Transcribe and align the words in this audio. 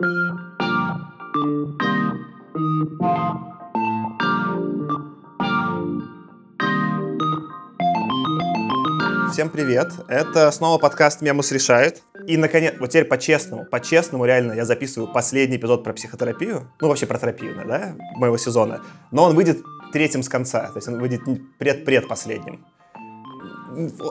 Всем 0.00 0.08
привет! 9.50 9.92
Это 10.08 10.50
снова 10.52 10.78
подкаст 10.78 11.20
«Мемус 11.20 11.52
решает». 11.52 12.02
И, 12.26 12.38
наконец, 12.38 12.76
вот 12.80 12.88
теперь 12.88 13.04
по-честному, 13.04 13.66
по-честному 13.66 14.24
реально 14.24 14.54
я 14.54 14.64
записываю 14.64 15.12
последний 15.12 15.58
эпизод 15.58 15.84
про 15.84 15.92
психотерапию, 15.92 16.72
ну, 16.80 16.88
вообще 16.88 17.04
про 17.04 17.18
терапию, 17.18 17.62
да, 17.66 17.94
моего 18.14 18.38
сезона, 18.38 18.80
но 19.10 19.24
он 19.24 19.36
выйдет 19.36 19.58
третьим 19.92 20.22
с 20.22 20.30
конца, 20.30 20.68
то 20.68 20.76
есть 20.76 20.88
он 20.88 20.98
выйдет 20.98 21.20
пред-предпоследним 21.58 22.64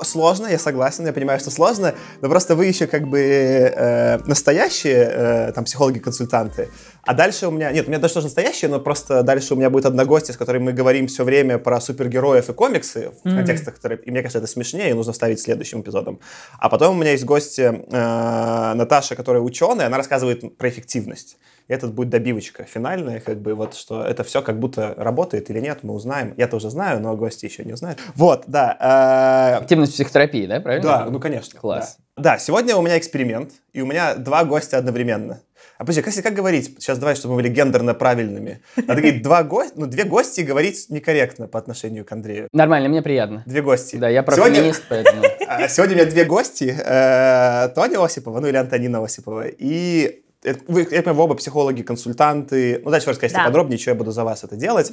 сложно, 0.04 0.48
я 0.48 0.60
согласен, 0.60 1.06
я 1.06 1.14
понимаю, 1.14 1.40
что 1.40 1.52
сложно, 1.52 1.94
но 2.22 2.30
просто 2.30 2.56
вы 2.56 2.66
еще 2.66 2.88
как 2.88 3.08
бы 3.08 3.20
э, 3.20 4.18
настоящие 4.26 5.10
э, 5.12 5.52
там 5.54 5.66
психологи-консультанты, 5.66 6.70
а 7.04 7.14
дальше 7.14 7.48
у 7.48 7.52
меня, 7.52 7.72
нет, 7.72 7.88
у 7.88 7.90
меня 7.90 8.00
даже 8.00 8.14
тоже 8.14 8.28
настоящие, 8.28 8.70
но 8.70 8.80
просто 8.80 9.24
дальше 9.24 9.54
у 9.54 9.58
меня 9.58 9.70
будет 9.70 9.86
одна 9.86 10.06
гостья, 10.06 10.34
с 10.34 10.38
которой 10.38 10.60
мы 10.60 10.74
говорим 10.74 11.08
все 11.08 11.24
время 11.24 11.58
про 11.58 11.80
супергероев 11.82 12.50
и 12.50 12.54
комиксы 12.54 13.12
в 13.12 13.28
mm-hmm. 13.28 13.36
контекстах, 13.36 13.76
которые, 13.76 14.00
и 14.00 14.12
мне 14.12 14.22
кажется, 14.22 14.40
это 14.40 14.48
смешнее, 14.48 14.92
и 14.92 14.94
нужно 14.94 15.14
ставить 15.14 15.40
следующим 15.40 15.82
эпизодом. 15.82 16.20
А 16.60 16.70
потом 16.70 16.98
у 16.98 17.00
меня 17.00 17.12
есть 17.12 17.26
гостья 17.26 17.72
э, 17.72 18.74
Наташа, 18.76 19.16
которая 19.16 19.42
ученая, 19.42 19.88
она 19.88 19.98
рассказывает 19.98 20.58
про 20.58 20.70
эффективность 20.70 21.38
этот 21.70 21.94
будет 21.94 22.10
добивочка 22.10 22.64
финальная, 22.64 23.20
как 23.20 23.40
бы 23.40 23.54
вот, 23.54 23.76
что 23.76 24.04
это 24.04 24.24
все 24.24 24.42
как 24.42 24.60
будто 24.60 24.96
работает 24.98 25.50
или 25.52 25.60
нет, 25.60 25.84
мы 25.84 25.94
узнаем. 25.94 26.34
Я 26.36 26.48
тоже 26.48 26.72
знаю, 26.72 27.00
но 27.00 27.16
гости 27.16 27.46
еще 27.46 27.64
не 27.64 27.78
знают. 27.78 28.00
Вот, 28.16 28.44
да. 28.48 29.54
Э... 29.56 29.62
Активность 29.62 29.94
психотерапии, 29.94 30.48
да, 30.48 30.60
правильно? 30.60 30.84
Да, 30.84 31.06
ну 31.06 31.20
конечно. 31.20 31.60
Класс. 31.60 31.98
Да. 32.18 32.32
да, 32.34 32.38
сегодня 32.40 32.76
у 32.76 32.82
меня 32.82 32.98
эксперимент, 32.98 33.52
и 33.72 33.82
у 33.82 33.86
меня 33.86 34.16
два 34.16 34.44
гостя 34.46 34.80
одновременно. 34.80 35.42
А 35.80 35.86
подожди, 35.86 36.02
как, 36.02 36.14
как 36.14 36.34
говорить? 36.34 36.76
Сейчас 36.78 36.98
давай, 36.98 37.16
чтобы 37.16 37.36
мы 37.36 37.42
были 37.42 37.48
гендерно 37.48 37.94
правильными. 37.94 38.60
Надо 38.76 38.96
говорить 38.96 39.22
два 39.22 39.44
гостя, 39.44 39.76
ну 39.78 39.86
две 39.86 40.04
гости 40.04 40.42
говорить 40.42 40.88
некорректно 40.90 41.48
по 41.48 41.58
отношению 41.58 42.04
к 42.04 42.12
Андрею. 42.12 42.50
Нормально, 42.52 42.90
мне 42.90 43.02
приятно. 43.02 43.44
Две 43.46 43.62
гости. 43.62 43.96
Да, 43.96 44.10
я 44.10 44.22
профеминист, 44.22 44.84
поэтому. 44.90 45.24
А, 45.48 45.68
сегодня 45.68 45.96
у 45.96 46.00
меня 46.00 46.10
две 46.10 46.26
гости. 46.26 46.78
Э, 46.86 47.70
Тоня 47.74 48.04
Осипова, 48.04 48.40
ну 48.40 48.48
или 48.48 48.58
Антонина 48.58 49.04
Осипова, 49.04 49.46
и 49.48 50.22
вы, 50.68 50.82
я 50.82 51.04
понимаю, 51.04 51.16
вы 51.16 51.24
оба 51.24 51.36
психологи, 51.36 51.82
консультанты. 51.82 52.82
Ну, 52.84 52.92
дальше 52.92 53.08
вы 53.08 53.12
расскажете 53.12 53.40
да. 53.40 53.46
подробнее, 53.46 53.78
что 53.78 53.92
я 53.92 53.96
буду 53.96 54.12
за 54.12 54.24
вас 54.24 54.44
это 54.44 54.56
делать. 54.56 54.92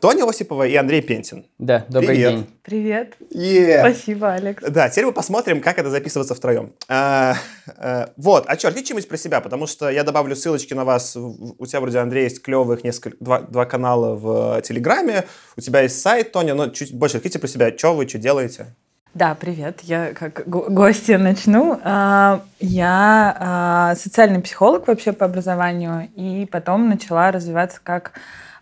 Тоня 0.00 0.24
Осипова 0.24 0.66
и 0.66 0.76
Андрей 0.76 1.02
Пентин. 1.02 1.46
Да, 1.58 1.84
добрый 1.88 2.14
Привет. 2.14 2.30
день. 2.32 2.46
Привет. 2.62 3.16
Yeah. 3.34 3.80
Спасибо, 3.80 4.34
Алекс. 4.34 4.62
Да, 4.62 4.88
теперь 4.88 5.06
мы 5.06 5.12
посмотрим, 5.12 5.60
как 5.60 5.78
это 5.78 5.90
записываться 5.90 6.34
втроем. 6.34 6.72
А, 6.88 7.34
а, 7.76 8.10
вот, 8.16 8.44
а 8.46 8.56
что, 8.56 8.70
что-нибудь 8.70 9.08
про 9.08 9.16
себя, 9.16 9.40
потому 9.40 9.66
что 9.66 9.90
я 9.90 10.04
добавлю 10.04 10.36
ссылочки 10.36 10.74
на 10.74 10.84
вас. 10.84 11.16
У 11.16 11.66
тебя 11.66 11.80
вроде, 11.80 11.98
Андрей, 11.98 12.24
есть 12.24 12.40
клевых 12.42 12.84
несколько, 12.84 13.16
два, 13.18 13.40
два 13.40 13.66
канала 13.66 14.14
в 14.14 14.62
Телеграме, 14.62 15.24
у 15.56 15.60
тебя 15.60 15.80
есть 15.80 16.00
сайт, 16.00 16.30
Тоня, 16.30 16.54
но 16.54 16.68
чуть 16.68 16.94
больше 16.94 17.16
расскажите 17.16 17.38
про 17.40 17.48
себя, 17.48 17.76
что 17.76 17.94
вы, 17.94 18.08
что 18.08 18.18
делаете. 18.18 18.76
Да, 19.16 19.34
привет. 19.34 19.80
Я 19.80 20.12
как 20.12 20.46
гостья 20.46 21.16
начну. 21.16 21.80
А, 21.82 22.42
я 22.60 23.34
а, 23.40 23.94
социальный 23.94 24.42
психолог 24.42 24.86
вообще 24.86 25.12
по 25.12 25.24
образованию, 25.24 26.10
и 26.16 26.46
потом 26.52 26.90
начала 26.90 27.32
развиваться 27.32 27.80
как 27.82 28.12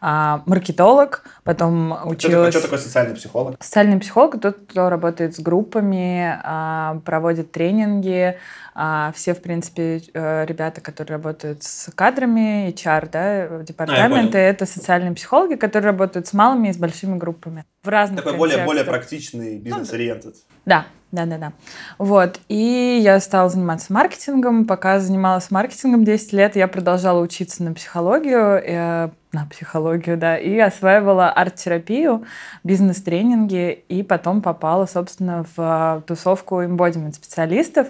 а, 0.06 0.42
маркетолог, 0.44 1.24
потом 1.44 1.98
училась... 2.05 2.50
Что, 2.50 2.58
что 2.58 2.69
такое 2.69 2.78
социальный 2.78 3.14
психолог? 3.14 3.56
Социальный 3.64 3.98
психолог— 3.98 4.38
тот, 4.42 4.58
кто 4.69 4.91
работает 4.91 5.34
с 5.34 5.41
группами, 5.41 6.38
а, 6.44 7.00
проводит 7.06 7.52
тренинги. 7.52 8.36
А, 8.75 9.12
все, 9.16 9.32
в 9.32 9.41
принципе, 9.41 10.02
э, 10.12 10.44
ребята, 10.44 10.82
которые 10.82 11.16
работают 11.16 11.62
с 11.62 11.91
кадрами, 11.94 12.69
HR, 12.69 13.08
да, 13.10 13.62
департаменты, 13.62 14.36
а, 14.36 14.42
это 14.42 14.66
социальные 14.66 15.14
психологи, 15.14 15.55
которые 15.55 15.92
работают 15.92 16.27
с 16.27 16.34
малыми 16.34 16.69
и 16.69 16.72
с 16.75 16.77
большими 16.77 17.16
группами. 17.16 17.64
В 17.82 17.88
разных 17.88 18.25
Такой 18.25 18.36
более, 18.36 18.62
более 18.66 18.84
практичный 18.84 19.59
бизнес-ориентед. 19.59 20.34
Да, 20.66 20.81
да, 20.81 20.86
да, 21.26 21.38
да. 21.38 21.52
Вот. 21.98 22.41
И 22.48 23.00
я 23.02 23.20
стала 23.20 23.48
заниматься 23.48 23.92
маркетингом. 23.92 24.66
Пока 24.66 24.98
занималась 25.00 25.50
маркетингом 25.50 26.04
10 26.04 26.32
лет, 26.32 26.56
я 26.56 26.66
продолжала 26.69 27.20
учиться 27.20 27.62
на 27.62 27.72
психологию, 27.72 28.60
э, 28.64 29.10
на 29.32 29.47
психологию, 29.47 30.16
да, 30.16 30.36
и 30.36 30.58
осваивала 30.58 31.30
арт-терапию, 31.30 32.24
бизнес-тренинги, 32.62 33.84
и 33.88 34.03
потом 34.03 34.42
попала, 34.42 34.86
собственно, 34.86 35.44
в 35.56 36.03
тусовку 36.06 36.62
embodiment 36.62 37.14
специалистов 37.14 37.88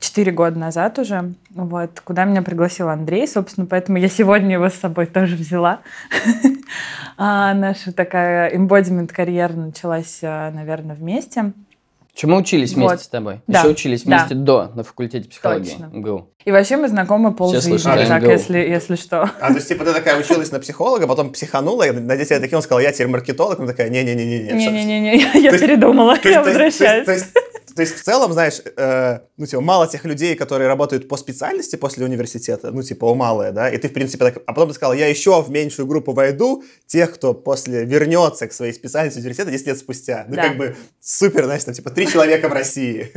четыре 0.00 0.32
года 0.32 0.58
назад 0.58 0.98
уже, 0.98 1.34
вот, 1.50 2.00
куда 2.00 2.24
меня 2.24 2.42
пригласил 2.42 2.88
Андрей, 2.88 3.28
собственно, 3.28 3.66
поэтому 3.66 3.98
я 3.98 4.08
сегодня 4.08 4.54
его 4.54 4.68
с 4.68 4.74
собой 4.74 5.06
тоже 5.06 5.36
взяла. 5.36 5.80
а 7.18 7.54
наша 7.54 7.92
такая 7.92 8.50
embodiment 8.56 9.08
карьера 9.08 9.52
началась, 9.52 10.18
э, 10.22 10.50
наверное, 10.50 10.96
вместе. 10.96 11.52
Чему 12.20 12.36
учились 12.36 12.74
вместе 12.74 12.96
вот. 12.96 13.02
с 13.02 13.08
тобой? 13.08 13.40
Да. 13.46 13.60
Еще 13.60 13.68
учились 13.68 14.04
вместе 14.04 14.34
да. 14.34 14.40
до, 14.42 14.72
на 14.74 14.82
факультете 14.82 15.26
психологии 15.26 15.70
Точно. 15.70 15.90
МГУ. 15.90 16.28
И 16.44 16.52
вообще 16.52 16.76
мы 16.76 16.88
знакомы 16.88 17.32
полжизни, 17.34 17.78
так, 17.78 18.22
если, 18.24 18.58
если 18.58 18.96
что. 18.96 19.22
А, 19.40 19.48
то 19.48 19.54
есть, 19.54 19.68
типа, 19.68 19.86
ты 19.86 19.94
такая 19.94 20.20
училась 20.20 20.52
на 20.52 20.60
психолога, 20.60 21.06
потом 21.06 21.32
психанула, 21.32 21.84
и 21.84 21.92
на 21.92 22.18
10 22.18 22.32
лет 22.32 22.42
таким 22.42 22.60
сказала, 22.60 22.80
я 22.80 22.92
теперь 22.92 23.06
маркетолог, 23.06 23.58
она 23.58 23.68
такая, 23.68 23.88
не-не-не-не. 23.88 24.52
Не-не-не, 24.52 25.40
я 25.40 25.50
передумала, 25.58 26.14
я 26.22 26.42
возвращаюсь. 26.42 27.06
То 27.06 27.12
есть, 27.12 27.28
то 27.74 27.82
есть 27.82 27.94
в 27.94 28.02
целом, 28.02 28.32
знаешь, 28.32 28.60
э, 28.76 29.20
ну, 29.36 29.46
типа, 29.46 29.60
мало 29.60 29.86
тех 29.86 30.04
людей, 30.04 30.34
которые 30.34 30.68
работают 30.68 31.08
по 31.08 31.16
специальности 31.16 31.76
после 31.76 32.04
университета, 32.04 32.70
ну, 32.70 32.82
типа, 32.82 33.06
о, 33.06 33.14
малое, 33.14 33.52
да, 33.52 33.68
и 33.68 33.78
ты, 33.78 33.88
в 33.88 33.92
принципе, 33.92 34.24
так... 34.24 34.42
А 34.46 34.52
потом 34.52 34.68
ты 34.68 34.74
сказал, 34.74 34.92
я 34.94 35.06
еще 35.06 35.42
в 35.42 35.50
меньшую 35.50 35.86
группу 35.86 36.12
войду 36.12 36.64
тех, 36.86 37.14
кто 37.14 37.34
после 37.34 37.84
вернется 37.84 38.46
к 38.46 38.52
своей 38.52 38.72
специальности 38.72 39.18
университета 39.18 39.50
10 39.50 39.66
лет 39.66 39.78
спустя. 39.78 40.24
Ну, 40.28 40.36
да. 40.36 40.48
как 40.48 40.56
бы 40.56 40.76
супер, 41.00 41.44
знаешь, 41.44 41.64
там, 41.64 41.74
типа, 41.74 41.90
три 41.90 42.06
человека 42.06 42.48
в 42.48 42.52
России. 42.52 43.10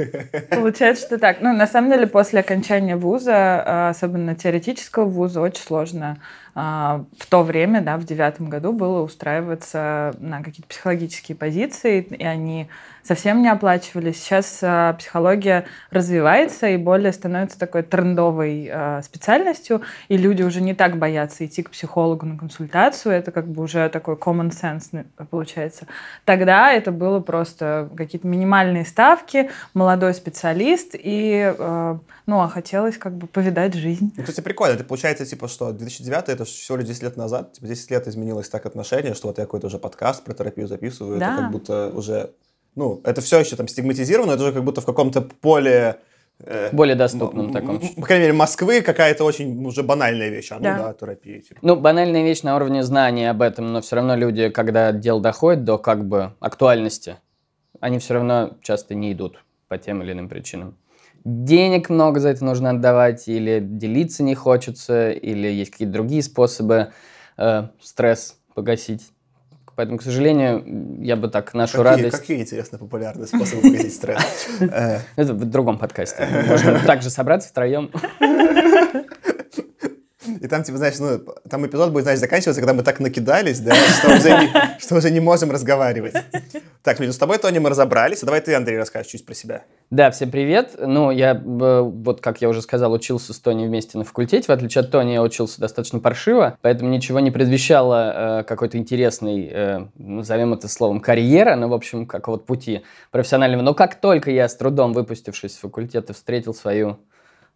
Получается, 0.50 1.06
что 1.06 1.18
так. 1.18 1.42
Ну, 1.42 1.54
на 1.54 1.68
самом 1.68 1.92
деле, 1.92 2.08
после 2.08 2.40
окончания 2.40 2.96
вуза, 2.96 3.34
а, 3.34 3.90
особенно 3.90 4.36
теоретического 4.36 5.06
вуза, 5.06 5.42
очень 5.42 5.64
сложно 5.64 6.22
а, 6.56 7.06
в 7.18 7.26
то 7.28 7.44
время, 7.44 7.82
да, 7.82 7.98
в 7.98 8.06
девятом 8.06 8.50
году 8.50 8.74
было 8.74 9.02
устраиваться 9.02 10.14
на 10.20 10.44
какие-то 10.44 10.68
психологические 10.68 11.36
позиции, 11.36 12.02
и 12.02 12.24
они 12.24 12.70
совсем 13.04 13.42
не 13.42 13.50
оплачивались. 13.50 14.22
Сейчас 14.22 14.60
а, 14.62 14.94
психология 14.94 15.66
развивается 15.92 16.68
и 16.68 16.78
более 16.78 17.12
становится 17.14 17.60
такой 17.60 17.84
трендовой 17.84 18.70
а, 18.72 19.02
специальностью, 19.02 19.82
и 20.08 20.18
люди 20.18 20.44
уже 20.44 20.62
не 20.62 20.74
так 20.74 20.98
боятся 20.98 21.46
идти 21.46 21.64
к 21.64 21.70
психологу 21.70 22.26
на 22.26 22.38
консультацию, 22.38 23.14
это 23.14 23.32
как 23.32 23.48
бы 23.48 23.64
уже 23.64 23.90
такой 23.90 24.16
common 24.16 24.52
sense 24.52 25.06
получается. 25.30 25.88
Тогда 26.26 26.72
это 26.72 26.92
было 26.92 27.20
просто 27.20 27.90
какие-то 27.96 28.28
минимальные 28.28 28.86
ставки, 28.86 29.50
молодой 29.74 30.14
специалист, 30.14 30.92
и, 30.94 31.54
ну, 32.26 32.40
а 32.40 32.48
хотелось 32.48 32.98
как 32.98 33.16
бы 33.18 33.28
повидать 33.28 33.74
жизнь. 33.74 34.14
Ну, 34.16 34.24
кстати, 34.24 34.42
прикольно. 34.42 34.74
Это 34.74 34.84
получается, 34.84 35.26
типа, 35.26 35.48
что 35.48 35.72
2009 35.72 36.30
это 36.30 36.46
всего 36.46 36.78
лишь 36.78 36.88
10 36.88 37.04
лет 37.04 37.18
назад, 37.18 37.54
типа 37.54 37.68
10 37.68 37.92
лет 37.92 38.08
изменилось 38.08 38.50
так 38.50 38.66
отношение, 38.66 39.14
что 39.14 39.28
вот 39.28 39.38
я 39.38 39.46
какой-то 39.46 39.68
уже 39.68 39.80
подкаст 39.80 40.24
про 40.24 40.34
терапию 40.34 40.68
записываю, 40.68 41.20
да. 41.20 41.34
это 41.34 41.42
как 41.42 41.52
будто 41.52 41.90
уже, 41.90 42.32
ну, 42.76 43.02
это 43.04 43.22
все 43.22 43.40
еще 43.40 43.56
там 43.56 43.68
стигматизировано, 43.68 44.32
это 44.32 44.44
уже 44.44 44.54
как 44.54 44.64
будто 44.64 44.82
в 44.82 44.86
каком-то 44.86 45.22
поле 45.22 46.00
э, 46.40 46.70
более 46.72 46.96
доступном 46.96 47.52
таком. 47.52 47.80
По 47.80 48.02
крайней 48.02 48.26
мере, 48.26 48.34
Москвы 48.34 48.82
какая-то 48.82 49.24
очень 49.24 49.66
уже 49.66 49.84
банальная 49.84 50.30
вещь. 50.30 50.52
А, 50.52 50.56
ну 50.56 50.64
да, 50.64 50.78
да 50.78 50.94
терапия. 50.94 51.42
Типа. 51.42 51.60
Ну, 51.62 51.76
банальная 51.76 52.24
вещь 52.24 52.44
на 52.44 52.56
уровне 52.56 52.84
знания 52.84 53.30
об 53.30 53.42
этом, 53.42 53.72
но 53.72 53.82
все 53.82 53.96
равно 53.96 54.16
люди, 54.16 54.50
когда 54.50 54.92
дело 54.92 55.22
доходит 55.22 55.64
до 55.64 55.78
как 55.78 56.08
бы 56.08 56.34
актуальности, 56.40 57.18
они 57.80 58.00
все 58.00 58.16
равно 58.16 58.58
часто 58.62 58.96
не 58.96 59.14
идут 59.14 59.44
по 59.68 59.78
тем 59.78 60.02
или 60.02 60.12
иным 60.12 60.30
причинам 60.30 60.78
денег 61.24 61.90
много 61.90 62.20
за 62.20 62.30
это 62.30 62.44
нужно 62.44 62.72
отдавать, 62.72 63.28
или 63.28 63.60
делиться 63.62 64.24
не 64.24 64.36
хочется, 64.36 65.12
или 65.12 65.48
есть 65.48 65.72
какие-то 65.72 65.94
другие 65.94 66.22
способы 66.22 66.92
э, 67.38 67.68
стресс 67.82 68.38
погасить. 68.54 69.12
Поэтому, 69.76 69.98
к 69.98 70.04
сожалению, 70.04 70.64
я 71.00 71.16
бы 71.16 71.30
так 71.30 71.54
нашу 71.54 71.78
какие, 71.78 72.04
радость... 72.04 72.18
Какие, 72.20 72.42
интересно, 72.42 72.78
популярные 72.78 73.26
способы 73.28 73.64
погасить 73.64 73.96
стресс? 73.96 74.48
Э. 74.60 75.00
Это 75.16 75.34
в 75.34 75.46
другом 75.46 75.78
подкасте. 75.78 76.28
Можно 76.48 76.80
также 76.86 77.10
собраться 77.10 77.50
втроем. 77.50 77.92
И 80.44 80.48
там, 80.48 80.62
типа, 80.62 80.78
знаешь, 80.78 81.00
ну, 81.00 81.22
там 81.50 81.66
эпизод 81.66 81.94
будет, 81.94 82.04
знаешь, 82.04 82.20
заканчиваться, 82.20 82.60
когда 82.60 82.74
мы 82.74 82.84
так 82.84 83.00
накидались, 83.00 83.62
да, 83.62 83.74
что 83.74 84.10
уже 84.10 84.30
не, 84.30 84.80
что 84.80 84.96
уже 84.96 85.10
не 85.10 85.22
можем 85.22 85.52
разговаривать. 85.52 86.16
Так, 86.82 87.00
ну, 87.00 87.10
с 87.10 87.18
тобой, 87.18 87.38
Тони, 87.38 87.60
мы 87.60 87.70
разобрались. 87.70 88.20
Давай 88.24 88.42
ты, 88.42 88.54
Андрей, 88.54 88.78
расскажешь 88.78 89.10
чуть 89.10 89.26
про 89.26 89.34
себя. 89.36 89.64
Да, 89.90 90.12
всем 90.12 90.32
привет. 90.32 90.76
Ну, 90.78 91.12
я, 91.12 91.32
э, 91.32 91.82
вот 91.82 92.20
как 92.20 92.42
я 92.42 92.50
уже 92.50 92.62
сказал, 92.62 92.92
учился 92.92 93.32
с 93.32 93.40
Тони 93.40 93.66
вместе 93.66 93.98
на 93.98 94.04
факультете. 94.04 94.46
В 94.48 94.50
отличие 94.50 94.82
от 94.82 94.92
Тони, 94.92 95.14
я 95.14 95.22
учился 95.22 95.62
достаточно 95.62 96.00
паршиво, 96.00 96.58
поэтому 96.60 96.92
ничего 96.92 97.22
не 97.22 97.32
предвещало 97.32 98.42
э, 98.42 98.44
какой-то 98.44 98.78
интересный, 98.78 99.48
э, 99.50 99.86
назовем 99.96 100.54
это 100.54 100.68
словом, 100.68 101.00
карьера, 101.00 101.56
ну, 101.56 101.70
в 101.70 101.74
общем, 101.74 102.06
как 102.06 102.28
вот 102.28 102.46
пути 102.46 102.84
профессионального. 103.12 103.62
Но 103.62 103.74
как 103.74 103.96
только 103.96 104.30
я 104.30 104.50
с 104.50 104.58
трудом, 104.58 104.92
выпустившись 104.92 105.54
с 105.54 105.58
факультета, 105.58 106.12
встретил 106.12 106.54
свою 106.54 106.98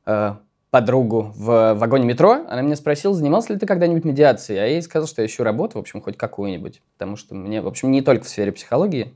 э, 0.05 0.35
подругу 0.69 1.33
в 1.35 1.73
вагоне 1.75 2.05
метро, 2.05 2.45
она 2.49 2.61
меня 2.61 2.75
спросила, 2.75 3.13
занимался 3.13 3.53
ли 3.53 3.59
ты 3.59 3.65
когда-нибудь 3.65 4.03
медиацией, 4.03 4.59
а 4.59 4.65
я 4.65 4.73
ей 4.73 4.81
сказал, 4.81 5.07
что 5.07 5.21
я 5.21 5.27
ищу 5.27 5.43
работу, 5.43 5.77
в 5.77 5.81
общем, 5.81 6.01
хоть 6.01 6.17
какую-нибудь, 6.17 6.81
потому 6.97 7.15
что 7.15 7.35
мне, 7.35 7.61
в 7.61 7.67
общем, 7.67 7.91
не 7.91 8.01
только 8.01 8.25
в 8.25 8.29
сфере 8.29 8.51
психологии. 8.51 9.13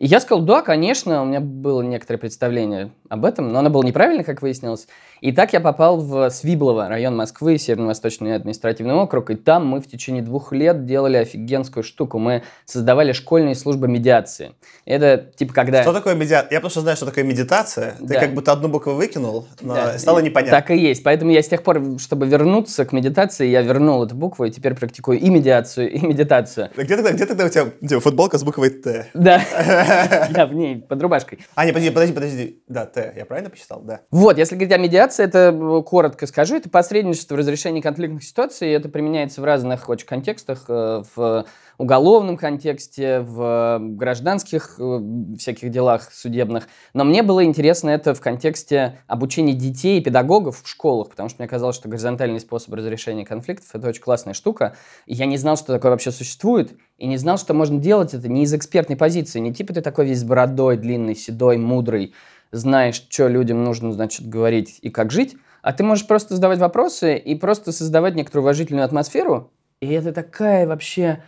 И 0.00 0.06
я 0.06 0.18
сказал, 0.18 0.42
да, 0.42 0.62
конечно, 0.62 1.20
у 1.20 1.26
меня 1.26 1.40
было 1.40 1.82
некоторое 1.82 2.16
представление 2.16 2.90
об 3.10 3.26
этом, 3.26 3.52
но 3.52 3.58
оно 3.58 3.68
было 3.68 3.82
неправильно, 3.82 4.24
как 4.24 4.40
выяснилось. 4.40 4.86
И 5.20 5.30
так 5.30 5.52
я 5.52 5.60
попал 5.60 5.98
в 5.98 6.30
Свиблово, 6.30 6.88
район 6.88 7.14
Москвы, 7.14 7.58
Северо-Восточный 7.58 8.34
административный 8.34 8.94
округ, 8.94 9.28
и 9.28 9.34
там 9.34 9.66
мы 9.66 9.82
в 9.82 9.86
течение 9.86 10.22
двух 10.22 10.52
лет 10.52 10.86
делали 10.86 11.18
офигенскую 11.18 11.82
штуку. 11.82 12.18
Мы 12.18 12.44
создавали 12.64 13.12
школьные 13.12 13.54
службы 13.54 13.88
медиации. 13.88 14.52
Это 14.86 15.30
типа 15.36 15.52
когда... 15.52 15.82
Что 15.82 15.92
такое 15.92 16.14
медиация? 16.14 16.50
Я 16.50 16.60
просто 16.60 16.80
знаю, 16.80 16.96
что 16.96 17.04
такое 17.04 17.24
медитация. 17.24 17.96
Ты 17.98 18.06
Да. 18.06 18.20
как 18.20 18.32
будто 18.32 18.52
одну 18.52 18.68
букву 18.68 18.94
выкинул, 18.94 19.46
но 19.60 19.74
Да, 19.74 19.98
стало 19.98 20.20
непонятно. 20.20 20.58
Так 20.58 20.70
и 20.70 20.78
есть. 20.78 21.02
Поэтому 21.02 21.30
я 21.30 21.42
с 21.42 21.48
тех 21.48 21.62
пор, 21.62 21.82
чтобы 21.98 22.26
вернуться 22.26 22.86
к 22.86 22.92
медитации, 22.92 23.48
я 23.48 23.60
вернул 23.60 24.02
эту 24.02 24.14
букву 24.14 24.46
и 24.46 24.50
теперь 24.50 24.74
практикую 24.74 25.18
и 25.20 25.28
медиацию, 25.28 25.92
и 25.92 26.00
медитацию. 26.00 26.70
Где 26.74 26.96
тогда, 26.96 27.12
где 27.12 27.26
тогда 27.26 27.44
у 27.44 27.48
тебя, 27.50 27.66
у 27.78 27.86
тебя 27.86 28.00
футболка 28.00 28.38
с 28.38 28.44
буквой 28.44 28.70
Т? 28.70 29.08
Да, 29.12 29.42
я 30.36 30.46
в 30.46 30.54
ней, 30.54 30.76
под 30.76 31.02
рубашкой. 31.02 31.40
А, 31.54 31.64
не, 31.64 31.72
подожди, 31.72 31.90
подожди, 31.90 32.14
подожди. 32.14 32.62
Да, 32.68 32.86
Т. 32.86 33.12
Я 33.16 33.24
правильно 33.26 33.50
посчитал? 33.50 33.80
Да. 33.82 34.00
Вот, 34.10 34.38
если 34.38 34.54
говорить 34.54 34.72
о 34.72 34.78
медиации, 34.78 35.24
это 35.24 35.52
э, 35.52 35.82
коротко 35.82 36.26
скажу, 36.26 36.56
это 36.56 36.70
посредничество 36.70 37.34
в 37.34 37.38
разрешении 37.38 37.80
конфликтных 37.80 38.22
ситуаций, 38.22 38.70
это 38.72 38.88
применяется 38.88 39.40
в 39.40 39.44
разных 39.44 39.88
очень 39.88 40.06
контекстах, 40.06 40.64
э, 40.68 41.02
в 41.14 41.46
уголовном 41.80 42.36
контексте, 42.36 43.20
в 43.20 43.78
гражданских 43.80 44.74
э, 44.78 45.00
всяких 45.38 45.70
делах 45.70 46.12
судебных. 46.12 46.68
Но 46.92 47.04
мне 47.04 47.22
было 47.22 47.42
интересно 47.42 47.88
это 47.88 48.14
в 48.14 48.20
контексте 48.20 48.98
обучения 49.06 49.54
детей 49.54 49.98
и 49.98 50.02
педагогов 50.02 50.62
в 50.62 50.68
школах, 50.68 51.08
потому 51.08 51.30
что 51.30 51.40
мне 51.40 51.48
казалось, 51.48 51.76
что 51.76 51.88
горизонтальный 51.88 52.40
способ 52.40 52.74
разрешения 52.74 53.24
конфликтов— 53.24 53.68
это 53.72 53.88
очень 53.88 54.02
классная 54.02 54.34
штука. 54.34 54.76
И 55.06 55.14
я 55.14 55.24
не 55.24 55.38
знал, 55.38 55.56
что 55.56 55.72
такое 55.72 55.90
вообще 55.92 56.10
существует, 56.10 56.78
и 56.98 57.06
не 57.06 57.16
знал, 57.16 57.38
что 57.38 57.54
можно 57.54 57.78
делать 57.78 58.12
это 58.12 58.28
не 58.28 58.42
из 58.42 58.52
экспертной 58.52 58.96
позиции, 58.96 59.40
не 59.40 59.54
типа 59.54 59.72
ты 59.72 59.80
такой 59.80 60.04
весь 60.04 60.22
бородой, 60.22 60.76
длинный, 60.76 61.14
седой, 61.14 61.56
мудрый, 61.56 62.14
знаешь, 62.52 62.96
что 62.96 63.26
людям 63.28 63.64
нужно, 63.64 63.92
значит, 63.92 64.28
говорить 64.28 64.78
и 64.82 64.90
как 64.90 65.10
жить, 65.10 65.36
а 65.62 65.72
ты 65.72 65.82
можешь 65.82 66.06
просто 66.06 66.34
задавать 66.34 66.58
вопросы 66.58 67.16
и 67.16 67.34
просто 67.36 67.72
создавать 67.72 68.16
некоторую 68.16 68.44
уважительную 68.44 68.84
атмосферу. 68.84 69.50
И 69.80 69.88
это 69.88 70.12
такая 70.12 70.66
вообще 70.66 71.22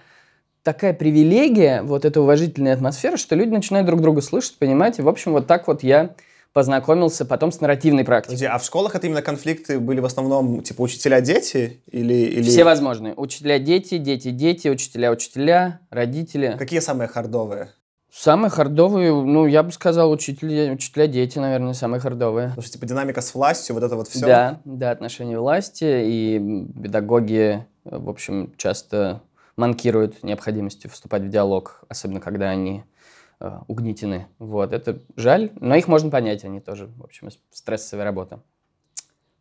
такая 0.62 0.92
привилегия, 0.92 1.82
вот 1.82 2.04
эта 2.04 2.20
уважительная 2.20 2.74
атмосфера, 2.74 3.16
что 3.16 3.34
люди 3.34 3.50
начинают 3.50 3.86
друг 3.86 4.00
друга 4.00 4.20
слышать, 4.20 4.56
понимать. 4.58 4.98
И, 4.98 5.02
в 5.02 5.08
общем, 5.08 5.32
вот 5.32 5.46
так 5.46 5.66
вот 5.68 5.82
я 5.82 6.14
познакомился 6.52 7.24
потом 7.24 7.50
с 7.50 7.60
нарративной 7.60 8.04
практикой. 8.04 8.32
Подожди, 8.32 8.46
а 8.46 8.58
в 8.58 8.64
школах 8.64 8.94
это 8.94 9.06
именно 9.06 9.22
конфликты 9.22 9.80
были 9.80 10.00
в 10.00 10.04
основном, 10.04 10.62
типа, 10.62 10.82
учителя-дети? 10.82 11.80
Или, 11.90 12.14
или... 12.14 12.42
Все 12.42 12.64
возможные. 12.64 13.14
Учителя-дети, 13.14 13.98
дети-дети, 13.98 14.68
учителя-учителя, 14.68 15.80
родители. 15.90 16.54
Какие 16.58 16.80
самые 16.80 17.08
хардовые? 17.08 17.70
Самые 18.12 18.50
хардовые, 18.50 19.10
ну, 19.10 19.46
я 19.46 19.62
бы 19.62 19.72
сказал, 19.72 20.12
учителя- 20.12 20.72
учителя-дети, 20.72 21.38
наверное, 21.38 21.72
самые 21.72 21.98
хардовые. 21.98 22.48
Потому 22.48 22.62
что, 22.62 22.72
типа, 22.74 22.84
динамика 22.84 23.22
с 23.22 23.34
властью, 23.34 23.74
вот 23.74 23.82
это 23.82 23.96
вот 23.96 24.08
все. 24.08 24.26
Да, 24.26 24.60
да, 24.66 24.90
отношения 24.90 25.38
власти 25.38 26.02
и 26.04 26.68
педагоги, 26.82 27.66
э, 27.86 27.96
в 27.96 28.10
общем, 28.10 28.52
часто 28.58 29.22
манкируют 29.56 30.22
необходимостью 30.22 30.90
вступать 30.90 31.22
в 31.22 31.28
диалог, 31.28 31.82
особенно 31.88 32.20
когда 32.20 32.50
они 32.50 32.84
э, 33.40 33.58
угнетены. 33.68 34.28
Вот, 34.38 34.72
это 34.72 35.00
жаль, 35.16 35.50
но 35.60 35.74
их 35.74 35.88
можно 35.88 36.10
понять, 36.10 36.44
они 36.44 36.60
тоже, 36.60 36.86
в 36.86 37.04
общем, 37.04 37.28
стрессовая 37.50 38.04
работа. 38.04 38.42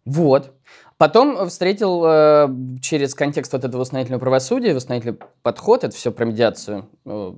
Вот. 0.03 0.53
Потом 0.97 1.47
встретил 1.47 2.03
э, 2.05 2.47
через 2.81 3.13
контекст 3.13 3.53
вот 3.53 3.63
этого 3.63 3.81
восстановительного 3.81 4.19
правосудия, 4.19 4.73
восстановительный 4.73 5.19
подход, 5.43 5.83
это 5.83 5.95
все 5.95 6.11
про 6.11 6.25
медиацию. 6.25 6.89
Э, 7.05 7.33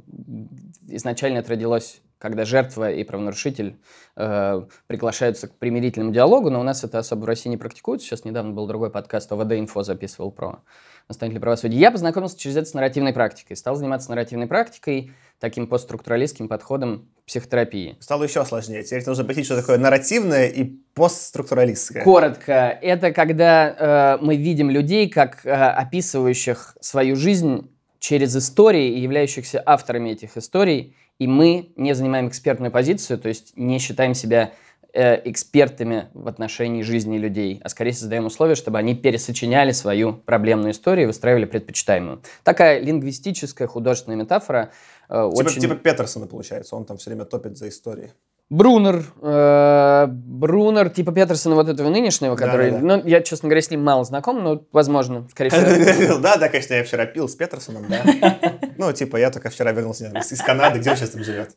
изначально 0.87 1.39
это 1.39 1.51
родилось, 1.51 2.01
когда 2.23 2.45
жертва 2.45 2.89
и 2.89 3.03
правонарушитель 3.03 3.75
э, 4.15 4.61
приглашаются 4.87 5.49
к 5.49 5.55
примирительному 5.55 6.13
диалогу, 6.13 6.49
но 6.49 6.61
у 6.61 6.63
нас 6.63 6.81
это 6.85 6.99
особо 6.99 7.23
в 7.23 7.25
России 7.25 7.49
не 7.49 7.57
практикуется. 7.57 8.07
Сейчас 8.07 8.23
недавно 8.23 8.53
был 8.53 8.65
другой 8.65 8.91
подкаст, 8.91 9.29
ОВД 9.33 9.51
Инфо 9.51 9.83
записывал 9.83 10.31
про 10.31 10.63
восстановительное 11.09 11.41
правосудие. 11.41 11.81
Я 11.81 11.91
познакомился 11.91 12.39
через 12.39 12.55
это 12.55 12.65
с 12.67 12.73
нарративной 12.73 13.11
практикой. 13.11 13.57
Стал 13.57 13.75
заниматься 13.75 14.09
нарративной 14.09 14.47
практикой, 14.47 15.11
таким 15.37 15.67
постструктуралистским 15.67 16.47
подходом 16.47 17.09
психотерапии. 17.27 17.97
Стало 17.99 18.23
еще 18.23 18.45
сложнее. 18.45 18.83
Теперь 18.83 19.03
нужно 19.05 19.25
объяснить, 19.25 19.47
что 19.47 19.59
такое 19.59 19.77
нарративное 19.77 20.47
и 20.47 20.63
постструктуралистское. 20.93 22.05
Коротко, 22.05 22.79
это 22.81 23.11
когда 23.11 24.15
э, 24.17 24.23
мы 24.23 24.37
видим 24.37 24.69
людей 24.69 25.09
как 25.09 25.45
э, 25.45 25.51
описывающих 25.51 26.77
свою 26.79 27.17
жизнь 27.17 27.69
через 27.99 28.33
истории 28.35 28.97
и 28.97 29.01
являющихся 29.01 29.61
авторами 29.65 30.11
этих 30.11 30.37
историй, 30.37 30.95
и 31.19 31.27
мы 31.27 31.73
не 31.75 31.93
занимаем 31.93 32.27
экспертную 32.27 32.71
позицию, 32.71 33.19
то 33.19 33.29
есть 33.29 33.55
не 33.55 33.79
считаем 33.79 34.13
себя 34.13 34.53
э, 34.93 35.29
экспертами 35.29 36.09
в 36.13 36.27
отношении 36.27 36.81
жизни 36.81 37.17
людей, 37.17 37.59
а 37.63 37.69
скорее 37.69 37.93
создаем 37.93 38.25
условия, 38.25 38.55
чтобы 38.55 38.77
они 38.77 38.95
пересочиняли 38.95 39.71
свою 39.71 40.13
проблемную 40.13 40.71
историю 40.71 41.05
и 41.05 41.07
выстраивали 41.07 41.45
предпочитаемую. 41.45 42.21
Такая 42.43 42.79
лингвистическая 42.79 43.67
художественная 43.67 44.17
метафора. 44.17 44.71
э, 45.09 45.29
Типа, 45.33 45.49
очень... 45.49 45.61
типа 45.61 45.75
Петерсона, 45.75 46.27
получается. 46.27 46.75
Он 46.75 46.85
там 46.85 46.97
все 46.97 47.09
время 47.09 47.25
топит 47.25 47.57
за 47.57 47.69
истории. 47.69 48.11
Брунер, 48.53 49.03
э, 49.19 50.05
Брунер, 50.07 50.89
типа 50.91 51.11
Петерсона 51.11 51.55
вот 51.55 51.67
этого 51.69 51.89
нынешнего, 51.89 52.35
который, 52.35 52.69
Да-да-да. 52.69 52.97
ну, 52.97 53.07
я, 53.07 53.21
честно 53.21 53.49
говоря, 53.49 53.63
с 53.63 53.71
ним 53.71 53.83
мало 53.83 54.03
знаком, 54.05 54.43
но, 54.43 54.63
возможно, 54.71 55.27
скорее 55.31 55.49
всего. 55.49 56.17
Да, 56.19 56.37
да, 56.37 56.49
конечно, 56.49 56.75
я 56.75 56.83
вчера 56.83 57.07
пил 57.07 57.27
с 57.27 57.35
Петерсоном, 57.35 57.85
да. 57.89 58.37
Ну, 58.77 58.93
типа, 58.93 59.17
я 59.17 59.31
только 59.31 59.49
вчера 59.49 59.71
вернулся 59.71 60.11
из 60.29 60.41
Канады, 60.43 60.77
где 60.77 60.91
он 60.91 60.97
сейчас 60.97 61.09
там 61.09 61.23
живет. 61.23 61.55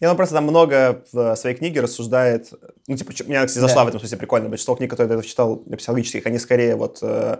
Я, 0.00 0.10
ну, 0.10 0.16
просто 0.16 0.34
там 0.34 0.44
много 0.44 1.02
в 1.12 1.34
своей 1.36 1.56
книге 1.56 1.80
рассуждает, 1.80 2.52
ну, 2.88 2.96
типа, 2.96 3.12
меня, 3.26 3.46
кстати, 3.46 3.60
зашла 3.62 3.82
Да. 3.82 3.84
в 3.86 3.88
этом 3.88 4.00
смысле 4.00 4.18
прикольно, 4.18 4.48
большинство 4.50 4.74
книг, 4.74 4.90
которые 4.90 5.16
я 5.16 5.22
читал, 5.22 5.56
психологических, 5.56 6.26
они 6.26 6.38
скорее 6.38 6.76
вот 6.76 6.98
э, 7.00 7.38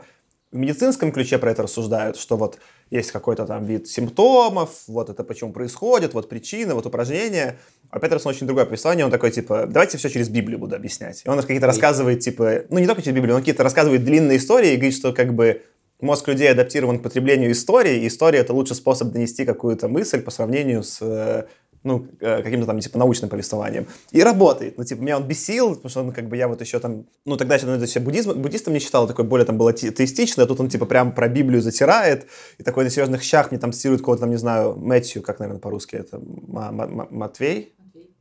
в 0.55 0.57
медицинском 0.57 1.11
ключе 1.11 1.39
про 1.39 1.51
это 1.51 1.65
рассуждают, 1.65 2.17
что 2.17 2.37
вот 2.37 2.59
есть 2.89 3.11
какой-то 3.11 3.45
там 3.45 3.65
вид 3.65 3.89
симптомов, 3.89 4.71
вот 4.87 5.11
это 5.11 5.25
почему 5.25 5.53
происходит, 5.53 6.15
вот 6.15 6.29
причины, 6.29 6.75
вот 6.75 6.87
упражнения. 6.87 7.59
А 7.91 7.99
Петерсон 7.99 8.31
очень 8.31 8.47
другое 8.47 8.65
повествование, 8.65 9.05
он 9.05 9.11
такой, 9.11 9.33
типа, 9.33 9.67
давайте 9.69 9.99
все 9.99 10.09
через 10.09 10.29
Библию 10.29 10.61
буду 10.61 10.77
объяснять. 10.77 11.23
И 11.27 11.29
он 11.29 11.41
какие-то 11.41 11.67
рассказывает, 11.67 12.21
типа, 12.21 12.67
ну, 12.71 12.79
не 12.79 12.87
только 12.87 13.03
через 13.03 13.17
Библию, 13.17 13.35
он 13.35 13.43
какие-то 13.43 13.65
рассказывает 13.65 14.05
длинные 14.05 14.39
истории 14.39 14.75
и 14.75 14.77
говорит, 14.77 14.95
что 14.95 15.13
как 15.13 15.35
бы 15.35 15.63
мозг 16.01 16.29
людей 16.29 16.49
адаптирован 16.49 17.01
к 17.01 17.03
потреблению 17.03 17.51
истории, 17.51 18.05
и 18.05 18.07
история— 18.07 18.39
это 18.41 18.53
лучший 18.53 18.77
способ 18.77 19.09
донести 19.09 19.45
какую-то 19.45 19.89
мысль 19.89 20.23
по 20.23 20.31
сравнению 20.31 20.85
с 20.85 20.99
э, 21.01 21.47
ну, 21.85 22.07
э, 22.21 22.43
каким-то 22.43 22.67
там, 22.67 22.81
типа, 22.81 22.99
научным 22.99 23.31
повествованием. 23.31 23.87
И 24.11 24.23
работает. 24.23 24.77
Ну, 24.79 24.85
типа, 24.85 25.01
меня 25.03 25.17
он 25.19 25.25
бесил, 25.29 25.75
потому 25.77 25.91
что 25.91 26.01
он, 26.01 26.13
как 26.13 26.29
бы, 26.29 26.37
я 26.37 26.49
вот 26.49 26.61
еще 26.61 26.81
там, 26.81 27.05
ну, 27.27 27.37
тогда 27.37 27.55
еще, 27.55 27.67
ну, 27.67 27.73
это 27.75 27.85
еще 27.85 28.01
буддизм, 28.01 28.33
буддистом 28.41 28.73
не 28.75 28.81
считал, 28.81 29.07
такой 29.07 29.25
более 29.25 29.45
там 29.47 29.57
было 29.59 29.73
те- 29.73 29.93
теистичный, 29.93 30.45
а 30.45 30.47
тут 30.47 30.59
он, 30.61 30.69
типа, 30.69 30.87
прям 30.87 31.13
про 31.13 31.29
Библию 31.29 31.61
затирает, 31.63 32.27
и 32.59 32.63
такой 32.63 32.85
на 32.85 32.91
серьезных 32.91 33.23
щах 33.23 33.51
мне 33.51 33.61
там 33.61 33.73
цитирует 33.73 34.01
кого-то 34.03 34.23
там, 34.23 34.31
не 34.31 34.39
знаю, 34.39 34.75
Мэтью, 34.77 35.23
как, 35.23 35.39
наверное, 35.39 35.61
по-русски 35.61 35.97
это, 35.97 36.19
Ма- 36.19 36.73
Ма- 36.73 36.87
Ма- 36.89 37.09
Матвей? 37.11 37.75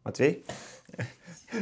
Матвей? 0.03 0.45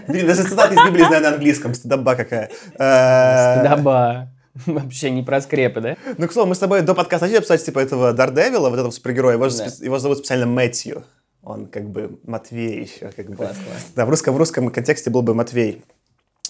Блин, 0.07 0.25
даже 0.25 0.43
цитаты 0.43 0.75
из 0.75 0.85
Библии 0.87 1.03
знаю 1.05 1.21
на 1.21 1.29
английском, 1.33 1.73
стыдоба 1.73 2.15
какая. 2.15 2.49
Э, 2.79 3.59
Стыдоба. 3.65 4.29
Вообще 4.65 5.11
не 5.11 5.21
про 5.23 5.39
скрепы, 5.41 5.81
да? 5.81 5.97
Ну, 6.17 6.27
к 6.27 6.33
слову, 6.33 6.49
мы 6.49 6.55
с 6.55 6.59
тобой 6.59 6.81
до 6.81 6.93
подкаста 6.93 7.25
начали 7.25 7.37
обсуждать, 7.39 7.65
типа, 7.65 7.79
этого 7.79 8.11
Дардевила, 8.13 8.69
вот 8.69 8.79
этого 8.79 8.91
супергероя, 8.91 9.35
его, 9.35 9.47
Да. 9.49 9.65
его 9.79 9.99
зовут 9.99 10.17
специально 10.19 10.45
Мэтью. 10.45 11.03
Он 11.43 11.67
как 11.67 11.89
бы 11.89 12.19
Матвей 12.23 12.83
еще, 12.83 13.11
как 13.11 13.29
бы. 13.29 13.35
Класс. 13.35 13.57
Да, 13.95 14.05
в 14.05 14.09
русском, 14.09 14.35
в 14.35 14.37
русском 14.37 14.69
контексте 14.69 15.09
был 15.09 15.21
бы 15.21 15.33
Матвей. 15.33 15.83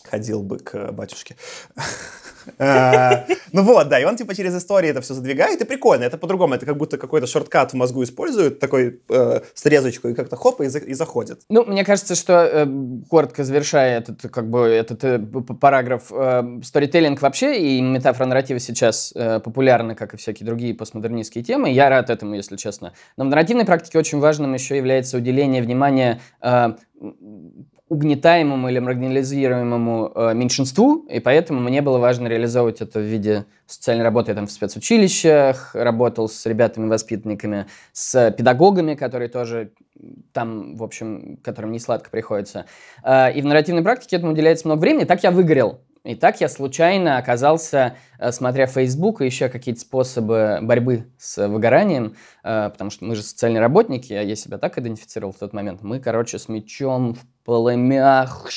Ходил 0.03 0.43
бы 0.43 0.60
к 0.60 0.91
батюшке. 0.91 1.38
А, 2.60 3.25
Ну 3.53 3.63
вот, 3.63 3.89
да, 3.89 4.00
и 4.00 4.05
он 4.05 4.15
типа 4.15 4.33
через 4.36 4.55
истории 4.55 4.89
это 4.89 5.01
все 5.01 5.13
задвигает, 5.13 5.62
и 5.62 5.65
прикольно, 5.65 6.03
это 6.05 6.17
по-другому, 6.17 6.53
это 6.55 6.65
как 6.65 6.77
будто 6.77 6.98
какой-то 6.98 7.27
шорткат 7.27 7.71
в 7.71 7.75
мозгу 7.75 8.03
использует, 8.03 8.60
такой 8.60 9.01
э, 9.10 9.41
срезочку, 9.53 10.07
и 10.07 10.13
как-то 10.13 10.36
хоп, 10.36 10.62
и 10.62 10.67
за- 10.67 10.79
и 10.79 10.93
заходит. 10.93 11.41
Ну, 11.50 11.65
мне 11.65 11.83
кажется, 11.83 12.15
что, 12.15 12.33
э, 12.33 12.65
коротко 13.10 13.43
завершая 13.43 13.98
этот, 14.00 14.21
как 14.31 14.50
бы, 14.50 14.60
этот 14.62 15.03
э, 15.03 15.19
параграф, 15.60 16.12
э, 16.12 16.43
сторителлинг 16.63 17.21
вообще 17.21 17.60
и 17.60 17.81
метафора 17.81 18.25
нарратива 18.27 18.60
сейчас 18.60 19.12
э, 19.15 19.39
популярны, 19.39 19.95
как 19.95 20.13
и 20.13 20.17
всякие 20.17 20.45
другие 20.45 20.74
постмодернистские 20.74 21.43
темы. 21.43 21.71
Я 21.71 21.89
рад 21.89 22.10
этому, 22.10 22.36
если 22.36 22.55
честно. 22.55 22.93
Но 23.17 23.25
в 23.25 23.27
нарративной 23.27 23.65
практике 23.65 24.00
очень 24.00 24.19
важным 24.19 24.53
еще 24.53 24.77
является 24.77 25.17
уделение 25.17 25.62
внимания 25.62 26.21
э, 26.41 26.74
угнетаемому 27.91 28.69
или 28.69 28.79
маргинализируемому 28.79 30.13
э, 30.15 30.33
меньшинству, 30.33 31.05
и 31.10 31.19
поэтому 31.19 31.60
мне 31.60 31.81
было 31.81 31.98
важно 31.98 32.27
реализовывать 32.27 32.79
это 32.79 33.00
в 33.00 33.03
виде 33.03 33.45
социальной 33.67 34.05
работы. 34.05 34.31
Я 34.31 34.36
там 34.36 34.48
в 34.48 34.51
спецучилищах 34.51 35.75
работал 35.75 36.29
с 36.29 36.45
ребятами-воспитанниками, 36.45 37.65
с 37.91 38.31
педагогами, 38.31 38.95
которые 38.95 39.27
тоже 39.27 39.74
там, 40.31 40.77
в 40.77 40.83
общем, 40.83 41.38
которым 41.43 41.74
не 41.74 41.79
сладко 41.79 42.10
приходится. 42.10 42.65
Э, 43.03 43.33
И 43.33 43.41
в 43.41 43.45
нарративной 43.45 43.83
практике 43.83 44.15
этому 44.15 44.31
уделяется 44.31 44.69
много 44.69 44.79
времени. 44.79 45.03
Так 45.03 45.21
я 45.24 45.31
выгорел. 45.31 45.81
И 46.03 46.15
так 46.15 46.41
я 46.41 46.50
случайно 46.50 47.17
оказался, 47.17 47.95
э, 48.17 48.31
смотря 48.31 48.65
Facebook 48.65 49.21
и 49.21 49.25
еще 49.25 49.50
какие-то 49.50 49.81
способы 49.81 50.60
борьбы 50.62 51.05
с 51.19 51.48
выгоранием, 51.48 52.15
э, 52.43 52.69
потому 52.71 52.89
что 52.89 53.05
мы 53.05 53.15
же 53.15 53.21
социальные 53.21 53.60
работники, 53.60 54.12
а 54.13 54.24
я 54.24 54.36
себя 54.36 54.57
так 54.57 54.79
идентифицировал 54.79 55.31
в 55.31 55.38
тот 55.38 55.53
момент. 55.53 55.83
Мы, 55.83 56.00
короче, 56.00 56.39
с 56.39 56.50
мечом 56.50 57.13
в 57.13 57.19
полымях. 57.43 58.48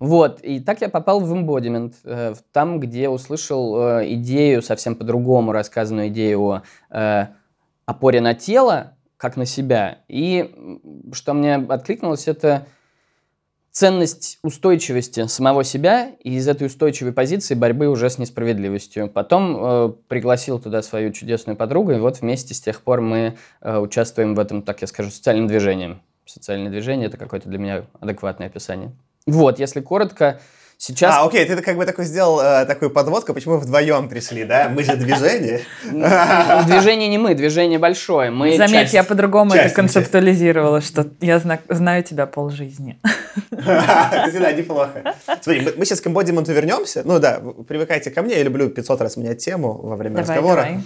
Вот, 0.00 0.40
и 0.42 0.60
так 0.60 0.80
я 0.80 0.88
попал 0.88 1.20
в 1.20 1.34
embodiment, 1.34 1.94
э, 2.04 2.34
там, 2.52 2.78
где 2.78 3.08
услышал 3.08 3.76
идею, 4.04 4.62
совсем 4.62 4.94
по-другому 4.94 5.52
рассказанную 5.52 6.08
идею 6.08 6.62
о 6.90 7.28
опоре 7.84 8.20
на 8.20 8.34
тело, 8.34 8.92
как 9.16 9.36
на 9.36 9.46
себя. 9.46 9.98
И 10.08 10.54
что 11.12 11.34
мне 11.34 11.56
откликнулось, 11.56 12.28
это 12.28 12.66
ценность 13.70 14.38
устойчивости 14.42 15.26
самого 15.26 15.62
себя 15.62 16.10
и 16.24 16.34
из 16.34 16.48
этой 16.48 16.66
устойчивой 16.66 17.12
позиции 17.12 17.54
борьбы 17.54 17.86
уже 17.86 18.10
с 18.10 18.18
несправедливостью. 18.18 19.08
Потом 19.08 19.56
э, 19.56 19.92
пригласил 20.08 20.58
туда 20.58 20.82
свою 20.82 21.12
чудесную 21.12 21.56
подругу, 21.56 21.92
и 21.92 21.98
вот 21.98 22.20
вместе 22.20 22.54
с 22.54 22.60
тех 22.60 22.82
пор 22.82 23.00
мы 23.00 23.36
э, 23.60 23.78
участвуем 23.78 24.34
в 24.34 24.40
этом, 24.40 24.62
так 24.62 24.80
я 24.80 24.86
скажу, 24.86 25.10
социальном 25.10 25.46
движении. 25.46 25.98
Социальное 26.28 26.70
движение– 26.70 27.06
это 27.08 27.16
какое-то 27.16 27.48
для 27.48 27.58
меня 27.58 27.84
адекватное 28.00 28.48
описание. 28.48 28.92
Вот, 29.26 29.58
если 29.58 29.80
коротко, 29.80 30.40
Сейчас... 30.80 31.16
А, 31.16 31.26
окей, 31.26 31.44
ты 31.44 31.60
как 31.60 31.76
бы 31.76 31.84
такой 31.84 32.04
сделал 32.04 32.40
э, 32.40 32.64
такую 32.64 32.92
подводку, 32.92 33.34
почему 33.34 33.54
мы 33.54 33.60
вдвоем 33.60 34.08
пришли, 34.08 34.44
да? 34.44 34.68
Мы 34.68 34.84
же 34.84 34.94
движение. 34.96 35.62
Движение 35.82 37.08
не 37.08 37.18
мы, 37.18 37.34
движение 37.34 37.80
большое. 37.80 38.30
Мы 38.30 38.56
Заметь, 38.56 38.92
я 38.92 39.02
по-другому 39.02 39.54
это 39.54 39.74
концептуализировала, 39.74 40.80
что 40.80 41.04
я 41.20 41.40
знаю 41.40 42.04
тебя 42.04 42.26
полжизни. 42.26 43.00
Это 43.50 44.28
всегда 44.30 44.52
неплохо. 44.52 45.14
Смотри, 45.40 45.68
мы 45.76 45.84
сейчас 45.84 46.00
к 46.00 46.06
эмбодименту 46.06 46.52
вернемся. 46.52 47.02
Ну 47.04 47.18
да, 47.18 47.40
привыкайте 47.66 48.12
ко 48.12 48.22
мне, 48.22 48.36
я 48.36 48.44
люблю 48.44 48.70
500 48.70 49.00
раз 49.00 49.16
менять 49.16 49.38
тему 49.44 49.72
во 49.82 49.96
время 49.96 50.20
разговора. 50.20 50.80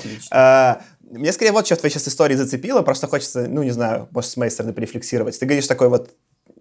Мне 1.13 1.31
скорее 1.33 1.53
вот 1.53 1.67
что 1.67 1.77
в 1.77 1.79
твоей 1.79 1.93
сейчас 1.93 2.09
истории 2.09 2.35
зацепило, 2.35 2.81
просто 2.81 3.07
хочется, 3.07 3.47
ну 3.47 3.63
не 3.63 3.71
знаю, 3.71 4.09
может 4.13 4.31
с 4.31 4.37
моей 4.39 4.51
стороны 4.51 4.73
порефлексировать. 4.73 5.39
Ты 5.39 5.45
говоришь 5.45 5.67
такой 5.67 5.91
вот, 5.91 6.11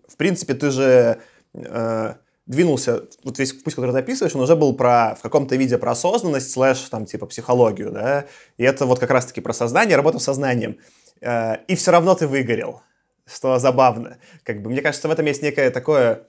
в 0.10 0.18
принципе, 0.18 0.54
ты 0.54 0.72
же 0.72 1.22
э, 1.54 2.14
двинулся, 2.46 3.04
вот 3.24 3.40
весь 3.40 3.54
путь, 3.54 3.74
который 3.74 3.92
ты 3.92 4.00
описываешь, 4.00 4.36
он 4.36 4.42
уже 4.42 4.58
был 4.58 4.76
про, 4.76 5.16
в 5.18 5.22
каком-то 5.22 5.56
виде 5.56 5.78
про 5.78 5.92
осознанность, 5.92 6.52
слэш, 6.52 6.80
там, 6.90 7.06
типа, 7.06 7.28
психологию, 7.28 7.92
да, 7.92 8.26
и 8.58 8.64
это 8.66 8.86
вот 8.86 9.00
как 9.00 9.12
раз-таки 9.12 9.40
про 9.40 9.54
сознание, 9.54 9.96
работа 9.96 10.20
с 10.20 10.24
сознанием. 10.24 10.78
Э, 11.22 11.64
и 11.70 11.76
все 11.76 11.92
равно 11.92 12.14
ты 12.16 12.28
выгорел, 12.28 12.82
что 13.26 13.58
забавно. 13.58 14.18
Как 14.44 14.62
бы, 14.62 14.70
мне 14.70 14.82
кажется, 14.82 15.08
в 15.08 15.12
этом 15.12 15.26
есть 15.28 15.42
некое 15.42 15.72
такое 15.72 16.28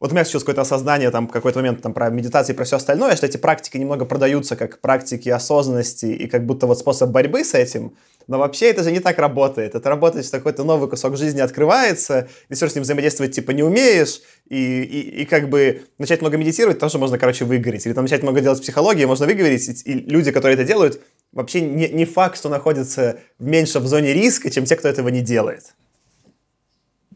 вот 0.00 0.10
у 0.10 0.14
меня 0.14 0.24
сейчас 0.24 0.42
какое-то 0.42 0.62
осознание, 0.62 1.10
там, 1.10 1.28
какой-то 1.28 1.60
момент 1.60 1.82
там, 1.82 1.94
про 1.94 2.10
медитации 2.10 2.52
про 2.52 2.64
все 2.64 2.76
остальное, 2.76 3.16
что 3.16 3.26
эти 3.26 3.36
практики 3.36 3.76
немного 3.76 4.04
продаются 4.04 4.56
как 4.56 4.80
практики 4.80 5.28
осознанности 5.28 6.06
и 6.06 6.26
как 6.26 6.44
будто 6.44 6.66
вот 6.66 6.78
способ 6.78 7.10
борьбы 7.10 7.44
с 7.44 7.54
этим, 7.54 7.94
но 8.26 8.38
вообще 8.38 8.70
это 8.70 8.82
же 8.82 8.90
не 8.90 9.00
так 9.00 9.18
работает. 9.18 9.74
Это 9.74 9.88
работает, 9.88 10.24
что 10.26 10.38
какой-то 10.38 10.64
новый 10.64 10.88
кусок 10.88 11.16
жизни 11.16 11.40
открывается, 11.40 12.28
и 12.48 12.54
все 12.54 12.68
с 12.68 12.74
ним 12.74 12.82
взаимодействовать 12.82 13.34
типа 13.34 13.50
не 13.50 13.62
умеешь, 13.62 14.20
и, 14.48 14.82
и, 14.82 15.22
и 15.22 15.24
как 15.24 15.48
бы 15.48 15.82
начать 15.98 16.20
много 16.20 16.36
медитировать 16.36 16.78
тоже 16.78 16.98
можно, 16.98 17.18
короче, 17.18 17.44
выгореть. 17.44 17.86
Или 17.86 17.92
там 17.92 18.04
начать 18.04 18.22
много 18.22 18.40
делать 18.40 18.60
психологии, 18.60 19.04
можно 19.04 19.26
выговорить, 19.26 19.68
и, 19.68 19.92
и 19.92 20.10
люди, 20.10 20.32
которые 20.32 20.54
это 20.54 20.64
делают, 20.64 21.00
вообще 21.32 21.60
не, 21.60 21.88
не 21.88 22.04
факт, 22.04 22.38
что 22.38 22.48
находятся 22.48 23.20
меньше 23.38 23.80
в 23.80 23.86
зоне 23.86 24.12
риска, 24.12 24.50
чем 24.50 24.64
те, 24.64 24.76
кто 24.76 24.88
этого 24.88 25.08
не 25.08 25.20
делает. 25.20 25.74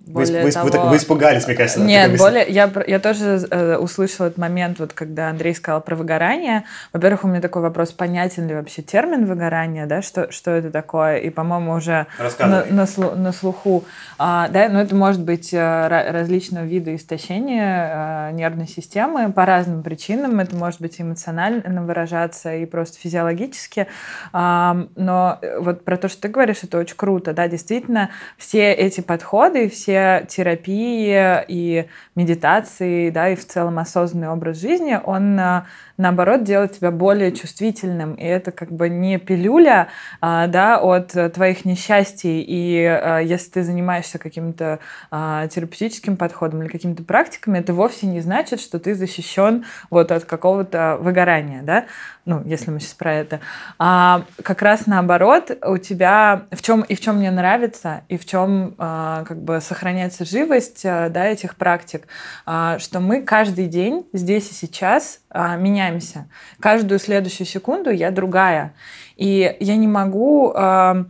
Более 0.08 0.44
вы, 0.44 0.52
того... 0.52 0.68
вы, 0.68 0.88
вы 0.90 0.96
испугались, 0.96 1.46
мне 1.46 1.54
кажется. 1.54 1.80
Нет, 1.80 2.16
более, 2.16 2.46
я, 2.48 2.72
я 2.86 2.98
тоже 2.98 3.46
э, 3.50 3.76
услышала 3.76 4.28
этот 4.28 4.38
момент, 4.38 4.78
вот 4.78 4.94
когда 4.94 5.28
Андрей 5.28 5.54
сказал 5.54 5.82
про 5.82 5.96
выгорание. 5.96 6.64
Во-первых, 6.94 7.24
у 7.24 7.28
меня 7.28 7.42
такой 7.42 7.60
вопрос, 7.60 7.92
понятен 7.92 8.48
ли 8.48 8.54
вообще 8.54 8.80
термин 8.80 9.26
выгорание, 9.26 9.84
да, 9.84 10.00
что, 10.00 10.32
что 10.32 10.52
это 10.52 10.70
такое? 10.70 11.18
И, 11.18 11.28
по-моему, 11.28 11.72
уже 11.72 12.06
на, 12.38 12.64
на, 12.64 12.86
слу, 12.86 13.10
на 13.10 13.32
слуху. 13.32 13.84
А, 14.18 14.48
да, 14.48 14.70
но 14.70 14.80
это 14.80 14.94
может 14.94 15.20
быть 15.20 15.52
э, 15.52 15.88
различного 16.10 16.64
вида 16.64 16.96
истощения 16.96 18.30
э, 18.30 18.32
нервной 18.32 18.66
системы 18.66 19.30
по 19.30 19.44
разным 19.44 19.82
причинам. 19.82 20.40
Это 20.40 20.56
может 20.56 20.80
быть 20.80 20.98
эмоционально 21.00 21.82
выражаться 21.82 22.54
и 22.54 22.64
просто 22.64 22.98
физиологически. 22.98 23.88
А, 24.32 24.86
но 24.96 25.38
вот 25.58 25.84
про 25.84 25.98
то, 25.98 26.08
что 26.08 26.22
ты 26.22 26.28
говоришь, 26.28 26.58
это 26.62 26.78
очень 26.78 26.96
круто, 26.96 27.34
да, 27.34 27.46
действительно, 27.46 28.08
все 28.38 28.72
эти 28.72 29.02
подходы, 29.02 29.68
все 29.68 29.97
терапии 30.28 31.44
и 31.48 31.86
медитации, 32.14 33.10
да, 33.10 33.28
и 33.28 33.36
в 33.36 33.46
целом 33.46 33.78
осознанный 33.78 34.28
образ 34.28 34.60
жизни, 34.60 35.00
он 35.02 35.38
а, 35.38 35.66
наоборот 35.96 36.44
делает 36.44 36.72
тебя 36.72 36.90
более 36.90 37.32
чувствительным. 37.32 38.14
И 38.14 38.24
это 38.24 38.50
как 38.50 38.72
бы 38.72 38.88
не 38.88 39.18
пилюля, 39.18 39.88
а, 40.20 40.46
да, 40.46 40.78
от 40.78 41.14
твоих 41.32 41.64
несчастий. 41.64 42.44
И 42.46 42.84
а, 42.84 43.18
если 43.18 43.50
ты 43.50 43.62
занимаешься 43.62 44.18
каким-то 44.18 44.80
терапевтическим 45.10 46.16
подходом 46.16 46.62
или 46.62 46.68
какими-то 46.68 47.02
практиками, 47.02 47.58
это 47.58 47.72
вовсе 47.72 48.06
не 48.06 48.20
значит, 48.20 48.60
что 48.60 48.78
ты 48.78 48.94
защищен 48.94 49.64
вот 49.90 50.12
от 50.12 50.24
какого-то 50.24 50.98
выгорания, 51.00 51.62
да 51.62 51.86
ну, 52.28 52.42
если 52.44 52.70
мы 52.70 52.78
сейчас 52.78 52.92
про 52.92 53.14
это, 53.14 53.40
а, 53.78 54.23
как 54.42 54.61
раз 54.61 54.87
наоборот, 54.87 55.50
у 55.64 55.78
тебя 55.78 56.42
в 56.50 56.61
чем 56.61 56.82
и 56.82 56.94
в 56.94 57.00
чем 57.00 57.16
мне 57.16 57.30
нравится, 57.30 58.02
и 58.08 58.18
в 58.18 58.26
чем 58.26 58.75
а, 58.76 59.25
как 59.25 59.42
бы 59.42 59.62
сохраняется 59.62 60.26
живость 60.26 60.85
а, 60.85 61.08
да, 61.08 61.25
этих 61.25 61.56
практик, 61.56 62.06
а, 62.44 62.78
что 62.78 63.00
мы 63.00 63.23
каждый 63.23 63.66
день 63.66 64.06
здесь 64.12 64.50
и 64.50 64.54
сейчас 64.54 65.20
а, 65.30 65.56
меняемся. 65.56 66.28
Каждую 66.61 66.99
следующую 66.99 67.47
секунду 67.47 67.90
я 67.90 68.11
другая. 68.11 68.75
И 69.16 69.56
я 69.58 69.76
не 69.76 69.88
могу... 69.88 70.52
А, 70.54 71.06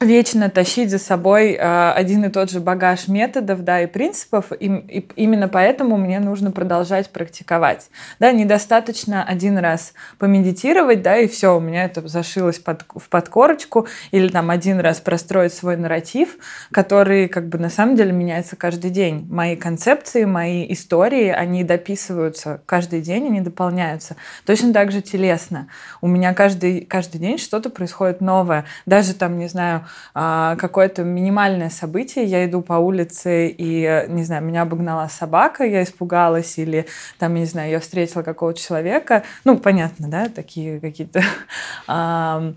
вечно 0.00 0.50
тащить 0.50 0.90
за 0.90 0.98
собой 0.98 1.52
э, 1.52 1.90
один 1.92 2.24
и 2.24 2.28
тот 2.28 2.50
же 2.50 2.60
багаж 2.60 3.08
методов, 3.08 3.64
да, 3.64 3.80
и 3.80 3.86
принципов, 3.86 4.52
и, 4.52 4.66
и 4.66 5.08
именно 5.16 5.48
поэтому 5.48 5.96
мне 5.96 6.20
нужно 6.20 6.50
продолжать 6.50 7.08
практиковать, 7.10 7.88
да, 8.20 8.30
недостаточно 8.30 9.24
один 9.24 9.56
раз 9.56 9.94
помедитировать, 10.18 11.00
да, 11.00 11.16
и 11.16 11.26
все, 11.26 11.56
у 11.56 11.60
меня 11.60 11.84
это 11.84 12.06
зашилось 12.06 12.58
под, 12.58 12.84
в 12.94 13.08
подкорочку, 13.08 13.86
или 14.10 14.28
там 14.28 14.50
один 14.50 14.80
раз 14.80 15.00
простроить 15.00 15.54
свой 15.54 15.78
нарратив, 15.78 16.36
который 16.72 17.28
как 17.28 17.48
бы 17.48 17.58
на 17.58 17.70
самом 17.70 17.96
деле 17.96 18.12
меняется 18.12 18.54
каждый 18.54 18.90
день. 18.90 19.26
Мои 19.30 19.56
концепции, 19.56 20.24
мои 20.24 20.70
истории, 20.70 21.28
они 21.28 21.64
дописываются 21.64 22.60
каждый 22.66 23.00
день, 23.00 23.26
они 23.28 23.40
дополняются. 23.40 24.16
Точно 24.44 24.74
так 24.74 24.92
же 24.92 25.00
телесно. 25.00 25.68
У 26.02 26.06
меня 26.06 26.34
каждый, 26.34 26.82
каждый 26.82 27.18
день 27.18 27.38
что-то 27.38 27.70
происходит 27.70 28.20
новое, 28.20 28.66
даже 28.84 29.14
там, 29.14 29.38
не 29.38 29.48
знаю, 29.48 29.85
какое-то 30.12 31.02
минимальное 31.02 31.70
событие, 31.70 32.24
я 32.24 32.44
иду 32.46 32.62
по 32.62 32.74
улице 32.74 33.48
и, 33.48 34.06
не 34.08 34.24
знаю, 34.24 34.42
меня 34.42 34.62
обогнала 34.62 35.08
собака, 35.08 35.64
я 35.64 35.82
испугалась, 35.82 36.58
или 36.58 36.86
там, 37.18 37.34
не 37.34 37.44
знаю, 37.44 37.70
я 37.70 37.80
встретила 37.80 38.22
какого-то 38.22 38.60
человека, 38.60 39.22
ну, 39.44 39.58
понятно, 39.58 40.08
да, 40.08 40.28
такие 40.28 40.80
какие-то 40.80 41.22
а, 41.86 42.52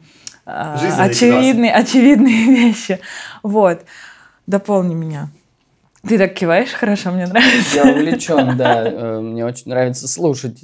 очевидные, 0.45 1.73
очевидные 1.73 2.45
вещи. 2.55 2.99
Вот. 3.43 3.83
Дополни 4.47 4.95
меня. 4.95 5.29
Ты 6.07 6.17
так 6.17 6.33
киваешь, 6.33 6.71
хорошо, 6.71 7.11
мне 7.11 7.27
нравится. 7.27 7.75
Я 7.75 7.91
увлечен, 7.91 8.55
да. 8.57 8.83
Э, 8.87 9.19
мне 9.19 9.45
очень 9.45 9.69
нравится 9.69 10.07
слушать. 10.07 10.63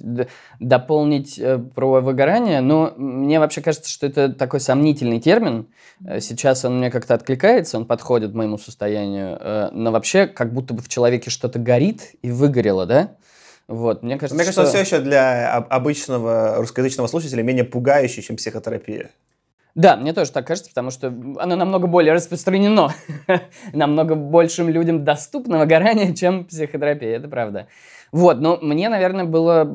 Дополнить 0.60 1.38
э, 1.38 1.58
про 1.58 2.00
выгорание, 2.00 2.62
но 2.62 2.94
мне 2.96 3.39
вообще 3.39 3.62
кажется, 3.62 3.89
что 3.89 4.08
это 4.08 4.30
такой 4.30 4.62
сомнительный 4.62 5.20
термин. 5.20 5.68
Э, 6.06 6.22
сейчас 6.22 6.63
он 6.63 6.77
мне 6.77 6.89
как-то 6.89 7.15
откликается, 7.15 7.77
он 7.77 7.86
подходит 7.86 8.32
к 8.32 8.36
моему 8.36 8.58
состоянию, 8.58 9.70
но 9.74 9.92
вообще 9.92 10.27
как 10.27 10.54
будто 10.54 10.74
бы 10.74 10.82
в 10.82 10.88
человеке 10.88 11.30
что-то 11.30 11.60
горит 11.60 12.15
и 12.22 12.32
выгорело, 12.32 12.86
да? 12.86 13.12
Вот, 13.68 14.04
мне 14.04 14.18
кажется, 14.18 14.36
мне 14.36 14.44
кажется, 14.44 14.62
что... 14.62 14.70
все 14.70 14.80
еще 14.80 15.04
для 15.04 15.56
обычного 15.56 16.58
русскоязычного 16.58 17.08
слушателя 17.08 17.42
менее 17.42 17.63
пугающий, 17.63 18.22
чем 18.22 18.38
психотерапия. 18.38 19.10
Да, 19.75 19.98
мне 19.98 20.13
тоже 20.13 20.32
так 20.32 20.48
кажется, 20.48 20.70
потому 20.70 20.89
что 20.89 21.08
оно 21.08 21.58
намного 21.58 21.88
более 21.88 22.13
распространено, 22.13 22.91
намного 23.74 24.15
большим 24.15 24.70
людям 24.70 25.03
доступно 25.03 25.60
выгорание, 25.60 26.15
чем 26.15 26.46
психотерапия, 26.46 27.17
это 27.17 27.27
правда. 27.27 27.67
Вот, 28.13 28.39
но 28.39 28.58
мне, 28.62 28.88
наверное, 28.88 29.25
было 29.25 29.67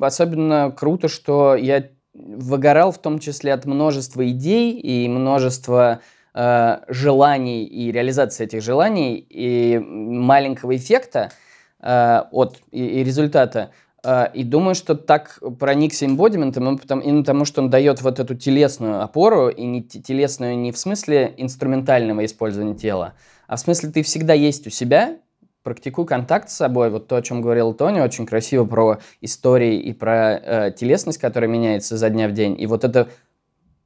особенно 0.00 0.70
круто, 0.70 1.08
что 1.08 1.56
я 1.56 1.88
выгорал 2.14 2.92
в 2.92 2.98
том 2.98 3.18
числе 3.18 3.52
от 3.52 3.64
множества 3.64 4.28
идей 4.30 4.78
и 4.78 5.08
множества 5.08 6.00
э, 6.34 6.78
желаний 6.86 7.64
и 7.64 7.90
реализации 7.90 8.44
этих 8.44 8.62
желаний 8.62 9.16
и 9.28 9.78
маленького 9.78 10.76
эффекта 10.76 11.32
э, 11.80 12.22
от 12.30 12.58
и, 12.70 13.00
и 13.00 13.04
результата. 13.04 13.70
А, 14.04 14.24
и 14.24 14.42
думаю, 14.42 14.74
что 14.74 14.96
так 14.96 15.38
проникся 15.60 16.06
эмбодиментом, 16.06 16.78
именно 17.00 17.22
потому, 17.22 17.44
что 17.44 17.62
он 17.62 17.70
дает 17.70 18.02
вот 18.02 18.18
эту 18.18 18.34
телесную 18.34 19.02
опору, 19.02 19.48
и 19.48 19.64
не 19.64 19.82
телесную 19.82 20.58
не 20.58 20.72
в 20.72 20.78
смысле 20.78 21.34
инструментального 21.36 22.24
использования 22.24 22.74
тела, 22.74 23.14
а 23.46 23.56
в 23.56 23.60
смысле 23.60 23.90
ты 23.90 24.02
всегда 24.02 24.34
есть 24.34 24.66
у 24.66 24.70
себя, 24.70 25.18
практикую 25.62 26.06
контакт 26.06 26.50
с 26.50 26.56
собой, 26.56 26.90
вот 26.90 27.06
то, 27.06 27.16
о 27.16 27.22
чем 27.22 27.40
говорил 27.40 27.72
Тони, 27.72 28.00
очень 28.00 28.26
красиво 28.26 28.64
про 28.64 28.98
истории 29.20 29.78
и 29.78 29.92
про 29.92 30.32
э, 30.34 30.72
телесность, 30.72 31.18
которая 31.18 31.48
меняется 31.48 31.96
за 31.96 32.10
дня 32.10 32.28
в 32.28 32.32
день. 32.32 32.60
И 32.60 32.66
вот 32.66 32.82
это 32.82 33.08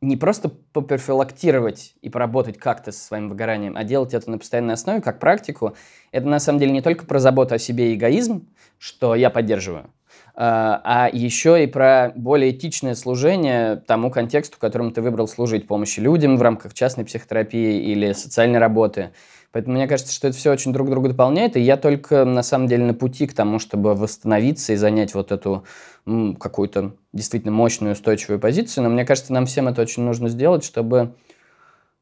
не 0.01 0.17
просто 0.17 0.51
поперфилактировать 0.73 1.95
и 2.01 2.09
поработать 2.09 2.59
как-то 2.59 2.93
со 2.93 3.01
своим 3.01 3.29
выгоранием, 3.29 3.77
а 3.77 3.85
делать 3.85 4.15
это 4.15 4.31
на 4.31 4.39
постоянной 4.39 4.75
основе, 4.75 5.01
как 5.01 5.19
практику, 5.19 5.77
это 6.13 6.27
на 6.27 6.39
самом 6.39 6.59
деле 6.59 6.73
не 6.73 6.81
только 6.81 7.05
про 7.05 7.19
заботу 7.19 7.55
о 7.55 7.59
себе 7.59 7.93
и 7.93 7.97
эгоизм, 7.97 8.49
что 8.79 9.15
я 9.15 9.31
поддерживаю, 9.31 9.91
а, 10.39 10.81
а 10.85 11.11
еще 11.11 11.65
и 11.65 11.67
про 11.67 12.13
более 12.15 12.51
этичное 12.51 12.95
служение 12.95 13.77
тому 13.77 14.11
контексту, 14.11 14.59
которому 14.59 14.91
ты 14.91 15.01
выбрал 15.01 15.27
служить, 15.27 15.67
помощи 15.67 15.99
людям 15.99 16.37
в 16.37 16.43
рамках 16.43 16.75
частной 16.75 17.07
психотерапии 17.07 17.81
или 17.91 18.13
социальной 18.13 18.59
работы. 18.59 19.13
Поэтому 19.51 19.77
мне 19.77 19.89
кажется, 19.89 20.13
что 20.13 20.29
это 20.29 20.37
все 20.37 20.53
очень 20.53 20.75
друг 20.75 20.91
друга 20.91 21.09
дополняет, 21.09 21.57
и 21.57 21.61
я 21.61 21.79
только 21.79 22.27
на 22.27 22.43
самом 22.43 22.67
деле 22.67 22.85
на 22.85 22.93
пути 22.93 23.27
к 23.27 23.33
тому, 23.33 23.59
чтобы 23.59 23.95
восстановиться 23.95 24.75
и 24.75 24.77
занять 24.77 25.15
вот 25.15 25.33
эту 25.33 25.65
какую-то 26.05 26.93
действительно 27.15 27.53
мощную 27.53 27.95
устойчивую 27.95 28.39
позицию. 28.39 28.85
Но 28.85 28.91
мне 28.91 29.07
кажется, 29.07 29.33
нам 29.33 29.47
всем 29.47 29.69
это 29.69 29.81
очень 29.81 30.03
нужно 30.03 30.29
сделать, 30.29 30.63
чтобы 30.63 31.15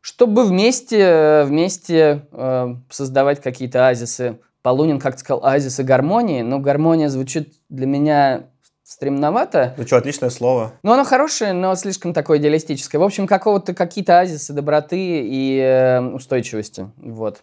чтобы 0.00 0.44
вместе, 0.44 1.44
вместе 1.44 2.26
э, 2.30 2.74
создавать 2.90 3.40
какие-то 3.40 3.86
азисы. 3.86 4.38
Полунин 4.64 4.99
как-то 4.99 5.21
сказал 5.21 5.44
азисы 5.44 5.83
гармонии, 5.83 6.40
но 6.40 6.59
гармония 6.59 7.11
звучит 7.11 7.52
для 7.68 7.87
меня 7.87 8.49
стремновато. 8.83 9.75
Ну 9.76 9.87
что, 9.87 9.99
отличное 9.99 10.30
слово. 10.30 10.73
Ну, 10.83 10.90
оно 10.90 11.04
хорошее, 11.04 11.52
но 11.52 11.75
слишком 11.75 12.14
такое 12.14 12.38
идеалистическое. 12.38 12.99
В 12.99 13.04
общем, 13.04 13.26
какого-то 13.26 13.75
какие-то 13.75 14.21
азисы 14.21 14.54
доброты 14.54 14.97
и 14.99 15.59
э, 15.59 16.00
устойчивости. 16.00 16.90
Вот. 16.97 17.42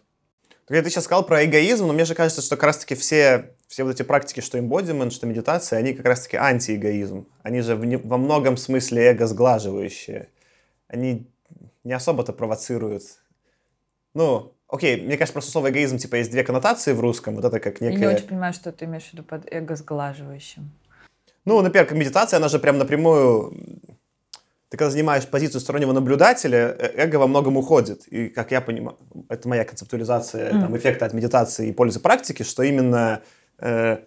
Ты 0.66 0.84
сейчас 0.90 1.04
сказал 1.04 1.24
про 1.24 1.46
эгоизм, 1.46 1.86
но 1.86 1.94
мне 1.94 2.06
же 2.06 2.16
кажется, 2.16 2.42
что 2.42 2.56
как 2.56 2.64
раз-таки 2.64 2.96
все, 2.96 3.52
все 3.68 3.84
вот 3.84 3.92
эти 3.92 4.02
практики, 4.02 4.40
что 4.40 4.58
эмбодимент, 4.58 5.14
что 5.14 5.28
медитация, 5.28 5.78
они 5.78 5.94
как 5.94 6.08
раз-таки 6.08 6.38
антиэгоизм. 6.38 7.28
Они 7.44 7.62
же 7.62 7.76
в 7.76 8.08
во 8.08 8.18
многом 8.18 8.58
смысле 8.58 9.12
эго 9.12 9.28
сглаживающие. 9.28 10.30
Они 10.88 11.28
не 11.84 11.94
особо-то 11.94 12.34
провоцируют. 12.34 13.04
Ну, 14.16 14.56
окей, 14.72 15.02
мне 15.02 15.18
кажется, 15.18 15.34
просто 15.34 15.52
слово 15.52 15.70
эгоизм, 15.70 15.98
типа, 15.98 16.16
есть 16.16 16.32
две 16.32 16.44
коннотации 16.44 16.94
в 16.94 17.00
русском. 17.00 17.36
Вот 17.36 17.46
это 17.46 17.60
как 17.60 17.82
некое... 17.82 18.00
Я 18.00 18.08
не 18.10 18.16
очень 18.16 18.28
понимаю, 18.28 18.54
что 18.54 18.72
ты 18.72 18.86
имеешь 18.86 19.04
в 19.04 19.14
виду 19.14 19.24
под 19.24 19.52
эго 19.52 19.76
сглаживающим. 19.76 20.72
Ну, 21.46 21.62
например, 21.62 21.86
как 21.86 21.98
медитация, 21.98 22.38
она 22.38 22.48
же 22.48 22.60
прям 22.60 22.78
напрямую... 22.78 23.54
Ты 24.70 24.78
когда 24.78 24.90
занимаешь 24.90 25.28
позицию 25.28 25.60
стороннего 25.60 25.92
наблюдателя, 25.92 26.74
э, 26.80 26.94
эго 26.96 27.18
во 27.18 27.28
многом 27.28 27.58
уходит. 27.58 28.08
И, 28.08 28.30
как 28.30 28.52
я 28.52 28.62
понимаю, 28.62 28.98
это 29.28 29.50
моя 29.50 29.66
концептуализация 29.66 30.54
mm. 30.54 30.62
там, 30.62 30.78
эффекта 30.78 31.06
от 31.06 31.14
медитации 31.14 31.68
и 31.68 31.74
пользы 31.74 32.00
практики, 32.00 32.44
что 32.44 32.64
именно 32.64 33.22
э, 33.60 33.98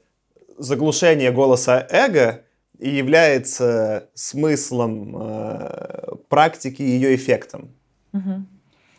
заглушение 0.57 1.31
голоса 1.33 1.87
эго 1.91 2.45
и 2.79 2.89
является 2.89 4.09
смыслом 4.15 5.17
э, 5.21 6.17
практики 6.31 6.81
и 6.81 6.89
ее 6.89 7.15
эффектом. 7.15 7.69
Mm-hmm. 8.15 8.43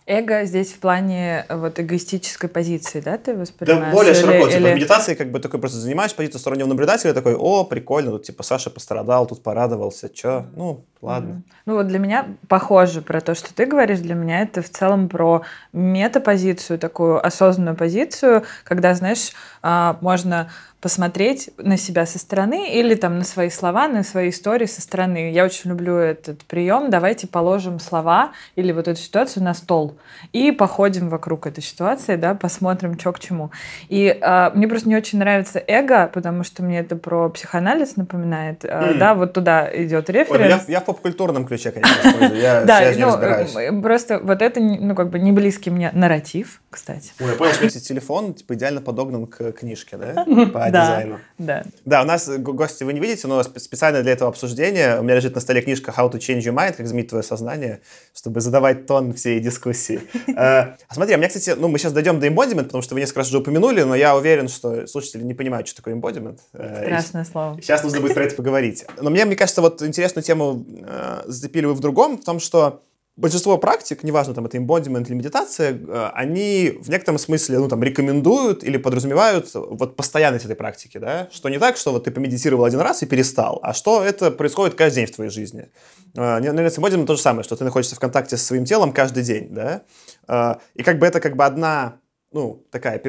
Эго 0.07 0.45
здесь 0.45 0.71
в 0.71 0.79
плане 0.79 1.45
э, 1.50 1.55
вот 1.57 1.79
эгоистической 1.79 2.47
позиции, 2.47 3.01
да, 3.01 3.17
ты 3.17 3.35
воспринимаешь? 3.35 3.85
Да, 3.85 3.91
более 3.91 4.13
или, 4.13 4.21
широко. 4.21 4.47
Типа, 4.47 4.59
или... 4.59 4.71
в 4.71 4.75
медитации 4.75 5.15
как 5.15 5.31
бы 5.31 5.39
такой 5.39 5.59
просто 5.59 5.79
занимаешь 5.79 6.13
позицию 6.13 6.39
стороннего 6.39 6.67
наблюдателя, 6.67 7.13
такой, 7.13 7.33
о, 7.33 7.63
прикольно, 7.63 8.12
тут 8.12 8.24
типа 8.24 8.43
Саша 8.43 8.69
пострадал, 8.69 9.25
тут 9.25 9.41
порадовался, 9.41 10.09
чё, 10.09 10.45
ну, 10.55 10.85
ладно. 11.01 11.29
Mm-hmm. 11.29 11.62
Ну 11.65 11.74
вот 11.74 11.88
для 11.88 11.97
меня 11.97 12.27
похоже 12.47 13.01
про 13.01 13.19
то, 13.19 13.33
что 13.33 13.51
ты 13.51 13.65
говоришь, 13.65 14.00
для 14.00 14.13
меня 14.13 14.41
это 14.41 14.62
в 14.62 14.69
целом 14.69 15.09
про 15.09 15.41
метапозицию, 15.74 16.77
такую 16.77 17.25
осознанную 17.25 17.75
позицию, 17.75 18.43
когда, 18.63 18.93
знаешь, 18.93 19.31
а, 19.63 19.97
можно 20.01 20.51
посмотреть 20.82 21.50
на 21.58 21.77
себя 21.77 22.05
со 22.05 22.20
стороны 22.20 22.72
или 22.74 22.96
там 22.96 23.17
на 23.17 23.24
свои 23.24 23.50
слова, 23.50 23.88
на 23.88 24.03
свои 24.03 24.29
истории 24.29 24.65
со 24.65 24.82
стороны. 24.82 25.32
Я 25.32 25.46
очень 25.46 25.72
люблю 25.72 25.96
этот 25.96 26.44
прием. 26.46 26.89
Давайте 26.89 27.27
положим 27.27 27.79
слова 27.79 28.32
или 28.55 28.72
вот 28.72 28.88
эту 28.88 29.00
ситуацию 29.00 29.44
на 29.44 29.53
стол 29.53 29.98
и 30.31 30.51
походим 30.51 31.09
вокруг 31.09 31.48
этой 31.48 31.64
ситуации, 31.64 32.16
да, 32.16 32.35
посмотрим, 32.35 33.00
что 33.00 33.11
к 33.14 33.20
чему. 33.20 33.51
И 33.90 34.18
э, 34.20 34.51
мне 34.53 34.68
просто 34.68 34.90
не 34.90 34.96
очень 34.96 35.20
нравится 35.20 35.64
эго, 35.66 36.09
потому 36.14 36.44
что 36.44 36.64
мне 36.64 36.79
это 36.79 36.96
про 36.96 37.29
психоанализ 37.29 37.96
напоминает. 37.96 38.64
Э, 38.64 38.94
mm. 38.94 38.98
Да, 38.98 39.16
вот 39.16 39.33
туда 39.33 39.70
идет 39.74 40.09
референс. 40.09 40.29
Ой, 40.42 40.50
я, 40.50 40.61
я 40.68 40.79
в 40.81 40.85
поп-культурном 40.85 41.46
ключе, 41.46 41.72
конечно, 41.72 42.09
использую. 42.09 42.40
Я, 42.40 42.61
да, 42.66 42.81
я 42.81 42.98
ну, 42.98 43.14
разбираюсь. 43.14 43.81
просто 43.81 44.20
вот 44.20 44.42
это, 44.42 44.59
ну, 44.59 44.96
как 44.96 45.09
бы 45.09 45.20
не 45.20 45.31
близкий 45.31 45.70
мне 45.70 45.92
нарратив, 45.94 46.61
кстати. 46.70 47.11
Ой, 47.20 47.31
я 47.31 47.35
понял, 47.35 47.53
что 47.53 47.70
телефон, 47.79 48.33
типа, 48.33 48.55
идеально 48.55 48.81
подогнан 48.81 49.27
к 49.27 49.51
книжке, 49.53 49.98
да? 49.98 50.25
По 50.65 50.71
да, 50.71 50.85
дизайну. 50.85 51.19
Да. 51.37 51.63
Да, 51.85 52.01
у 52.01 52.05
нас 52.05 52.29
гости 52.29 52.83
вы 52.83 52.93
не 52.93 52.99
видите, 52.99 53.27
но 53.27 53.43
специально 53.43 54.01
для 54.01 54.13
этого 54.13 54.29
обсуждения 54.29 54.99
у 54.99 55.03
меня 55.03 55.15
лежит 55.15 55.35
на 55.35 55.41
столе 55.41 55.61
книжка 55.61 55.93
How 55.95 56.11
to 56.11 56.17
Change 56.17 56.39
Your 56.39 56.53
Mind, 56.53 56.73
как 56.73 56.85
изменить 56.85 57.09
твое 57.09 57.23
сознание, 57.23 57.81
чтобы 58.15 58.41
задавать 58.41 58.85
тон 58.85 59.13
всей 59.13 59.39
дискуссии. 59.39 60.01
Э, 60.35 60.75
а 60.89 60.93
смотри, 60.93 61.13
а 61.13 61.17
мне, 61.17 61.27
кстати, 61.29 61.55
ну, 61.57 61.69
мы 61.69 61.77
сейчас 61.77 61.93
дойдем 61.93 62.19
до 62.19 62.27
embodiment, 62.27 62.65
потому 62.65 62.81
что 62.81 62.93
вы 62.93 62.99
несколько 62.99 63.19
раз 63.19 63.29
уже 63.29 63.37
упомянули, 63.37 63.83
но 63.83 63.95
я 63.95 64.17
уверен, 64.17 64.49
что 64.49 64.85
слушатели 64.85 65.23
не 65.23 65.33
понимают, 65.33 65.67
что 65.67 65.77
такое 65.77 65.95
embodiment. 65.95 66.39
Э, 66.53 66.81
Страшное 66.83 67.23
слово. 67.23 67.61
Сейчас 67.61 67.83
нужно 67.83 68.01
будет 68.01 68.15
про 68.15 68.23
это 68.23 68.35
поговорить. 68.35 68.85
Но 68.99 69.09
мне, 69.09 69.23
мне 69.23 69.35
кажется, 69.37 69.61
вот 69.61 69.81
интересную 69.81 70.23
тему 70.23 70.65
э, 70.67 71.21
зацепили 71.25 71.65
вы 71.67 71.73
в 71.73 71.79
другом, 71.79 72.17
в 72.17 72.25
том, 72.25 72.39
что 72.39 72.81
большинство 73.17 73.57
практик, 73.57 74.03
неважно, 74.03 74.33
там 74.33 74.45
это 74.45 74.57
embodiment 74.57 75.07
или 75.07 75.13
медитация, 75.13 75.73
э, 75.73 76.09
они 76.13 76.77
в 76.81 76.89
некотором 76.89 77.17
смысле, 77.17 77.59
ну, 77.59 77.67
там, 77.67 77.81
рекомендуют 77.83 78.63
или 78.63 78.77
подразумевают 78.77 79.53
вот 79.53 79.95
постоянность 79.95 80.45
этой 80.45 80.55
практики, 80.55 80.97
да, 80.97 81.29
что 81.31 81.49
не 81.49 81.59
так, 81.59 81.77
что 81.77 81.91
вот 81.91 82.03
ты 82.03 82.11
помедитировал 82.11 82.65
один 82.65 82.81
раз 82.81 83.03
и 83.03 83.05
перестал, 83.05 83.59
а 83.63 83.73
что 83.73 84.03
это 84.03 84.31
происходит 84.31 84.75
каждый 84.75 84.97
день 84.97 85.05
в 85.05 85.15
твоей 85.15 85.31
жизни. 85.31 85.69
Наверное, 86.13 86.69
с 86.69 86.77
embodiment 86.77 87.05
то 87.05 87.15
же 87.15 87.21
самое, 87.21 87.43
что 87.43 87.55
ты 87.55 87.63
находишься 87.63 87.95
в 87.95 87.99
контакте 87.99 88.37
со 88.37 88.45
своим 88.45 88.65
телом 88.65 88.91
каждый 88.91 89.23
день, 89.23 89.47
да, 89.51 89.83
э, 90.27 90.55
и 90.75 90.83
как 90.83 90.99
бы 90.99 91.07
это 91.07 91.21
как 91.21 91.35
бы 91.35 91.45
одна, 91.45 91.99
ну, 92.31 92.65
такая 92.69 93.01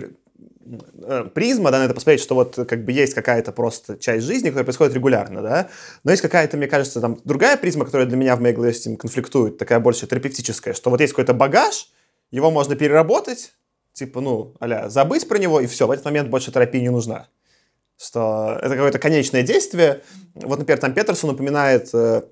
призма, 1.34 1.70
да, 1.70 1.78
на 1.78 1.84
это 1.84 1.94
посмотреть, 1.94 2.20
что 2.20 2.34
вот 2.34 2.56
как 2.68 2.84
бы 2.84 2.92
есть 2.92 3.14
какая-то 3.14 3.52
просто 3.52 3.96
часть 3.96 4.26
жизни, 4.26 4.48
которая 4.48 4.64
происходит 4.64 4.94
регулярно, 4.94 5.42
да, 5.42 5.68
но 6.04 6.10
есть 6.10 6.22
какая-то, 6.22 6.56
мне 6.56 6.66
кажется, 6.66 7.00
там 7.00 7.20
другая 7.24 7.56
призма, 7.56 7.84
которая 7.84 8.06
для 8.06 8.16
меня 8.16 8.36
в 8.36 8.40
моей 8.40 8.54
голове 8.54 8.72
с 8.72 8.80
этим 8.80 8.96
конфликтует, 8.96 9.58
такая 9.58 9.80
больше 9.80 10.06
терапевтическая, 10.06 10.74
что 10.74 10.90
вот 10.90 11.00
есть 11.00 11.12
какой-то 11.12 11.34
багаж, 11.34 11.88
его 12.30 12.50
можно 12.50 12.76
переработать, 12.76 13.54
типа, 13.92 14.20
ну, 14.20 14.54
аля, 14.60 14.88
забыть 14.88 15.26
про 15.28 15.38
него, 15.38 15.60
и 15.60 15.66
все, 15.66 15.86
в 15.86 15.90
этот 15.90 16.04
момент 16.04 16.28
больше 16.28 16.52
терапии 16.52 16.80
не 16.80 16.90
нужна. 16.90 17.28
Что 17.98 18.58
это 18.60 18.74
какое-то 18.74 18.98
конечное 18.98 19.42
действие. 19.42 20.02
Вот, 20.34 20.58
например, 20.58 20.78
там 20.78 20.92
Петерсон 20.92 21.30
упоминает 21.30 21.88
э, 21.94 22.24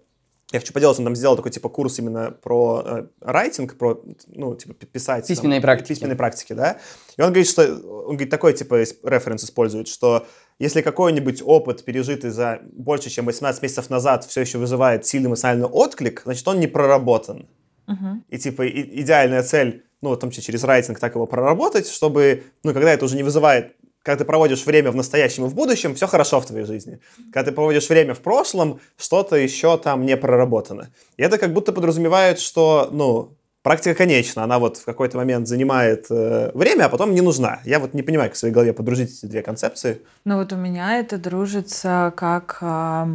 я 0.52 0.60
хочу 0.60 0.72
поделаться, 0.72 1.00
он 1.00 1.06
там 1.06 1.16
сделал 1.16 1.36
такой 1.36 1.50
типа 1.50 1.68
курс 1.68 1.98
именно 1.98 2.30
про 2.30 2.82
э, 2.84 3.06
райтинг, 3.20 3.76
про, 3.76 4.00
ну, 4.28 4.54
типа 4.54 4.74
писать. 4.74 5.26
Письменные 5.26 5.60
там, 5.60 5.66
практики. 5.66 5.88
Письменные 5.88 6.16
практики, 6.16 6.52
да. 6.52 6.78
И 7.16 7.22
он 7.22 7.28
говорит, 7.28 7.48
что, 7.48 7.62
он 7.64 8.16
говорит, 8.16 8.30
такой 8.30 8.52
типа 8.52 8.82
референс 9.02 9.44
использует, 9.44 9.88
что 9.88 10.26
если 10.58 10.82
какой-нибудь 10.82 11.42
опыт, 11.44 11.84
пережитый 11.84 12.30
за 12.30 12.60
больше, 12.72 13.10
чем 13.10 13.26
18 13.26 13.62
месяцев 13.62 13.90
назад, 13.90 14.24
все 14.24 14.42
еще 14.42 14.58
вызывает 14.58 15.06
сильный 15.06 15.28
эмоциональный 15.28 15.66
отклик, 15.66 16.22
значит, 16.24 16.46
он 16.46 16.60
не 16.60 16.66
проработан. 16.66 17.48
Uh-huh. 17.86 18.20
И 18.28 18.38
типа 18.38 18.62
и, 18.62 19.02
идеальная 19.02 19.42
цель, 19.42 19.84
ну, 20.00 20.10
в 20.10 20.18
том 20.18 20.30
числе 20.30 20.44
через 20.44 20.62
райтинг 20.64 20.98
так 21.00 21.14
его 21.14 21.26
проработать, 21.26 21.88
чтобы, 21.88 22.44
ну, 22.62 22.72
когда 22.72 22.92
это 22.92 23.04
уже 23.04 23.16
не 23.16 23.22
вызывает 23.22 23.74
когда 24.04 24.18
ты 24.18 24.24
проводишь 24.26 24.66
время 24.66 24.90
в 24.90 24.96
настоящем 24.96 25.46
и 25.46 25.48
в 25.48 25.54
будущем, 25.54 25.94
все 25.94 26.06
хорошо 26.06 26.38
в 26.38 26.46
твоей 26.46 26.66
жизни. 26.66 27.00
Когда 27.32 27.50
ты 27.50 27.52
проводишь 27.52 27.88
время 27.88 28.12
в 28.12 28.20
прошлом, 28.20 28.78
что-то 28.98 29.36
еще 29.36 29.78
там 29.78 30.04
не 30.04 30.16
проработано. 30.16 30.90
И 31.16 31.22
это 31.22 31.38
как 31.38 31.54
будто 31.54 31.72
подразумевает, 31.72 32.38
что, 32.38 32.90
ну, 32.92 33.34
практика 33.62 33.94
конечна, 33.94 34.44
она 34.44 34.58
вот 34.58 34.76
в 34.76 34.84
какой-то 34.84 35.16
момент 35.16 35.48
занимает 35.48 36.06
э, 36.10 36.50
время, 36.52 36.84
а 36.84 36.88
потом 36.90 37.14
не 37.14 37.22
нужна. 37.22 37.60
Я 37.64 37.78
вот 37.78 37.94
не 37.94 38.02
понимаю, 38.02 38.28
как 38.28 38.36
в 38.36 38.38
своей 38.38 38.52
голове 38.52 38.74
подружить 38.74 39.10
эти 39.10 39.24
две 39.24 39.42
концепции. 39.42 40.02
Ну 40.26 40.36
вот 40.36 40.52
у 40.52 40.56
меня 40.56 40.98
это 41.00 41.16
дружится 41.16 42.12
как... 42.14 42.58
Э 42.60 43.06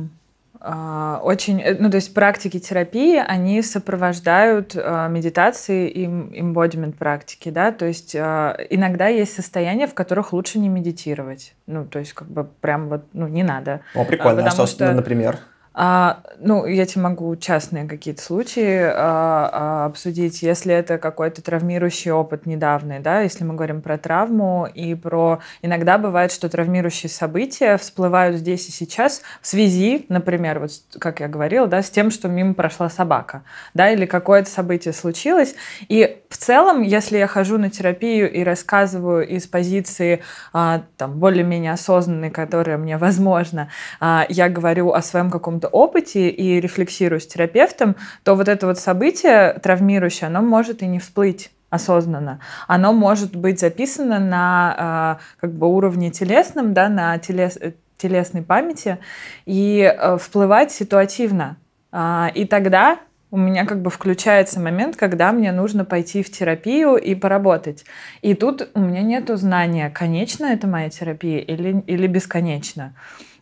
очень, 0.62 1.62
э, 1.62 1.78
ну 1.80 1.90
то 1.90 1.96
есть 1.96 2.14
практики 2.14 2.60
терапии, 2.60 3.16
они 3.16 3.62
сопровождают 3.62 4.76
э, 4.76 5.08
медитации 5.10 5.90
и 5.90 6.06
embodiment 6.06 6.94
практики, 6.98 7.50
да, 7.50 7.72
то 7.72 7.86
есть 7.86 8.14
э, 8.14 8.68
иногда 8.70 9.08
есть 9.08 9.34
состояния, 9.34 9.88
в 9.88 9.94
которых 9.94 10.34
лучше 10.34 10.60
не 10.60 10.68
медитировать, 10.68 11.54
ну 11.66 11.86
то 11.86 12.00
есть 12.00 12.12
как 12.14 12.28
бы 12.28 12.44
прям 12.44 12.90
вот, 12.90 13.06
ну 13.14 13.28
не 13.28 13.44
надо. 13.44 13.82
О, 13.96 14.04
прикольно, 14.04 14.46
а 14.46 14.52
что, 14.52 14.66
что, 14.66 14.92
например? 14.92 15.40
А, 15.74 16.24
ну, 16.40 16.66
я 16.66 16.86
тебе 16.86 17.04
могу 17.04 17.36
частные 17.36 17.86
какие-то 17.86 18.22
случаи 18.22 18.82
а, 18.82 19.50
а, 19.54 19.86
обсудить, 19.86 20.42
если 20.42 20.74
это 20.74 20.98
какой-то 20.98 21.42
травмирующий 21.42 22.12
опыт 22.12 22.46
недавний, 22.46 23.00
да, 23.00 23.22
если 23.22 23.44
мы 23.44 23.54
говорим 23.54 23.82
про 23.82 23.98
травму 23.98 24.68
и 24.74 24.96
про... 24.96 25.40
Иногда 25.62 25.98
бывает, 25.98 26.32
что 26.32 26.50
травмирующие 26.50 27.10
события 27.10 27.78
всплывают 27.78 28.38
здесь 28.38 28.68
и 28.68 28.72
сейчас 28.72 29.22
в 29.42 29.48
связи, 29.48 30.06
например, 30.10 30.60
вот 30.60 30.72
как 31.00 31.20
я 31.20 31.28
говорила, 31.28 31.68
да, 31.68 31.82
с 31.82 31.90
тем, 31.90 32.12
что 32.12 32.28
мимо 32.28 32.56
прошла 32.56 32.90
собака, 32.90 33.44
да, 33.74 33.90
или 33.90 34.06
какое-то 34.06 34.50
событие 34.50 34.94
случилось. 34.94 35.56
И 35.88 36.22
в 36.30 36.38
целом, 36.38 36.82
если 36.82 37.18
я 37.18 37.28
хожу 37.28 37.58
на 37.58 37.70
терапию 37.70 38.32
и 38.32 38.44
рассказываю 38.44 39.28
из 39.28 39.48
позиции 39.48 40.22
а, 40.52 40.84
там 40.98 41.20
более-менее 41.20 41.74
осознанной, 41.74 42.32
которая 42.32 42.78
мне 42.78 42.98
возможно, 42.98 43.70
а, 44.00 44.26
я 44.30 44.50
говорю 44.50 44.92
о 44.92 45.02
своем 45.02 45.32
каком-то 45.32 45.69
опыте 45.72 46.30
и 46.30 46.60
рефлексирую 46.60 47.20
с 47.20 47.28
терапевтом, 47.28 47.96
то 48.24 48.36
вот 48.36 48.48
это 48.48 48.68
вот 48.68 48.80
событие 48.80 49.54
травмирующее, 49.64 50.28
оно 50.28 50.42
может 50.42 50.82
и 50.82 50.88
не 50.88 51.00
всплыть 51.00 51.52
осознанно. 51.70 52.40
Оно 52.68 52.94
может 52.94 53.36
быть 53.36 53.60
записано 53.60 54.20
на 54.20 55.18
э, 55.20 55.40
как 55.40 55.54
бы 55.54 55.68
уровне 55.68 56.10
телесном, 56.10 56.74
да, 56.74 56.90
на 56.90 57.18
телес, 57.20 57.60
телесной 57.98 58.42
памяти 58.42 58.98
и 59.46 59.82
э, 59.82 60.18
всплывать 60.18 60.72
ситуативно. 60.72 61.58
А, 61.92 62.32
и 62.34 62.46
тогда 62.46 63.00
у 63.32 63.38
меня 63.38 63.66
как 63.66 63.82
бы 63.82 63.92
включается 63.92 64.60
момент, 64.60 64.96
когда 64.96 65.32
мне 65.32 65.52
нужно 65.52 65.86
пойти 65.86 66.24
в 66.24 66.32
терапию 66.32 66.96
и 66.96 67.14
поработать. 67.14 67.86
И 68.22 68.34
тут 68.34 68.70
у 68.74 68.80
меня 68.80 69.02
нет 69.02 69.30
знания, 69.38 69.92
конечно 69.92 70.46
это 70.46 70.68
моя 70.68 70.90
терапия 70.90 71.40
или, 71.40 71.84
или 71.86 72.08
бесконечно. 72.08 72.96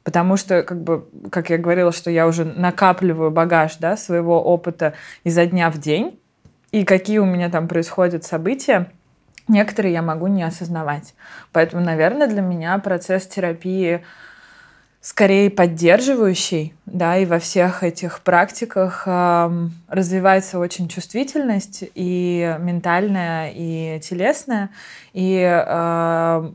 Потому 0.08 0.38
что, 0.38 0.64
как 0.64 0.82
бы, 0.82 1.06
как 1.30 1.50
я 1.50 1.58
говорила, 1.58 1.92
что 1.92 2.10
я 2.10 2.28
уже 2.28 2.46
накапливаю 2.46 3.30
багаж 3.30 3.76
да, 3.76 3.98
своего 3.98 4.42
опыта 4.42 4.94
изо 5.26 5.46
дня 5.46 5.70
в 5.70 5.80
день, 5.80 6.18
и 6.72 6.86
какие 6.86 7.18
у 7.18 7.26
меня 7.26 7.50
там 7.50 7.68
происходят 7.68 8.24
события, 8.24 8.90
некоторые 9.50 9.92
я 9.92 10.02
могу 10.02 10.28
не 10.28 10.44
осознавать. 10.44 11.14
Поэтому, 11.52 11.84
наверное, 11.84 12.28
для 12.28 12.42
меня 12.42 12.78
процесс 12.78 13.28
терапии 13.28 14.02
скорее 15.02 15.50
поддерживающий, 15.50 16.74
да, 16.86 17.18
и 17.18 17.26
во 17.26 17.40
всех 17.40 17.84
этих 17.84 18.22
практиках 18.22 19.04
э, 19.06 19.68
развивается 19.90 20.58
очень 20.58 20.88
чувствительность 20.88 21.84
и 21.96 22.56
ментальная, 22.62 23.52
и 23.54 24.00
телесная, 24.00 24.70
и 25.12 25.42
э, 25.44 26.52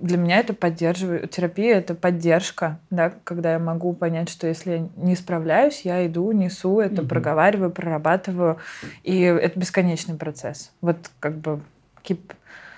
для 0.00 0.16
меня 0.16 0.38
это 0.38 0.54
поддерживает, 0.54 1.30
терапия— 1.30 1.76
это 1.78 1.94
поддержка, 1.94 2.78
да, 2.90 3.12
когда 3.24 3.52
я 3.52 3.58
могу 3.58 3.92
понять, 3.92 4.28
что 4.28 4.46
если 4.46 4.70
я 4.72 4.88
не 4.96 5.16
справляюсь, 5.16 5.82
я 5.82 6.06
иду, 6.06 6.32
несу 6.32 6.80
это, 6.80 7.02
mm 7.02 7.08
проговариваю, 7.08 7.70
прорабатываю, 7.70 8.58
и 9.02 9.20
это 9.20 9.58
бесконечный 9.58 10.16
процесс. 10.16 10.72
Вот 10.80 10.96
как 11.20 11.36
бы 11.38 11.60
keep... 12.02 12.32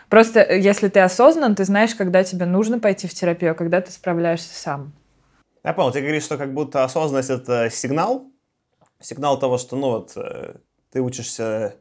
Просто 0.09 0.41
э, 0.41 0.61
если 0.61 0.89
ты 0.89 1.01
осознан, 1.01 1.55
ты 1.55 1.65
знаешь, 1.65 1.95
когда 1.95 2.23
тебе 2.23 2.47
нужно 2.47 2.79
пойти 2.79 3.07
в 3.07 3.15
терапию, 3.15 3.53
а 3.53 3.55
когда 3.55 3.81
ты 3.81 3.91
справляешься 3.91 4.55
сам. 4.55 4.93
Я 5.65 5.73
понял, 5.73 5.93
ты 5.93 6.01
говоришь, 6.01 6.25
что 6.25 6.37
как 6.37 6.53
будто 6.53 6.85
осознанность— 6.85 7.31
это 7.31 7.71
сигнал, 7.71 8.27
сигнал 9.01 9.39
того, 9.39 9.59
что, 9.59 9.77
ну 9.77 9.91
вот, 9.91 10.13
э, 10.17 10.57
ты 10.93 11.01
учишься 11.01 11.77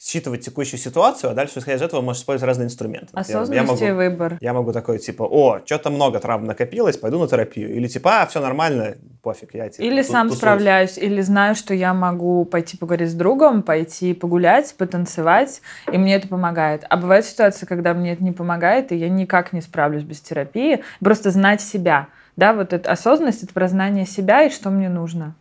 считывать 0.00 0.40
текущую 0.40 0.80
ситуацию, 0.80 1.30
а 1.30 1.34
дальше, 1.34 1.58
исходя 1.58 1.76
из 1.76 1.82
этого, 1.82 2.00
можешь 2.00 2.22
использовать 2.22 2.48
разные 2.48 2.66
инструменты. 2.66 3.08
Осознанность 3.12 3.52
я 3.52 3.62
могу, 3.62 3.84
и 3.84 4.08
выбор. 4.08 4.38
Я 4.40 4.54
могу 4.54 4.72
такой, 4.72 4.98
типа, 4.98 5.24
о, 5.24 5.60
что-то 5.64 5.90
много 5.90 6.18
травм 6.20 6.46
накопилось, 6.46 6.96
пойду 6.96 7.18
на 7.18 7.28
терапию. 7.28 7.74
Или 7.74 7.86
типа, 7.86 8.22
а, 8.22 8.26
все 8.26 8.40
нормально, 8.40 8.94
пофиг, 9.22 9.54
я 9.54 9.68
типа, 9.68 9.82
Или 9.82 10.00
сам 10.00 10.28
тусуюсь. 10.28 10.38
справляюсь, 10.38 10.96
или 10.96 11.20
знаю, 11.20 11.54
что 11.54 11.74
я 11.74 11.92
могу 11.92 12.46
пойти 12.46 12.78
поговорить 12.78 13.10
с 13.10 13.14
другом, 13.14 13.62
пойти 13.62 14.14
погулять, 14.14 14.74
потанцевать, 14.78 15.60
и 15.92 15.98
мне 15.98 16.16
это 16.16 16.28
помогает. 16.28 16.84
А 16.88 16.96
бывает 16.96 17.26
ситуация, 17.26 17.66
когда 17.66 17.92
мне 17.92 18.12
это 18.12 18.24
не 18.24 18.32
помогает, 18.32 18.92
и 18.92 18.96
я 18.96 19.10
никак 19.10 19.52
не 19.52 19.60
справлюсь 19.60 20.02
без 20.02 20.20
терапии. 20.22 20.82
Просто 21.00 21.30
знать 21.30 21.60
себя. 21.60 22.08
Да, 22.36 22.54
вот 22.54 22.72
эта 22.72 22.90
осознанность— 22.90 23.42
это 23.44 23.52
про 23.52 23.68
знание 23.68 24.06
себя 24.06 24.44
и 24.44 24.50
что 24.50 24.70
мне 24.70 24.88
нужно. 24.88 25.34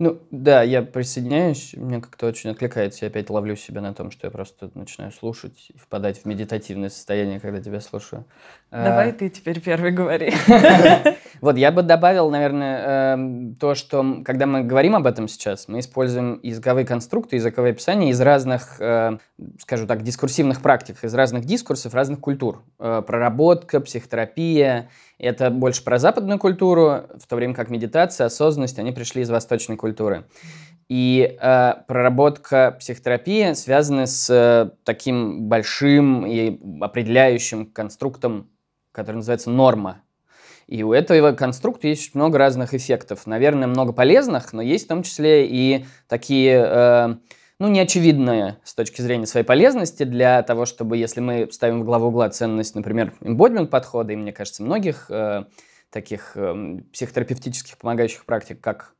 Ну, 0.00 0.22
да, 0.30 0.62
я 0.62 0.82
присоединяюсь, 0.82 1.74
мне 1.76 2.00
как-то 2.00 2.26
очень 2.26 2.50
откликается, 2.50 3.04
я 3.04 3.10
опять 3.10 3.30
ловлю 3.30 3.56
себя 3.56 3.80
на 3.80 3.92
том, 3.92 4.12
что 4.12 4.28
я 4.28 4.30
просто 4.30 4.70
начинаю 4.74 5.10
слушать 5.10 5.70
и 5.74 5.76
впадать 5.76 6.18
в 6.18 6.24
медитативное 6.24 6.88
состояние, 6.88 7.40
когда 7.40 7.60
тебя 7.60 7.80
слушаю. 7.80 8.24
Давай 8.70 9.10
а... 9.10 9.12
ты 9.12 9.30
теперь 9.30 9.60
первый 9.60 9.92
говори. 9.92 10.32
Вот, 11.40 11.56
я 11.56 11.70
бы 11.70 11.82
добавил, 11.82 12.30
наверное, 12.30 13.14
эм, 13.14 13.54
то, 13.54 13.76
что, 13.76 14.22
когда 14.24 14.46
мы 14.46 14.64
говорим 14.64 14.96
об 14.96 15.06
этом 15.06 15.28
сейчас, 15.28 15.68
мы 15.68 15.78
используем 15.78 16.40
языковые 16.42 16.84
конструкты, 16.84 17.36
языковые 17.36 17.72
описания 17.72 18.10
из 18.10 18.20
разных, 18.20 18.80
э, 18.80 19.18
скажу 19.60 19.86
так, 19.86 20.02
дискурсивных 20.02 20.60
практик, 20.60 20.96
из 21.02 21.14
разных 21.14 21.44
дискурсов, 21.44 21.94
разных 21.94 22.18
культур. 22.18 22.64
Э, 22.80 23.02
проработка, 23.06 23.78
психотерапия, 23.78 24.88
это 25.18 25.50
больше 25.50 25.84
про 25.84 25.98
западную 25.98 26.40
культуру, 26.40 27.04
в 27.16 27.26
то 27.28 27.36
время 27.36 27.54
как 27.54 27.70
медитация, 27.70 28.26
осознанность, 28.26 28.80
они 28.80 28.90
пришли 28.90 29.22
из 29.22 29.30
восточной 29.30 29.76
культуры. 29.76 30.24
И 30.88 31.36
э, 31.40 31.72
проработка 31.86 32.76
психотерапии 32.80 33.52
связана 33.52 34.06
с 34.06 34.28
э, 34.30 34.70
таким 34.84 35.42
большим 35.42 36.26
и 36.26 36.58
определяющим 36.80 37.66
конструктом, 37.66 38.48
который 38.98 39.16
называется 39.16 39.48
норма. 39.48 40.02
И 40.66 40.82
у 40.82 40.92
этого 40.92 41.30
конструкта 41.30 41.86
есть 41.86 42.16
много 42.16 42.36
разных 42.36 42.74
эффектов. 42.74 43.28
Наверное, 43.28 43.68
много 43.68 43.92
полезных, 43.92 44.52
но 44.52 44.60
есть 44.60 44.86
в 44.86 44.88
том 44.88 45.04
числе 45.04 45.46
и 45.46 45.86
такие 46.08 46.62
э, 46.66 47.14
ну, 47.60 47.68
неочевидное 47.68 48.58
с 48.64 48.74
точки 48.74 49.00
зрения 49.00 49.26
своей 49.26 49.46
полезности 49.46 50.02
для 50.02 50.42
того, 50.42 50.66
чтобы, 50.66 50.96
если 50.96 51.20
мы 51.20 51.48
ставим 51.52 51.82
в 51.82 51.84
главу 51.84 52.08
угла 52.08 52.28
ценность, 52.28 52.74
например, 52.74 53.14
эмбодимент 53.20 53.70
подхода, 53.70 54.12
и 54.12 54.16
мне 54.16 54.32
кажется, 54.32 54.64
многих 54.64 55.06
э, 55.10 55.44
таких 55.90 56.32
э, 56.34 56.80
психотерапевтических 56.92 57.78
помогающих 57.78 58.24
практик, 58.24 58.60
как 58.60 58.94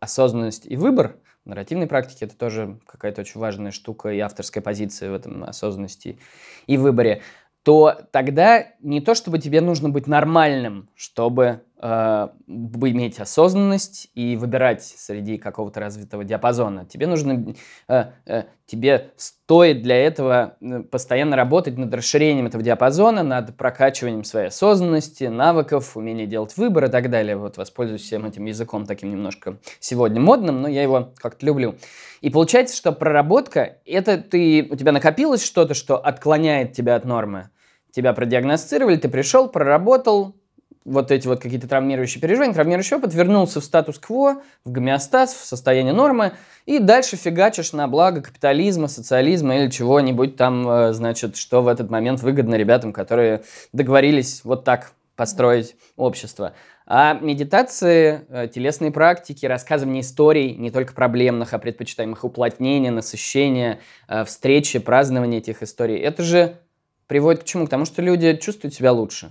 осознанность 0.00 0.64
и 0.66 0.76
выбор, 0.76 1.16
в 1.44 1.48
нарративной 1.48 1.86
практике 1.86 2.24
это 2.24 2.36
тоже 2.36 2.80
какая-то 2.86 3.20
очень 3.20 3.38
важная 3.38 3.70
штука 3.70 4.08
и 4.08 4.18
авторская 4.18 4.62
позиция 4.62 5.12
в 5.12 5.14
этом 5.14 5.44
осознанности 5.44 6.18
и 6.66 6.76
выборе, 6.76 7.22
то 7.66 7.98
тогда 8.12 8.64
не 8.80 9.00
то, 9.00 9.16
чтобы 9.16 9.40
тебе 9.40 9.60
нужно 9.60 9.88
быть 9.88 10.06
нормальным, 10.06 10.88
чтобы 10.94 11.62
э, 11.82 12.28
иметь 12.46 13.18
осознанность 13.18 14.08
и 14.14 14.36
выбирать 14.36 14.84
среди 14.84 15.36
какого-то 15.36 15.80
развитого 15.80 16.22
диапазона. 16.22 16.84
Тебе 16.84 17.08
нужно, 17.08 17.56
э, 17.88 18.04
э, 18.24 18.44
тебе 18.66 19.10
стоит 19.16 19.82
для 19.82 19.96
этого 19.96 20.54
э, 20.60 20.84
постоянно 20.84 21.34
работать 21.34 21.76
над 21.76 21.92
расширением 21.92 22.46
этого 22.46 22.62
диапазона, 22.62 23.24
над 23.24 23.56
прокачиванием 23.56 24.22
своей 24.22 24.46
осознанности, 24.46 25.24
навыков, 25.24 25.96
умения 25.96 26.26
делать 26.26 26.56
выбор 26.56 26.84
и 26.84 26.88
так 26.88 27.10
далее. 27.10 27.36
Вот 27.36 27.56
воспользуюсь 27.56 28.02
всем 28.02 28.26
этим 28.26 28.44
языком 28.44 28.86
таким 28.86 29.10
немножко 29.10 29.58
сегодня 29.80 30.20
модным, 30.20 30.62
но 30.62 30.68
я 30.68 30.84
его 30.84 31.12
как-то 31.16 31.44
люблю. 31.44 31.74
И 32.20 32.30
получается, 32.30 32.76
что 32.76 32.92
проработка, 32.92 33.78
это 33.84 34.18
ты, 34.18 34.68
у 34.70 34.76
тебя 34.76 34.92
накопилось 34.92 35.44
что-то, 35.44 35.74
что 35.74 35.96
отклоняет 35.96 36.72
тебя 36.72 36.94
от 36.94 37.04
нормы 37.04 37.50
тебя 37.96 38.12
продиагностировали, 38.12 38.96
ты 38.96 39.08
пришел, 39.08 39.48
проработал, 39.48 40.36
вот 40.84 41.10
эти 41.10 41.26
вот 41.26 41.40
какие-то 41.40 41.66
травмирующие 41.66 42.20
переживания, 42.20 42.54
травмирующий 42.54 42.98
опыт, 42.98 43.12
вернулся 43.12 43.60
в 43.60 43.64
статус-кво, 43.64 44.42
в 44.64 44.70
гомеостаз, 44.70 45.34
в 45.34 45.44
состояние 45.44 45.94
нормы, 45.94 46.34
и 46.66 46.78
дальше 46.78 47.16
фигачишь 47.16 47.72
на 47.72 47.88
благо 47.88 48.20
капитализма, 48.20 48.86
социализма 48.86 49.56
или 49.56 49.70
чего-нибудь 49.70 50.36
там, 50.36 50.68
э, 50.68 50.92
значит, 50.92 51.36
что 51.36 51.62
в 51.62 51.68
этот 51.68 51.90
момент 51.90 52.20
выгодно 52.20 52.54
ребятам, 52.54 52.92
которые 52.92 53.42
договорились 53.72 54.42
вот 54.44 54.64
так 54.64 54.92
построить 55.16 55.74
общество. 55.96 56.52
А 56.86 57.14
медитации, 57.14 58.20
э, 58.28 58.48
телесные 58.54 58.92
практики, 58.92 59.46
рассказывание 59.46 60.02
историй, 60.02 60.54
не 60.54 60.70
только 60.70 60.92
проблемных, 60.92 61.54
а 61.54 61.58
предпочитаемых 61.58 62.22
уплотнения, 62.22 62.90
насыщения, 62.90 63.80
э, 64.06 64.24
встречи, 64.24 64.78
празднования 64.78 65.38
этих 65.38 65.62
историй, 65.62 65.96
это 65.96 66.22
же 66.22 66.58
приводит 67.06 67.42
к 67.42 67.46
чему? 67.46 67.66
К 67.66 67.70
тому, 67.70 67.84
что 67.84 68.02
люди 68.02 68.36
чувствуют 68.36 68.74
себя 68.74 68.92
лучше. 68.92 69.30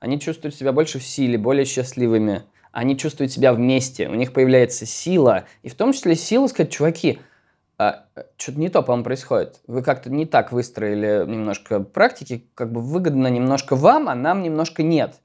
Они 0.00 0.18
чувствуют 0.18 0.54
себя 0.54 0.72
больше 0.72 0.98
в 0.98 1.04
силе, 1.04 1.38
более 1.38 1.64
счастливыми. 1.64 2.42
Они 2.72 2.96
чувствуют 2.96 3.30
себя 3.30 3.52
вместе, 3.52 4.08
у 4.08 4.14
них 4.14 4.32
появляется 4.32 4.86
сила. 4.86 5.44
И 5.62 5.68
в 5.68 5.74
том 5.74 5.92
числе 5.92 6.16
сила 6.16 6.46
сказать, 6.46 6.72
чуваки, 6.72 7.18
а, 7.78 8.06
что-то 8.36 8.58
не 8.58 8.68
то, 8.68 8.82
по-моему, 8.82 9.04
происходит. 9.04 9.60
Вы 9.66 9.82
как-то 9.82 10.10
не 10.10 10.24
так 10.24 10.52
выстроили 10.52 11.24
немножко 11.26 11.80
практики, 11.80 12.46
как 12.54 12.72
бы 12.72 12.80
выгодно 12.80 13.26
немножко 13.26 13.76
вам, 13.76 14.08
а 14.08 14.14
нам 14.14 14.42
немножко 14.42 14.82
нет. 14.82 15.16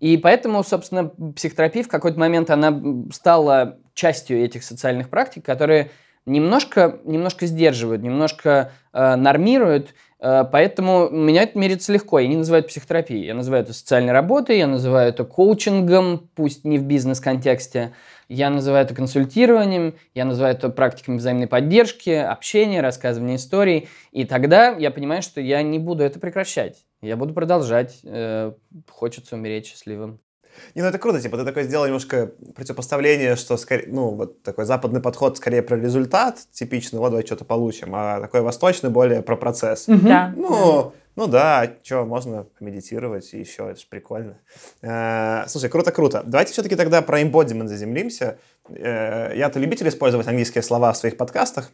И 0.00 0.16
поэтому, 0.16 0.64
собственно, 0.64 1.08
психотерапия 1.32 1.82
в 1.82 1.88
какой-то 1.88 2.18
момент 2.18 2.50
она 2.50 2.82
стала 3.12 3.78
частью 3.94 4.42
этих 4.42 4.64
социальных 4.64 5.08
практик, 5.08 5.44
которые 5.44 5.90
немножко, 6.26 7.00
немножко 7.04 7.46
сдерживают, 7.46 8.02
немножко 8.02 8.72
э, 8.92 9.16
нормируют 9.16 9.94
Э, 10.18 10.44
поэтому 10.50 11.08
меня 11.10 11.42
это 11.42 11.58
мерится 11.58 11.92
легко. 11.92 12.18
Я 12.18 12.28
не 12.28 12.36
называю 12.36 12.60
это 12.60 12.68
психотерапией. 12.68 13.26
Я 13.26 13.34
называю 13.34 13.62
это 13.62 13.72
социальной 13.72 14.12
работой, 14.12 14.58
я 14.58 14.66
называю 14.66 15.08
это 15.08 15.24
коучингом, 15.24 16.28
пусть 16.34 16.64
не 16.64 16.78
в 16.78 16.84
бизнес-контексте. 16.84 17.92
Я 18.28 18.50
называю 18.50 18.84
это 18.84 18.94
консультированием, 18.94 19.94
я 20.14 20.24
называю 20.24 20.54
это 20.54 20.68
практиками 20.68 21.18
взаимной 21.18 21.46
поддержки, 21.46 22.10
общения, 22.10 22.80
рассказывания 22.80 23.36
историй. 23.36 23.88
И 24.10 24.24
тогда 24.24 24.70
я 24.70 24.90
понимаю, 24.90 25.22
что 25.22 25.40
я 25.40 25.62
не 25.62 25.78
буду 25.78 26.02
это 26.02 26.18
прекращать. 26.18 26.86
Я 27.02 27.16
буду 27.16 27.34
продолжать. 27.34 28.00
Э, 28.04 28.52
хочется 28.90 29.36
умереть 29.36 29.66
счастливым. 29.66 30.18
Не, 30.74 30.82
ну 30.82 30.88
это 30.88 30.98
круто, 30.98 31.20
типа, 31.20 31.36
ты 31.36 31.44
такой 31.44 31.64
сделал 31.64 31.86
немножко 31.86 32.32
противопоставление, 32.54 33.36
что, 33.36 33.56
скорее, 33.56 33.88
ну, 33.88 34.10
вот 34.10 34.42
такой 34.42 34.64
западный 34.64 35.00
подход 35.00 35.36
скорее 35.36 35.62
про 35.62 35.76
результат, 35.76 36.38
типичный, 36.52 36.98
вот 36.98 37.10
давай 37.10 37.24
что-то 37.24 37.44
получим, 37.44 37.94
а 37.94 38.20
такой 38.20 38.40
восточный 38.40 38.90
более 38.90 39.22
про 39.22 39.36
процесс. 39.36 39.84
Да. 39.86 40.32
Ну, 40.36 40.92
ну 41.16 41.26
да, 41.26 41.72
что, 41.82 42.04
можно 42.04 42.44
помедитировать 42.58 43.32
и 43.32 43.38
еще, 43.38 43.70
это 43.70 43.80
же 43.80 43.86
прикольно. 43.88 44.38
Э, 44.82 45.44
слушай, 45.48 45.70
круто-круто. 45.70 46.22
Давайте 46.26 46.52
все-таки 46.52 46.76
тогда 46.76 47.00
про 47.00 47.22
embodiment 47.22 47.68
заземлимся. 47.68 48.38
Э, 48.68 49.32
я-то 49.34 49.58
любитель 49.58 49.88
использовать 49.88 50.26
английские 50.26 50.62
слова 50.62 50.92
в 50.92 50.98
своих 50.98 51.16
подкастах, 51.16 51.70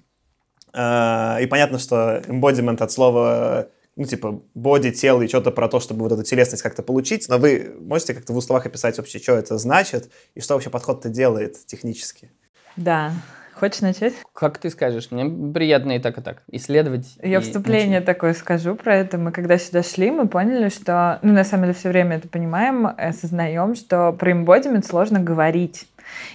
э, 0.73 1.43
и 1.43 1.47
понятно, 1.47 1.81
что 1.81 2.23
embodiment 2.29 2.81
от 2.83 2.93
слова 2.93 3.69
ну, 3.97 4.05
типа, 4.05 4.43
боди, 4.55 4.91
тело 4.91 5.23
и 5.23 5.29
что-то 5.29 5.51
про 5.51 5.69
то, 5.69 5.81
чтобы 5.81 6.03
вот 6.03 6.13
эту 6.13 6.23
телесность 6.23 6.63
как-то 6.63 6.83
получить, 6.83 7.29
но 7.29 7.39
вы 7.39 7.75
можете 7.79 8.15
как-то 8.15 8.33
в 8.33 8.41
словах 8.41 8.67
описать 8.67 8.97
вообще, 8.97 9.19
что 9.19 9.33
это 9.33 9.59
значит 9.59 10.11
и 10.35 10.41
что 10.41 10.55
вообще 10.55 10.71
подход-то 10.71 11.09
делает 11.09 11.67
технически? 11.67 12.31
Да. 12.77 13.13
Хочешь 13.55 13.83
начать? 13.83 14.15
Как 14.33 14.59
ты 14.59 14.71
скажешь? 14.71 15.11
Мне 15.11 15.53
приятно 15.53 15.93
и 15.93 16.01
так, 16.01 16.19
и 16.19 16.21
так. 16.21 16.43
Исследовать. 16.51 17.17
Я 17.23 17.39
и 17.39 17.41
вступление 17.41 18.01
начинать. 18.01 18.07
такое 18.07 18.35
скажу 18.35 18.75
про 18.75 18.97
это. 18.97 19.19
Мы 19.19 19.31
когда 19.31 19.57
сюда 19.59 19.83
шли, 19.83 20.11
мы 20.11 20.27
поняли, 20.27 20.69
что, 20.69 21.21
ну, 21.23 21.33
на 21.33 21.45
самом 21.45 21.65
деле, 21.65 21.75
все 21.75 21.91
время 21.91 22.17
это 22.17 22.29
понимаем, 22.29 22.87
осознаем, 22.87 23.77
что 23.77 24.13
про 24.15 24.33
эмбодимент 24.33 24.87
сложно 24.87 25.21
говорить. 25.21 25.87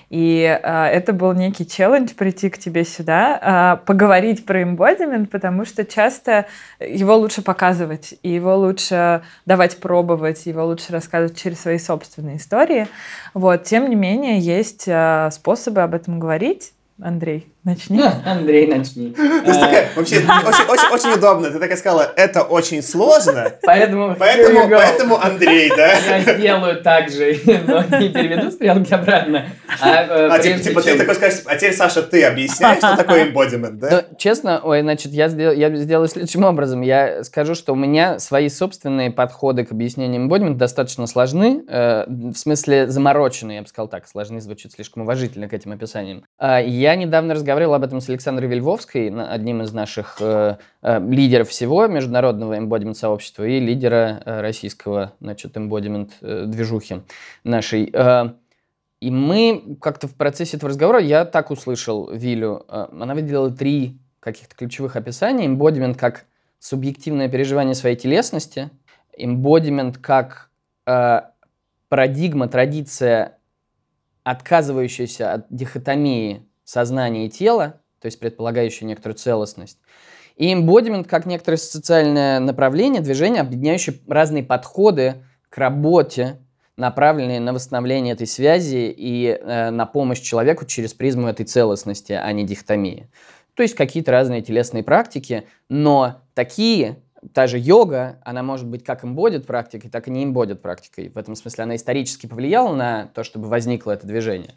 И 0.10 0.42
э, 0.42 0.86
это 0.86 1.14
был 1.14 1.34
некий 1.34 1.68
челлендж 1.68 2.14
прийти 2.14 2.50
к 2.50 2.58
тебе 2.58 2.86
сюда, 2.86 3.78
э, 3.82 3.86
поговорить 3.86 4.46
про 4.46 4.64
эмбодимент, 4.64 5.30
потому 5.30 5.66
что 5.66 5.86
часто 5.86 6.46
его 6.80 7.16
лучше 7.16 7.42
показывать, 7.42 8.14
и 8.24 8.30
его 8.30 8.56
лучше 8.56 9.22
давать 9.46 9.78
пробовать, 9.78 10.46
его 10.46 10.66
лучше 10.66 10.94
рассказывать 10.94 11.38
через 11.38 11.62
свои 11.62 11.78
собственные 11.78 12.38
истории. 12.38 12.88
Вот. 13.34 13.64
Тем 13.64 13.90
не 13.90 13.96
менее, 13.96 14.40
есть 14.40 14.88
э, 14.88 15.30
способы 15.32 15.82
об 15.82 15.94
этом 15.94 16.20
говорить. 16.20 16.74
Андрей, 17.00 17.48
начни. 17.68 18.02
Андрей, 18.26 18.66
начни. 18.68 19.12
То 19.14 19.22
есть 19.24 19.60
такая, 19.60 19.90
вообще, 19.96 20.16
очень, 20.48 20.64
очень, 20.70 20.94
очень 20.94 21.18
удобно. 21.20 21.52
Ты 21.52 21.60
такая 21.60 21.78
сказала, 21.78 22.12
это 22.16 22.42
очень 22.42 22.82
сложно, 22.82 23.52
Поэтому, 23.64 24.16
поэтому, 24.18 24.70
поэтому 24.70 25.18
Андрей, 25.22 25.70
да? 25.76 25.94
Я 25.94 26.22
сделаю 26.22 26.82
так 26.82 27.10
же, 27.10 27.38
но 27.68 27.84
не 28.00 28.10
переведу 28.10 28.50
стрелки 28.52 28.94
обратно. 28.94 29.46
А, 29.82 30.04
э, 30.04 30.30
А, 30.32 30.40
типа, 30.40 30.60
типа 30.60 30.82
ты 30.82 30.98
такой 30.98 31.16
скажешь, 31.16 31.42
а 31.46 31.56
теперь, 31.56 31.74
Саша, 31.74 32.02
ты 32.02 32.24
объясняешь, 32.24 32.78
что 32.80 32.96
такое 32.96 33.26
embodiment, 33.30 33.72
да? 33.74 33.90
Ну, 33.92 34.18
честно, 34.18 34.62
ой, 34.64 34.82
значит, 34.82 35.12
я, 35.12 35.28
сдел- 35.28 35.54
я 35.54 35.76
сделаю 35.76 36.08
следующим 36.08 36.44
образом. 36.46 36.82
Я 36.82 37.24
скажу, 37.24 37.54
что 37.54 37.74
у 37.74 37.76
меня 37.76 38.20
свои 38.20 38.50
собственные 38.50 39.12
подходы 39.12 39.66
к 39.66 39.72
объяснению 39.72 40.26
embodiment 40.26 40.56
достаточно 40.56 41.06
сложны, 41.08 41.64
э, 41.68 42.06
в 42.08 42.36
смысле 42.36 42.88
заморочены, 42.88 43.54
я 43.54 43.62
бы 43.62 43.68
сказал 43.68 43.88
так. 43.90 44.08
Сложны 44.08 44.40
звучит 44.40 44.72
слишком 44.72 45.04
уважительно 45.04 45.50
к 45.50 45.54
этим 45.54 45.74
описаниям. 45.74 46.24
А, 46.38 46.62
я 46.62 46.96
недавно 46.96 47.34
разговаривал 47.34 47.57
об 47.66 47.84
этом 47.84 48.02
с 48.02 48.10
Александрой 48.10 48.50
Вельвовской, 48.50 49.10
на- 49.10 49.32
одним 49.32 49.62
из 49.62 49.74
наших 49.74 50.18
э, 50.20 50.58
э, 50.82 51.00
лидеров 51.10 51.50
всего 51.50 51.88
международного 51.88 52.58
embodiment 52.58 52.96
сообщества 52.96 53.44
и 53.44 53.60
лидера 53.60 54.22
э, 54.26 54.42
российского, 54.42 55.14
значит, 55.20 55.58
embodiment 55.58 56.12
э, 56.22 56.46
нашей. 57.44 57.90
Э, 57.94 58.32
и 59.00 59.12
мы 59.12 59.78
как-то 59.80 60.08
в 60.08 60.16
процессе 60.16 60.58
этого 60.58 60.70
разговора, 60.70 61.00
я 61.00 61.26
так 61.26 61.52
услышал 61.52 62.10
Вилю, 62.12 62.66
э, 62.68 62.88
она 63.00 63.14
выделила 63.14 63.52
три 63.52 64.00
каких-то 64.20 64.56
ключевых 64.56 64.96
описания. 64.96 65.46
Embodiment 65.46 65.96
как 65.96 66.26
субъективное 66.60 67.30
переживание 67.30 67.76
своей 67.76 67.96
телесности, 67.96 68.70
embodiment 69.18 69.98
как 70.00 70.50
э, 70.86 71.22
парадигма, 71.90 72.48
традиция, 72.48 73.38
отказывающаяся 74.24 75.34
от 75.34 75.46
дихотомии 75.50 76.47
сознания 76.68 77.26
и 77.26 77.30
тела, 77.30 77.80
то 78.02 78.08
есть 78.08 78.20
предполагающая 78.20 78.86
некоторую 78.86 79.16
целостность. 79.16 79.80
И 80.36 80.54
embodiment 80.54 81.06
как 81.06 81.26
некоторое 81.26 81.58
социальное 81.58 82.40
направление, 82.40 83.02
движение, 83.02 83.42
объединяющее 83.42 83.96
разные 84.08 84.44
подходы 84.44 85.24
к 85.50 85.58
работе, 85.58 86.40
направленные 86.76 87.40
на 87.40 87.54
восстановление 87.54 88.14
этой 88.14 88.28
связи 88.28 88.94
и 88.96 89.30
э, 89.30 89.72
на 89.72 89.86
помощь 89.86 90.20
человеку 90.20 90.66
через 90.66 90.94
призму 90.94 91.28
этой 91.28 91.46
целостности, 91.46 92.12
а 92.12 92.32
не 92.34 92.46
дихотомии. 92.46 93.10
То 93.56 93.64
есть 93.64 93.74
какие-то 93.74 94.12
разные 94.12 94.42
телесные 94.42 94.84
практики, 94.84 95.48
но 95.70 96.22
такие, 96.36 96.98
та 97.34 97.48
же 97.48 97.58
йога, 97.58 98.20
она 98.24 98.44
может 98.44 98.68
быть 98.68 98.84
как 98.84 99.04
имбодит 99.04 99.48
практикой, 99.48 99.90
так 99.90 100.08
и 100.08 100.12
не 100.12 100.26
имбодит 100.26 100.62
практикой. 100.62 101.10
В 101.10 101.18
этом 101.18 101.34
смысле 101.34 101.64
она 101.64 101.78
исторически 101.78 102.28
повлияла 102.28 102.76
на 102.76 103.08
то, 103.08 103.24
чтобы 103.24 103.48
возникло 103.48 103.92
это 103.92 104.06
движение. 104.06 104.54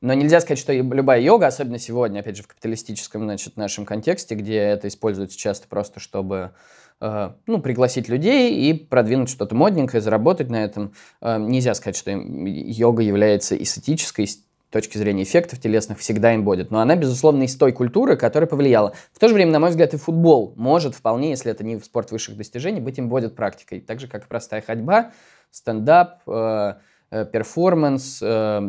Но 0.00 0.14
нельзя 0.14 0.40
сказать, 0.40 0.58
что 0.58 0.72
любая 0.72 1.20
йога, 1.20 1.46
особенно 1.46 1.78
сегодня, 1.78 2.20
опять 2.20 2.36
же, 2.36 2.42
в 2.42 2.46
капиталистическом 2.46 3.22
значит, 3.24 3.56
нашем 3.56 3.84
контексте, 3.84 4.34
где 4.34 4.56
это 4.56 4.88
используется 4.88 5.38
часто 5.38 5.68
просто, 5.68 6.00
чтобы 6.00 6.52
э, 7.00 7.30
ну, 7.46 7.60
пригласить 7.60 8.08
людей 8.08 8.70
и 8.70 8.72
продвинуть 8.72 9.28
что-то 9.28 9.54
модненькое, 9.54 10.00
заработать 10.00 10.48
на 10.48 10.64
этом. 10.64 10.94
Э, 11.20 11.38
нельзя 11.38 11.74
сказать, 11.74 11.96
что 11.96 12.10
йога 12.12 13.02
является 13.02 13.54
эстетической 13.62 14.26
точки 14.70 14.96
зрения 14.96 15.24
эффектов 15.24 15.60
телесных, 15.60 15.98
всегда 15.98 16.32
им 16.32 16.44
будет. 16.44 16.70
Но 16.70 16.80
она, 16.80 16.96
безусловно, 16.96 17.42
из 17.42 17.56
той 17.56 17.72
культуры, 17.72 18.16
которая 18.16 18.48
повлияла. 18.48 18.94
В 19.12 19.18
то 19.18 19.28
же 19.28 19.34
время, 19.34 19.52
на 19.52 19.60
мой 19.60 19.70
взгляд, 19.70 19.92
и 19.94 19.96
футбол 19.98 20.54
может 20.56 20.94
вполне, 20.94 21.30
если 21.30 21.50
это 21.50 21.64
не 21.64 21.78
спорт 21.80 22.10
высших 22.10 22.36
достижений, 22.36 22.80
быть 22.80 22.96
им 22.98 23.08
будет 23.08 23.36
практикой. 23.36 23.80
Так 23.80 24.00
же, 24.00 24.06
как 24.06 24.24
и 24.24 24.28
простая 24.28 24.62
ходьба, 24.62 25.10
стендап, 25.50 26.22
э, 26.26 26.74
э, 27.10 27.26
перформанс, 27.26 28.20
э, 28.22 28.60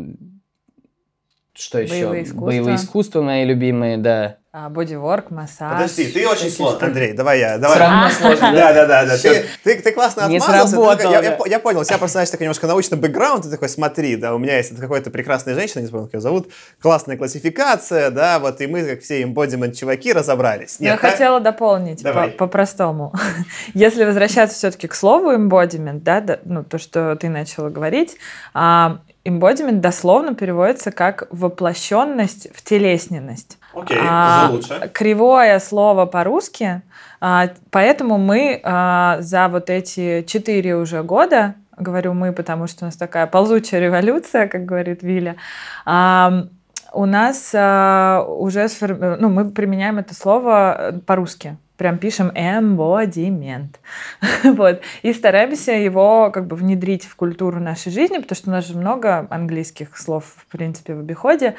что 1.53 1.79
еще? 1.79 1.93
Боевые 1.93 2.23
искусства. 2.23 2.45
Боевые 2.45 2.75
искусства 2.75 3.21
мои 3.21 3.45
любимые, 3.45 3.97
да. 3.97 4.37
А, 4.53 4.67
бодиворк, 4.69 5.31
массаж. 5.31 5.71
Подожди, 5.71 6.07
ты 6.11 6.27
очень 6.27 6.49
штуки. 6.49 6.83
Андрей, 6.83 7.13
давай 7.13 7.39
я, 7.39 7.57
давай. 7.57 7.79
Равно 7.79 8.09
сложно, 8.19 8.51
Да, 8.51 8.73
да, 8.73 8.85
да, 8.85 9.05
да. 9.05 9.17
Ты, 9.17 9.45
ты, 9.63 9.81
ты 9.81 9.91
классно 9.93 10.27
Не 10.27 10.39
отмазался. 10.39 10.67
сработало, 10.71 11.11
я, 11.13 11.21
да. 11.21 11.27
я 11.29 11.37
я 11.45 11.59
понял, 11.59 11.79
у 11.79 11.83
тебя 11.85 11.97
просто, 11.97 12.15
знаешь, 12.15 12.29
такой 12.31 12.43
немножко 12.43 12.67
научный 12.67 12.97
бэкграунд, 12.97 13.43
ты 13.43 13.49
такой, 13.49 13.69
смотри, 13.69 14.17
да, 14.17 14.35
у 14.35 14.39
меня 14.39 14.57
есть 14.57 14.77
какая-то 14.77 15.09
прекрасная 15.09 15.55
женщина, 15.55 15.81
не 15.83 15.87
помню, 15.87 16.07
как 16.07 16.15
ее 16.15 16.19
зовут, 16.19 16.49
классная 16.81 17.15
классификация, 17.15 18.09
да, 18.11 18.39
вот, 18.39 18.59
и 18.59 18.67
мы, 18.67 18.83
как 18.83 18.99
все 18.99 19.23
embodiment 19.23 19.71
чуваки, 19.73 20.11
разобрались. 20.11 20.75
Я 20.79 20.91
Нет, 20.91 20.99
да? 21.01 21.11
хотела 21.11 21.39
дополнить 21.39 22.03
Давай. 22.03 22.31
по- 22.31 22.39
по-простому. 22.47 23.13
Если 23.73 24.03
возвращаться 24.03 24.57
все-таки 24.57 24.89
к 24.89 24.95
слову 24.95 25.31
embodiment, 25.31 26.01
да, 26.01 26.19
да, 26.19 26.39
ну, 26.43 26.65
то, 26.65 26.77
что 26.77 27.15
ты 27.15 27.29
начала 27.29 27.69
говорить, 27.69 28.17
а, 28.53 28.99
embodiment 29.25 29.79
дословно 29.79 30.36
переводится 30.36 30.91
как 30.91 31.27
воплощенность 31.31 32.47
в 32.55 32.63
телесненность. 32.63 33.57
Окей, 33.73 33.97
А, 34.01 34.47
уже 34.49 34.53
лучше. 34.53 34.89
Кривое 34.93 35.60
слово 35.60 36.05
по-русски, 36.05 36.81
а, 37.19 37.49
поэтому 37.69 38.17
мы 38.17 38.60
а, 38.63 39.17
за 39.21 39.47
вот 39.47 39.69
эти 39.69 40.23
четыре 40.23 40.75
уже 40.75 41.03
года, 41.03 41.55
говорю 41.77 42.13
мы, 42.13 42.34
потому 42.34 42.67
что 42.67 42.86
у 42.86 42.88
нас 42.88 42.95
такая 42.95 43.27
ползучая 43.27 43.79
революция, 43.79 44.47
как 44.47 44.65
говорит 44.65 45.03
Виля, 45.03 45.36
а, 45.86 46.45
у 46.93 47.05
нас 47.05 47.51
а, 47.55 48.25
уже 48.27 48.65
сформи- 48.65 49.17
ну, 49.19 49.29
мы 49.29 49.49
применяем 49.49 49.97
это 49.99 50.13
слово 50.13 50.75
э, 50.77 50.99
по-русски. 50.99 51.57
Прям 51.82 51.98
пишем 51.98 52.30
embodiment. 52.36 53.78
вот. 54.44 54.82
И 55.02 55.13
стараемся 55.13 55.72
его 55.72 56.30
как 56.30 56.46
бы 56.46 56.56
внедрить 56.56 57.06
в 57.06 57.15
культуру 57.15 57.60
нашей 57.60 57.91
жизни, 57.91 58.20
потому 58.20 58.36
что 58.36 58.50
у 58.52 58.54
нас 58.54 58.67
же 58.67 58.78
много 58.78 59.26
английских 59.32 59.98
слов, 59.98 60.26
в 60.38 60.46
принципе, 60.52 60.94
в 60.94 61.00
обиходе. 61.00 61.56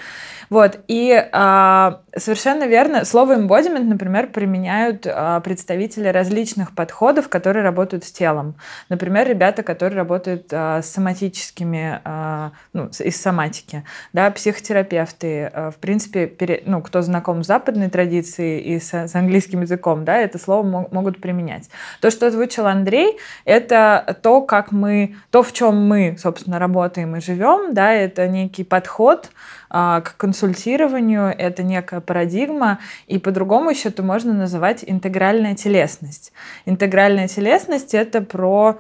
Вот. 0.48 0.78
И 0.86 1.12
а, 1.32 2.02
совершенно 2.16 2.68
верно, 2.68 3.04
слово 3.04 3.36
embodiment, 3.36 3.82
например, 3.82 4.28
применяют 4.28 5.08
а, 5.08 5.40
представители 5.40 6.06
различных 6.06 6.72
подходов, 6.72 7.28
которые 7.28 7.64
работают 7.64 8.04
с 8.04 8.12
телом. 8.12 8.54
Например, 8.88 9.26
ребята, 9.26 9.64
которые 9.64 9.96
работают 9.96 10.46
а, 10.52 10.82
с 10.82 10.90
соматическими, 10.90 12.00
а, 12.04 12.52
ну, 12.72 12.90
из 13.00 13.20
соматики, 13.20 13.82
да, 14.12 14.30
психотерапевты, 14.30 15.46
а, 15.46 15.70
в 15.72 15.78
принципе, 15.78 16.28
пере- 16.28 16.62
ну, 16.64 16.80
кто 16.80 17.02
знаком 17.02 17.42
с 17.42 17.48
западной 17.48 17.90
традицией 17.90 18.60
и 18.60 18.78
с, 18.78 18.94
с 18.94 19.14
английским 19.16 19.62
языком, 19.62 20.04
да, 20.04 20.11
это 20.16 20.38
слово 20.38 20.62
мо- 20.62 20.88
могут 20.90 21.20
применять. 21.20 21.68
То, 22.00 22.10
что 22.10 22.26
озвучил 22.26 22.66
Андрей, 22.66 23.18
это 23.44 24.18
то, 24.22 24.40
как 24.40 24.72
мы, 24.72 25.16
то, 25.30 25.42
в 25.42 25.52
чем 25.52 25.86
мы, 25.86 26.16
собственно, 26.18 26.58
работаем 26.58 27.16
и 27.16 27.20
живем, 27.20 27.74
да, 27.74 27.92
это 27.92 28.28
некий 28.28 28.64
подход 28.64 29.30
а, 29.70 30.00
к 30.00 30.16
консультированию, 30.16 31.34
это 31.36 31.62
некая 31.62 32.00
парадигма, 32.00 32.78
и 33.06 33.18
по-другому 33.18 33.72
это 33.72 34.02
можно 34.02 34.32
называть 34.32 34.84
интегральная 34.86 35.54
телесность. 35.54 36.32
Интегральная 36.66 37.28
телесность— 37.28 37.94
это 37.94 38.20
про 38.20 38.78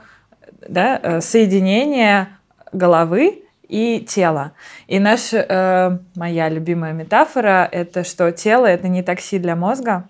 да, 0.68 1.00
э, 1.02 1.20
соединение 1.20 2.28
головы 2.72 3.42
и 3.68 4.04
тело. 4.06 4.52
И 4.86 4.98
наша, 4.98 5.46
э, 5.48 5.98
моя 6.14 6.48
любимая 6.48 6.92
метафора— 6.92 7.68
это 7.72 8.04
что 8.04 8.30
тело— 8.32 8.66
это 8.66 8.88
не 8.88 9.02
такси 9.02 9.38
для 9.38 9.56
мозга, 9.56 10.08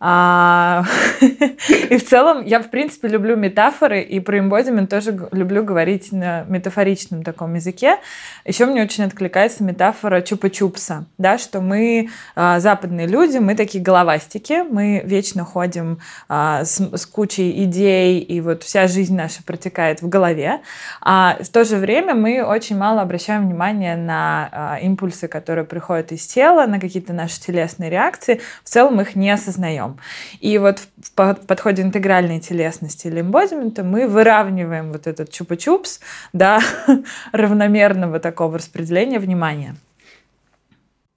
а, 0.00 0.84
и 1.20 1.96
в 1.96 2.06
целом 2.06 2.44
я, 2.44 2.60
в 2.60 2.70
принципе, 2.70 3.08
люблю 3.08 3.36
метафоры, 3.36 4.00
и 4.00 4.20
про 4.20 4.38
эмбодимент 4.38 4.88
тоже 4.90 5.28
люблю 5.32 5.64
говорить 5.64 6.12
на 6.12 6.44
метафоричном 6.44 7.24
таком 7.24 7.54
языке. 7.54 7.96
Еще 8.44 8.66
мне 8.66 8.82
очень 8.82 9.04
откликается 9.04 9.64
метафора 9.64 10.20
чупа-чупса, 10.20 11.04
да, 11.18 11.36
что 11.36 11.60
мы 11.60 12.10
а, 12.36 12.60
западные 12.60 13.08
люди, 13.08 13.38
мы 13.38 13.56
такие 13.56 13.82
головастики, 13.82 14.62
мы 14.68 15.02
вечно 15.04 15.44
ходим 15.44 15.98
а, 16.28 16.64
с, 16.64 16.80
с 16.80 17.06
кучей 17.06 17.64
идей, 17.64 18.20
и 18.20 18.40
вот 18.40 18.62
вся 18.62 18.86
жизнь 18.86 19.16
наша 19.16 19.42
протекает 19.42 20.00
в 20.00 20.08
голове. 20.08 20.60
А 21.00 21.38
в 21.40 21.48
то 21.48 21.64
же 21.64 21.76
время 21.76 22.14
мы 22.14 22.44
очень 22.44 22.76
мало 22.76 23.02
обращаем 23.02 23.48
внимание 23.48 23.96
на 23.96 24.48
а, 24.52 24.78
импульсы, 24.80 25.26
которые 25.26 25.64
приходят 25.64 26.12
из 26.12 26.24
тела, 26.26 26.66
на 26.66 26.78
какие-то 26.78 27.12
наши 27.12 27.40
телесные 27.40 27.90
реакции. 27.90 28.40
В 28.62 28.68
целом 28.68 29.00
их 29.00 29.16
не 29.16 29.30
осознаем 29.30 29.87
живем. 29.88 29.98
И 30.40 30.58
вот 30.58 30.80
в 30.96 31.12
подходе 31.46 31.82
интегральной 31.82 32.40
телесности 32.40 33.06
или 33.06 33.20
эмбодимента 33.20 33.84
мы 33.84 34.06
выравниваем 34.06 34.92
вот 34.92 35.06
этот 35.06 35.30
чупа-чупс 35.30 36.00
до 36.32 36.58
равномерного 37.32 38.20
такого 38.20 38.58
распределения 38.58 39.18
внимания 39.18 39.76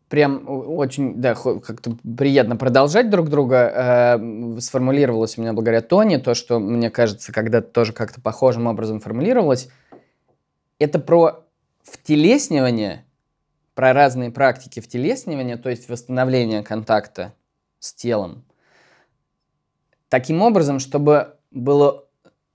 прям 0.10 0.44
очень, 0.46 1.22
да, 1.22 1.36
как-то 1.36 1.96
приятно 2.18 2.58
продолжать 2.58 3.10
друг 3.10 3.30
друга. 3.30 4.18
Э, 4.20 4.60
сформулировалось 4.60 5.38
у 5.38 5.42
меня 5.42 5.54
благодаря 5.54 5.80
Тони 5.80 6.18
то, 6.18 6.34
что, 6.34 6.60
мне 6.60 6.90
кажется, 6.90 7.32
когда 7.32 7.62
тоже 7.62 7.94
как-то 7.94 8.20
похожим 8.20 8.68
образом 8.68 9.00
формулировалось. 9.00 9.70
Это 10.80 11.00
про 11.00 11.46
втелеснивание, 11.84 13.06
про 13.74 13.94
разные 13.94 14.32
практики 14.32 14.82
втелеснивания, 14.82 15.56
то 15.56 15.70
есть 15.70 15.88
восстановление 15.88 16.62
контакта 16.62 17.32
с 17.80 17.94
телом 17.94 18.44
таким 20.12 20.42
образом, 20.42 20.80
чтобы 20.80 21.36
было, 21.52 22.04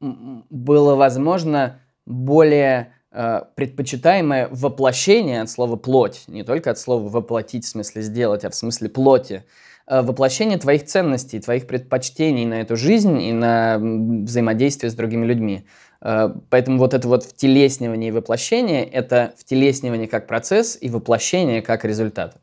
было 0.00 0.94
возможно 0.94 1.80
более 2.04 2.92
э, 3.10 3.40
предпочитаемое 3.56 4.48
воплощение 4.52 5.40
от 5.40 5.50
слова 5.50 5.76
плоть, 5.76 6.24
не 6.28 6.44
только 6.44 6.70
от 6.70 6.78
слова 6.78 7.08
воплотить 7.08 7.64
в 7.64 7.68
смысле 7.68 8.02
сделать, 8.02 8.44
а 8.44 8.50
в 8.50 8.54
смысле 8.54 8.90
плоти, 8.90 9.44
э, 9.88 10.02
воплощение 10.02 10.58
твоих 10.58 10.84
ценностей, 10.84 11.40
твоих 11.40 11.66
предпочтений 11.66 12.44
на 12.44 12.60
эту 12.60 12.76
жизнь 12.76 13.20
и 13.22 13.32
на 13.32 13.78
взаимодействие 13.78 14.90
с 14.90 14.94
другими 14.94 15.24
людьми. 15.24 15.64
Э, 16.02 16.28
поэтому 16.50 16.76
вот 16.76 16.92
это 16.92 17.08
вот 17.08 17.24
втелеснивание 17.24 18.08
и 18.08 18.12
воплощение– 18.12 18.84
это 18.92 19.32
втелеснивание 19.38 20.08
как 20.08 20.26
процесс 20.26 20.76
и 20.78 20.90
воплощение 20.90 21.62
как 21.62 21.86
результат. 21.86 22.36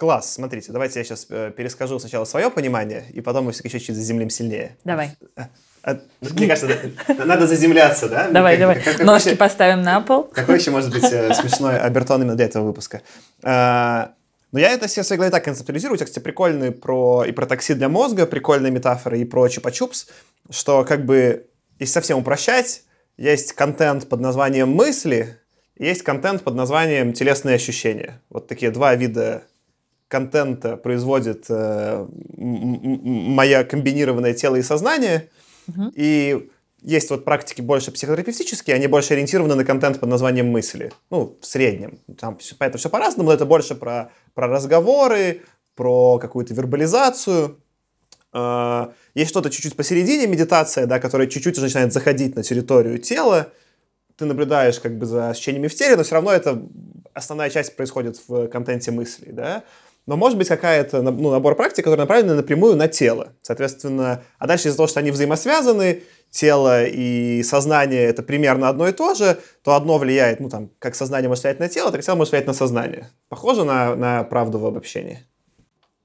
Класс, 0.00 0.32
смотрите, 0.32 0.72
давайте 0.72 0.98
я 0.98 1.04
сейчас 1.04 1.26
э, 1.28 1.52
перескажу 1.54 1.98
сначала 1.98 2.24
свое 2.24 2.50
понимание, 2.50 3.04
и 3.12 3.20
потом 3.20 3.44
мы 3.44 3.52
все 3.52 3.64
еще 3.64 3.78
чуть 3.78 3.94
заземлим 3.94 4.30
сильнее. 4.30 4.78
Давай. 4.82 5.10
А, 5.36 5.48
а, 5.82 5.98
мне 6.22 6.46
кажется, 6.46 6.74
надо 7.06 7.46
заземляться, 7.46 8.08
да? 8.08 8.30
Давай, 8.30 8.56
как, 8.56 8.60
давай. 8.60 8.82
Как, 8.82 9.04
Ножки 9.04 9.28
еще, 9.28 9.36
поставим 9.36 9.82
на 9.82 10.00
пол. 10.00 10.22
Какой 10.22 10.58
еще 10.58 10.70
может 10.70 10.90
быть 10.90 11.04
э, 11.04 11.34
смешной 11.34 11.78
обертон 11.78 12.22
именно 12.22 12.34
для 12.34 12.46
этого 12.46 12.64
выпуска? 12.64 13.02
А, 13.42 14.14
но 14.52 14.58
я 14.58 14.70
это 14.70 14.88
все 14.88 15.02
в 15.02 15.06
своей 15.06 15.18
голове 15.18 15.32
так 15.32 15.44
концептуализирую. 15.44 15.98
Тексты 15.98 16.22
прикольные 16.22 16.72
про, 16.72 17.24
и 17.26 17.32
про 17.32 17.44
такси 17.44 17.74
для 17.74 17.90
мозга, 17.90 18.24
прикольные 18.24 18.72
метафоры, 18.72 19.20
и 19.20 19.26
про 19.26 19.48
чупа-чупс, 19.48 20.06
что 20.48 20.86
как 20.86 21.04
бы, 21.04 21.46
если 21.78 21.92
совсем 21.92 22.16
упрощать, 22.16 22.84
есть 23.18 23.52
контент 23.52 24.08
под 24.08 24.20
названием 24.20 24.70
мысли, 24.70 25.36
есть 25.78 26.04
контент 26.04 26.42
под 26.42 26.54
названием 26.54 27.12
телесные 27.12 27.56
ощущения. 27.56 28.22
Вот 28.30 28.48
такие 28.48 28.70
два 28.70 28.94
вида 28.94 29.42
контента 30.10 30.76
производит 30.76 31.46
э, 31.48 32.06
моя 32.36 33.62
комбинированное 33.62 34.34
тело 34.34 34.56
и 34.56 34.62
сознание. 34.62 35.30
Угу. 35.68 35.92
И 35.94 36.50
есть 36.82 37.10
вот 37.10 37.24
практики 37.24 37.62
больше 37.62 37.92
психотерапевтические, 37.92 38.74
они 38.74 38.88
больше 38.88 39.14
ориентированы 39.14 39.54
на 39.54 39.64
контент 39.64 40.00
под 40.00 40.08
названием 40.08 40.48
мысли. 40.48 40.92
Ну, 41.10 41.38
в 41.40 41.46
среднем. 41.46 42.00
Там 42.18 42.38
это 42.58 42.78
все 42.78 42.88
по-разному, 42.88 43.28
но 43.28 43.34
это 43.34 43.46
больше 43.46 43.76
про, 43.76 44.10
про 44.34 44.48
разговоры, 44.48 45.42
про 45.76 46.18
какую-то 46.18 46.54
вербализацию. 46.54 47.58
Э, 48.32 48.88
есть 49.14 49.30
что-то 49.30 49.48
чуть-чуть 49.48 49.76
посередине, 49.76 50.26
медитация, 50.26 50.86
да, 50.86 50.98
которая 50.98 51.28
чуть-чуть 51.28 51.56
уже 51.56 51.66
начинает 51.66 51.92
заходить 51.92 52.34
на 52.34 52.42
территорию 52.42 52.98
тела. 52.98 53.52
Ты 54.16 54.24
наблюдаешь 54.24 54.80
как 54.80 54.98
бы 54.98 55.06
за 55.06 55.30
ощущениями 55.30 55.68
в 55.68 55.74
теле, 55.76 55.94
но 55.94 56.02
все 56.02 56.16
равно 56.16 56.32
это 56.32 56.60
основная 57.14 57.48
часть 57.48 57.76
происходит 57.76 58.20
в 58.26 58.48
контенте 58.48 58.90
мыслей, 58.90 59.30
да 59.30 59.62
но 60.10 60.16
может 60.16 60.36
быть 60.36 60.48
какая-то 60.48 61.02
ну, 61.02 61.30
набор 61.30 61.54
практик, 61.54 61.84
который 61.84 62.00
направлен 62.00 62.34
напрямую 62.34 62.74
на 62.74 62.88
тело. 62.88 63.28
Соответственно, 63.42 64.24
а 64.40 64.48
дальше 64.48 64.66
из-за 64.66 64.76
того, 64.76 64.88
что 64.88 64.98
они 64.98 65.12
взаимосвязаны, 65.12 66.02
тело 66.30 66.84
и 66.84 67.44
сознание 67.44 68.06
это 68.06 68.24
примерно 68.24 68.68
одно 68.68 68.88
и 68.88 68.92
то 68.92 69.14
же, 69.14 69.38
то 69.62 69.76
одно 69.76 69.98
влияет, 69.98 70.40
ну 70.40 70.48
там, 70.48 70.70
как 70.80 70.96
сознание 70.96 71.28
может 71.28 71.44
влиять 71.44 71.60
на 71.60 71.68
тело, 71.68 71.92
так 71.92 72.02
тело 72.02 72.16
может 72.16 72.32
влиять 72.32 72.48
на 72.48 72.54
сознание. 72.54 73.08
Похоже 73.28 73.62
на, 73.62 73.94
на 73.94 74.24
правду 74.24 74.58
в 74.58 74.66
обобщении? 74.66 75.20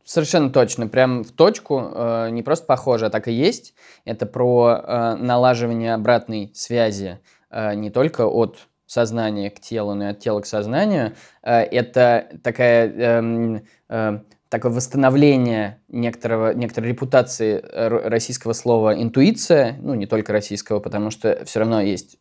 Совершенно 0.04 0.52
точно, 0.52 0.88
прям 0.88 1.24
в 1.24 1.32
точку, 1.32 1.92
э, 1.92 2.30
не 2.30 2.44
просто 2.44 2.68
похоже, 2.68 3.08
а 3.08 3.10
так 3.10 3.28
и 3.28 3.32
есть. 3.32 3.74
Это 4.06 4.28
про 4.28 4.84
э, 4.84 5.16
налаживание 5.16 5.96
обратной 5.96 6.52
связи 6.54 7.18
э, 7.50 7.74
не 7.74 7.90
только 7.90 8.28
от 8.28 8.68
сознания 8.88 9.50
к 9.50 9.60
телу, 9.60 9.94
но 9.94 10.06
и 10.06 10.08
от 10.12 10.20
тела 10.20 10.42
к 10.42 10.46
сознанию. 10.46 11.16
Э, 11.44 11.62
это 11.62 12.28
такая, 12.44 12.90
эм, 12.90 13.64
э, 13.90 14.20
такое 14.50 14.72
восстановление 14.72 15.82
некоторого, 15.88 16.54
некоторой 16.54 16.92
репутации 16.92 17.60
э, 17.62 17.88
российского 18.08 18.54
слова 18.54 19.02
интуиция, 19.02 19.78
ну 19.82 19.96
не 19.96 20.06
только 20.06 20.34
российского, 20.34 20.80
потому 20.80 21.10
что 21.12 21.44
все 21.46 21.60
равно 21.60 21.82
есть 21.82 22.18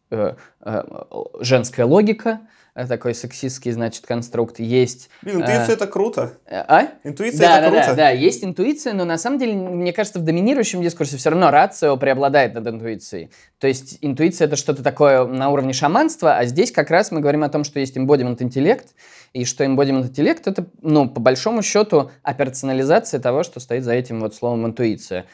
женская 1.40 1.84
логика, 1.84 2.40
такой 2.74 3.14
сексистский, 3.14 3.70
значит, 3.70 4.04
конструкт. 4.04 4.58
Есть... 4.58 5.08
Блин, 5.22 5.36
интуиция 5.36 5.70
э, 5.70 5.72
это 5.74 5.86
круто. 5.86 6.32
А? 6.50 6.88
Интуиция 7.04 7.40
да, 7.40 7.58
это 7.58 7.70
да, 7.70 7.70
круто. 7.70 7.86
Да, 7.90 7.94
да, 7.94 8.10
есть 8.10 8.44
интуиция, 8.44 8.92
но 8.94 9.04
на 9.04 9.16
самом 9.16 9.38
деле, 9.38 9.54
мне 9.54 9.92
кажется, 9.92 10.18
в 10.18 10.22
доминирующем 10.22 10.82
дискурсе 10.82 11.16
все 11.16 11.30
равно 11.30 11.50
рацио 11.50 11.96
преобладает 11.96 12.54
над 12.54 12.66
интуицией. 12.66 13.30
То 13.60 13.68
есть 13.68 13.98
интуиция 14.00 14.46
это 14.46 14.56
что-то 14.56 14.82
такое 14.82 15.24
на 15.24 15.50
уровне 15.50 15.72
шаманства, 15.72 16.36
а 16.36 16.44
здесь 16.46 16.72
как 16.72 16.90
раз 16.90 17.12
мы 17.12 17.20
говорим 17.20 17.44
о 17.44 17.48
том, 17.48 17.62
что 17.62 17.78
есть 17.78 17.96
embodiment 17.96 18.42
интеллект, 18.42 18.88
и 19.32 19.44
что 19.44 19.64
embodiment 19.64 20.08
интеллект 20.08 20.46
это, 20.46 20.66
ну, 20.82 21.08
по 21.08 21.20
большому 21.20 21.62
счету, 21.62 22.10
операционализация 22.22 23.20
того, 23.20 23.44
что 23.44 23.60
стоит 23.60 23.84
за 23.84 23.92
этим 23.92 24.20
вот 24.20 24.34
словом 24.34 24.66
интуиция. 24.66 25.26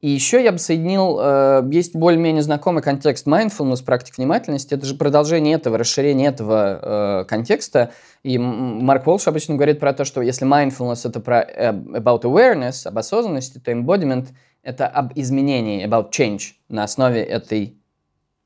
И 0.00 0.10
еще 0.10 0.44
я 0.44 0.52
бы 0.52 0.58
соединил, 0.58 1.18
э, 1.20 1.68
есть 1.72 1.96
более-менее 1.96 2.42
знакомый 2.42 2.84
контекст 2.84 3.26
mindfulness, 3.26 3.84
практик 3.84 4.16
внимательности. 4.16 4.74
Это 4.74 4.86
же 4.86 4.94
продолжение 4.94 5.56
этого, 5.56 5.76
расширение 5.76 6.28
этого 6.28 7.22
э, 7.22 7.24
контекста. 7.24 7.90
И 8.22 8.38
Марк 8.38 9.06
Волш 9.06 9.26
обычно 9.26 9.56
говорит 9.56 9.80
про 9.80 9.92
то, 9.92 10.04
что 10.04 10.22
если 10.22 10.46
mindfulness 10.46 11.08
это 11.08 11.18
про 11.18 11.40
э, 11.40 11.72
about 11.72 12.22
awareness, 12.22 12.86
об 12.86 12.96
осознанности, 12.96 13.58
то 13.58 13.72
embodiment 13.72 14.28
это 14.62 14.86
об 14.86 15.12
изменении, 15.16 15.84
about 15.84 16.10
change 16.12 16.52
на 16.68 16.84
основе 16.84 17.20
этой 17.20 17.76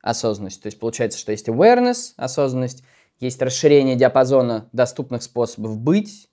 осознанности. 0.01 0.61
То 0.63 0.67
есть 0.67 0.79
получается, 0.79 1.19
что 1.19 1.31
есть 1.31 1.47
awareness, 1.49 2.13
осознанность, 2.17 2.83
есть 3.19 3.39
расширение 3.41 3.95
диапазона 3.95 4.69
доступных 4.71 5.21
способов 5.21 5.77
быть, 5.77 6.29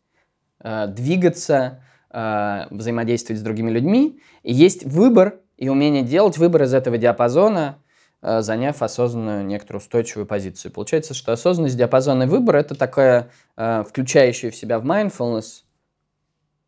э, 0.62 0.86
двигаться, 0.86 1.82
э, 2.10 2.66
взаимодействовать 2.70 3.40
с 3.40 3.42
другими 3.42 3.70
людьми. 3.70 4.20
И 4.42 4.52
есть 4.52 4.84
выбор 4.84 5.40
и 5.56 5.68
умение 5.68 6.02
делать 6.02 6.38
выбор 6.38 6.62
из 6.62 6.74
этого 6.74 6.98
диапазона, 6.98 7.78
э, 8.22 8.42
заняв 8.42 8.82
осознанную 8.82 9.44
некоторую 9.44 9.80
устойчивую 9.80 10.26
позицию. 10.26 10.72
Получается, 10.72 11.14
что 11.14 11.32
осознанность, 11.32 11.76
диапазонный 11.76 12.26
выбор– 12.26 12.56
это 12.56 12.74
такая, 12.74 13.30
э, 13.56 13.84
включающая 13.88 14.50
в 14.50 14.56
себя 14.56 14.78
в 14.78 14.86
mindfulness 14.86 15.62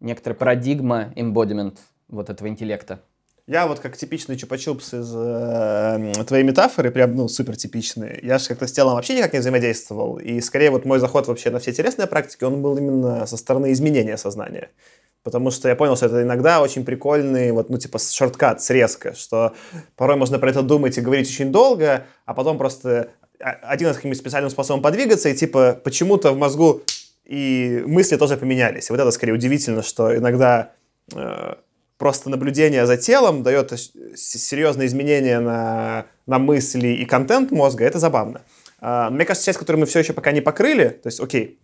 некоторая 0.01 0.39
парадигма, 0.39 1.13
embodiment 1.17 1.79
вот 2.09 2.29
этого 2.29 2.49
интеллекта. 2.49 3.01
Я 3.53 3.67
вот 3.67 3.81
как 3.81 3.99
типичный 3.99 4.37
чупа-чупс 4.37 4.99
из 4.99 5.13
э, 5.15 6.25
твоей 6.25 6.43
метафоры, 6.43 6.91
прям, 6.91 7.15
ну, 7.15 7.29
супер 7.29 7.55
типичный. 7.55 8.19
Я 8.23 8.39
же 8.39 8.49
как-то 8.49 8.67
с 8.67 8.73
телом 8.73 8.95
вообще 8.95 9.15
никак 9.15 9.35
не 9.35 9.41
взаимодействовал. 9.41 10.17
И 10.17 10.41
скорее 10.41 10.71
вот 10.71 10.87
мой 10.87 10.99
заход 11.01 11.27
вообще 11.29 11.51
на 11.51 11.59
все 11.59 11.71
телесные 11.71 12.07
практики, 12.07 12.45
он 12.45 12.63
был 12.63 12.79
именно 12.79 13.27
со 13.27 13.37
стороны 13.37 13.73
изменения 13.73 14.17
сознания. 14.17 14.71
Потому 15.23 15.51
что 15.51 15.69
я 15.69 15.77
понял, 15.77 15.97
что 15.97 16.07
это 16.07 16.23
иногда 16.23 16.63
очень 16.63 16.83
прикольный, 16.83 17.53
вот, 17.53 17.69
ну, 17.69 17.77
типа, 17.77 17.99
шорткат, 17.99 18.63
срезка, 18.63 19.15
что 19.15 19.53
порой 19.97 20.17
можно 20.17 20.39
про 20.39 20.49
это 20.49 20.63
думать 20.63 20.97
и 20.97 21.03
говорить 21.03 21.29
очень 21.29 21.53
долго, 21.53 22.05
а 22.25 22.33
потом 22.33 22.57
просто 22.57 23.11
один 23.39 23.91
из 23.91 23.97
каким-нибудь 23.97 24.19
специальным 24.19 24.51
способом 24.51 24.81
подвигаться, 24.81 25.29
и, 25.29 25.35
типа, 25.35 25.79
почему-то 25.85 26.33
в 26.33 26.39
мозгу 26.39 26.81
и 27.27 27.83
мысли 27.87 28.17
тоже 28.17 28.39
поменялись. 28.39 28.89
И 28.89 28.93
вот 28.95 28.99
это, 28.99 29.11
скорее, 29.11 29.35
удивительно, 29.35 29.83
что 29.83 30.17
иногда 30.17 30.71
э, 31.15 31.57
просто 32.03 32.31
наблюдение 32.31 32.85
за 32.85 32.97
телом 32.97 33.45
дает 33.45 33.73
серьезные 34.17 34.89
изменения 34.89 35.39
на, 35.39 36.07
на 36.27 36.41
мысли 36.41 36.89
и 36.89 37.05
контент 37.05 37.53
мозга, 37.53 37.85
это 37.85 38.01
забавно. 38.01 38.43
А, 38.81 39.09
мне 39.09 39.25
кажется, 39.25 39.47
часть, 39.47 39.61
которую 39.61 39.79
мы 39.79 39.87
все 39.87 40.01
еще 40.01 40.13
пока 40.13 40.33
не 40.33 40.41
покрыли, 40.41 40.89
то 40.89 41.07
есть, 41.07 41.21
окей, 41.21 41.61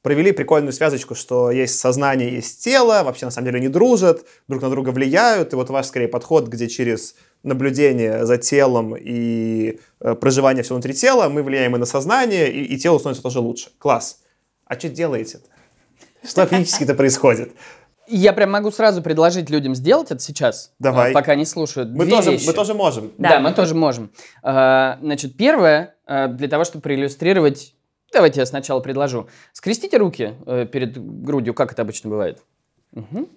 провели 0.00 0.32
прикольную 0.32 0.72
связочку, 0.72 1.14
что 1.14 1.50
есть 1.50 1.78
сознание, 1.78 2.32
есть 2.32 2.64
тело, 2.64 3.02
вообще 3.04 3.26
на 3.26 3.30
самом 3.30 3.48
деле 3.48 3.60
не 3.60 3.68
дружат, 3.68 4.24
друг 4.48 4.62
на 4.62 4.70
друга 4.70 4.92
влияют, 4.92 5.52
и 5.52 5.56
вот 5.56 5.68
ваш 5.68 5.88
скорее 5.88 6.08
подход, 6.08 6.48
где 6.48 6.68
через 6.68 7.14
наблюдение 7.42 8.24
за 8.24 8.38
телом 8.38 8.96
и 8.98 9.78
э, 10.00 10.14
проживание 10.14 10.62
все 10.62 10.72
внутри 10.72 10.94
тела 10.94 11.28
мы 11.28 11.42
влияем 11.42 11.76
и 11.76 11.78
на 11.78 11.84
сознание, 11.84 12.50
и, 12.50 12.64
и 12.64 12.78
тело 12.78 12.96
становится 12.96 13.22
тоже 13.22 13.40
лучше. 13.40 13.68
Класс. 13.76 14.22
А 14.64 14.78
что 14.78 14.88
делаете-то? 14.88 15.50
Что 16.26 16.46
физически-то 16.46 16.94
происходит? 16.94 17.52
Я 18.14 18.32
прям 18.34 18.50
могу 18.50 18.70
сразу 18.70 19.00
предложить 19.02 19.48
людям 19.48 19.74
сделать 19.74 20.10
это 20.10 20.20
сейчас, 20.20 20.72
Давай. 20.78 21.10
а, 21.12 21.14
пока 21.14 21.34
не 21.34 21.46
слушают. 21.46 21.90
Мы 21.90 22.04
Две 22.04 22.16
тоже, 22.16 22.32
вещи. 22.32 22.46
мы 22.46 22.52
тоже 22.52 22.74
можем. 22.74 23.12
Да, 23.16 23.30
Да. 23.30 23.40
мы 23.40 23.52
тоже 23.54 23.74
можем. 23.74 24.10
А, 24.42 24.98
Значит, 25.00 25.36
первое, 25.36 25.94
а, 26.06 26.28
для 26.28 26.48
того, 26.48 26.64
чтобы 26.64 26.82
проиллюстрировать, 26.82 27.74
давайте 28.12 28.40
я 28.40 28.46
сначала 28.46 28.80
предложу. 28.80 29.28
Скрестите 29.52 29.96
руки 29.96 30.34
э, 30.46 30.66
перед 30.66 30.98
грудью, 31.24 31.54
как 31.54 31.72
это 31.72 31.80
обычно 31.82 32.10
бывает. 32.10 32.42
Мгм. 32.92 33.28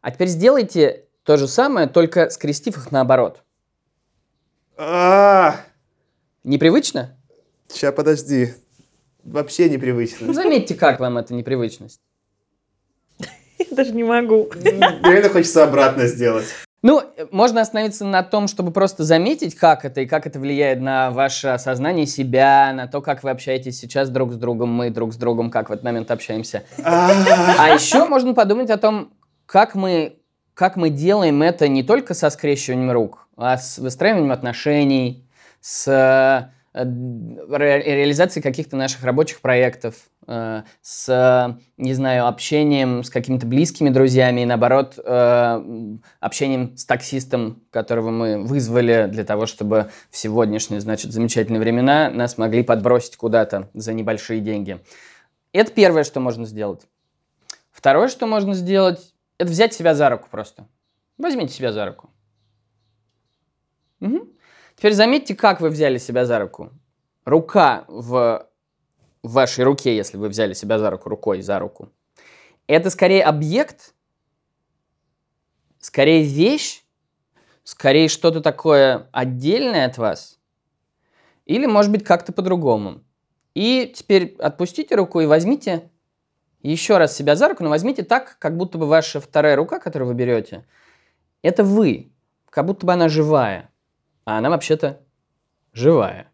А 0.00 0.10
теперь 0.10 0.28
сделайте 0.28 1.04
то 1.22 1.36
же 1.36 1.46
самое, 1.46 1.86
только 1.86 2.30
скрестив 2.30 2.76
их 2.76 2.90
наоборот. 2.90 3.42
А, 4.76 5.56
Непривычно? 6.44 7.16
Сейчас, 7.68 7.94
подожди. 7.94 8.52
Вообще 9.24 9.68
непривычно. 9.68 10.26
Ну, 10.28 10.32
заметьте, 10.32 10.74
как 10.74 11.00
вам 11.00 11.18
эта 11.18 11.34
непривычность. 11.34 12.00
Я 13.70 13.76
даже 13.76 13.92
не 13.92 14.04
могу. 14.04 14.50
Реально 14.62 15.28
хочется 15.28 15.64
обратно 15.64 16.06
сделать. 16.06 16.46
Ну, 16.82 17.00
э, 17.00 17.26
можно 17.30 17.62
остановиться 17.62 18.04
на 18.04 18.22
том, 18.22 18.46
чтобы 18.46 18.70
просто 18.70 19.02
заметить, 19.02 19.54
как 19.54 19.84
это 19.84 20.02
и 20.02 20.06
как 20.06 20.26
это 20.26 20.38
влияет 20.38 20.80
на 20.80 21.10
ваше 21.10 21.48
осознание 21.48 22.06
себя, 22.06 22.72
на 22.72 22.86
то, 22.86 23.00
как 23.00 23.24
вы 23.24 23.30
общаетесь 23.30 23.78
сейчас 23.78 24.08
друг 24.08 24.32
с 24.32 24.36
другом, 24.36 24.70
мы 24.70 24.90
друг 24.90 25.12
с 25.12 25.16
другом, 25.16 25.50
как 25.50 25.68
в 25.68 25.72
этот 25.72 25.84
момент 25.84 26.10
общаемся. 26.10 26.62
А, 26.84 27.10
А 27.58 27.68
еще 27.70 28.06
можно 28.06 28.34
подумать 28.34 28.70
о 28.70 28.76
том, 28.76 29.12
как 29.46 29.74
мы, 29.74 30.18
как 30.54 30.76
мы 30.76 30.90
делаем 30.90 31.42
это 31.42 31.66
не 31.66 31.82
только 31.82 32.14
со 32.14 32.30
скрещиванием 32.30 32.92
рук, 32.92 33.26
а 33.36 33.56
с 33.56 33.78
выстраиванием 33.78 34.30
отношений, 34.32 35.26
с 35.60 36.52
э, 36.76 37.56
ре- 37.56 37.82
реализацией 37.82 38.42
каких-то 38.42 38.76
наших 38.76 39.02
рабочих 39.02 39.40
проектов, 39.40 39.94
э, 40.26 40.62
с, 40.82 41.58
не 41.76 41.94
знаю, 41.94 42.26
общением 42.26 43.02
с 43.02 43.10
какими-то 43.10 43.46
близкими 43.46 43.88
друзьями 43.88 44.42
и, 44.42 44.44
наоборот, 44.44 44.98
э, 45.02 45.96
общением 46.20 46.76
с 46.76 46.84
таксистом, 46.84 47.62
которого 47.70 48.10
мы 48.10 48.44
вызвали 48.44 49.08
для 49.10 49.24
того, 49.24 49.46
чтобы 49.46 49.90
в 50.10 50.16
сегодняшние, 50.16 50.80
значит, 50.80 51.12
замечательные 51.12 51.60
времена 51.60 52.10
нас 52.10 52.38
могли 52.38 52.62
подбросить 52.62 53.16
куда-то 53.16 53.70
за 53.74 53.92
небольшие 53.92 54.40
деньги. 54.40 54.78
Это 55.52 55.72
первое, 55.72 56.04
что 56.04 56.20
можно 56.20 56.44
сделать. 56.44 56.86
Второе, 57.70 58.08
что 58.08 58.26
можно 58.26 58.54
сделать, 58.54 59.14
это 59.38 59.50
взять 59.50 59.74
себя 59.74 59.94
за 59.94 60.10
руку 60.10 60.28
просто. 60.30 60.66
Возьмите 61.18 61.54
себя 61.54 61.72
за 61.72 61.86
руку. 61.86 62.10
Мгм. 64.00 64.28
Теперь 64.76 64.92
заметьте, 64.92 65.34
как 65.34 65.60
вы 65.60 65.70
взяли 65.70 65.96
себя 65.96 66.26
за 66.26 66.38
руку. 66.38 66.70
Рука 67.24 67.84
в, 67.88 68.46
вашей 69.22 69.64
руке, 69.64 69.96
если 69.96 70.18
вы 70.18 70.28
взяли 70.28 70.52
себя 70.52 70.78
за 70.78 70.90
руку, 70.90 71.08
рукой 71.08 71.40
за 71.40 71.58
руку, 71.58 71.90
это 72.66 72.90
скорее 72.90 73.24
объект, 73.24 73.94
скорее 75.80 76.22
вещь, 76.22 76.84
скорее 77.64 78.08
что-то 78.08 78.40
такое 78.40 79.08
отдельное 79.12 79.86
от 79.86 79.98
вас, 79.98 80.38
или, 81.46 81.66
может 81.66 81.90
быть, 81.90 82.04
как-то 82.04 82.32
по-другому. 82.32 83.02
И 83.54 83.92
теперь 83.96 84.36
отпустите 84.38 84.94
руку 84.94 85.20
и 85.20 85.26
возьмите 85.26 85.90
еще 86.60 86.98
раз 86.98 87.16
себя 87.16 87.34
за 87.34 87.48
руку, 87.48 87.64
но 87.64 87.70
возьмите 87.70 88.02
так, 88.02 88.36
как 88.38 88.56
будто 88.56 88.76
бы 88.76 88.86
ваша 88.86 89.20
вторая 89.20 89.56
рука, 89.56 89.78
которую 89.78 90.08
вы 90.08 90.14
берете, 90.14 90.66
это 91.42 91.64
вы, 91.64 92.12
как 92.50 92.66
будто 92.66 92.84
бы 92.84 92.92
она 92.92 93.08
живая, 93.08 93.70
а 94.26 94.36
она 94.36 94.50
вообще-то 94.50 95.00
живая. 95.72 96.30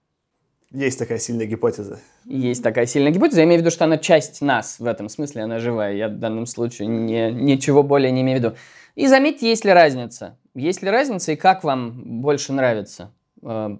Есть 0.72 0.98
такая 0.98 1.18
сильная 1.18 1.46
гипотеза. 1.46 2.00
Есть 2.24 2.64
такая 2.64 2.86
сильная 2.86 3.12
гипотеза, 3.12 3.42
я 3.42 3.44
имею 3.44 3.60
в 3.60 3.62
виду, 3.62 3.70
что 3.70 3.84
она 3.84 3.98
часть 3.98 4.42
нас, 4.42 4.80
в 4.80 4.86
этом 4.86 5.08
смысле 5.08 5.42
она 5.42 5.60
живая, 5.60 5.94
я 5.94 6.08
в 6.08 6.18
данном 6.18 6.46
случае 6.46 6.88
не, 6.88 7.30
ничего 7.30 7.84
более 7.84 8.10
не 8.10 8.22
имею 8.22 8.40
в 8.40 8.42
виду. 8.42 8.56
И 8.96 9.06
заметьте, 9.06 9.48
есть 9.48 9.64
ли 9.64 9.72
разница. 9.72 10.36
Есть 10.54 10.82
ли 10.82 10.90
разница 10.90 11.30
и 11.30 11.36
как 11.36 11.62
вам 11.62 12.20
больше 12.20 12.52
нравится, 12.52 13.12
Э, 13.42 13.76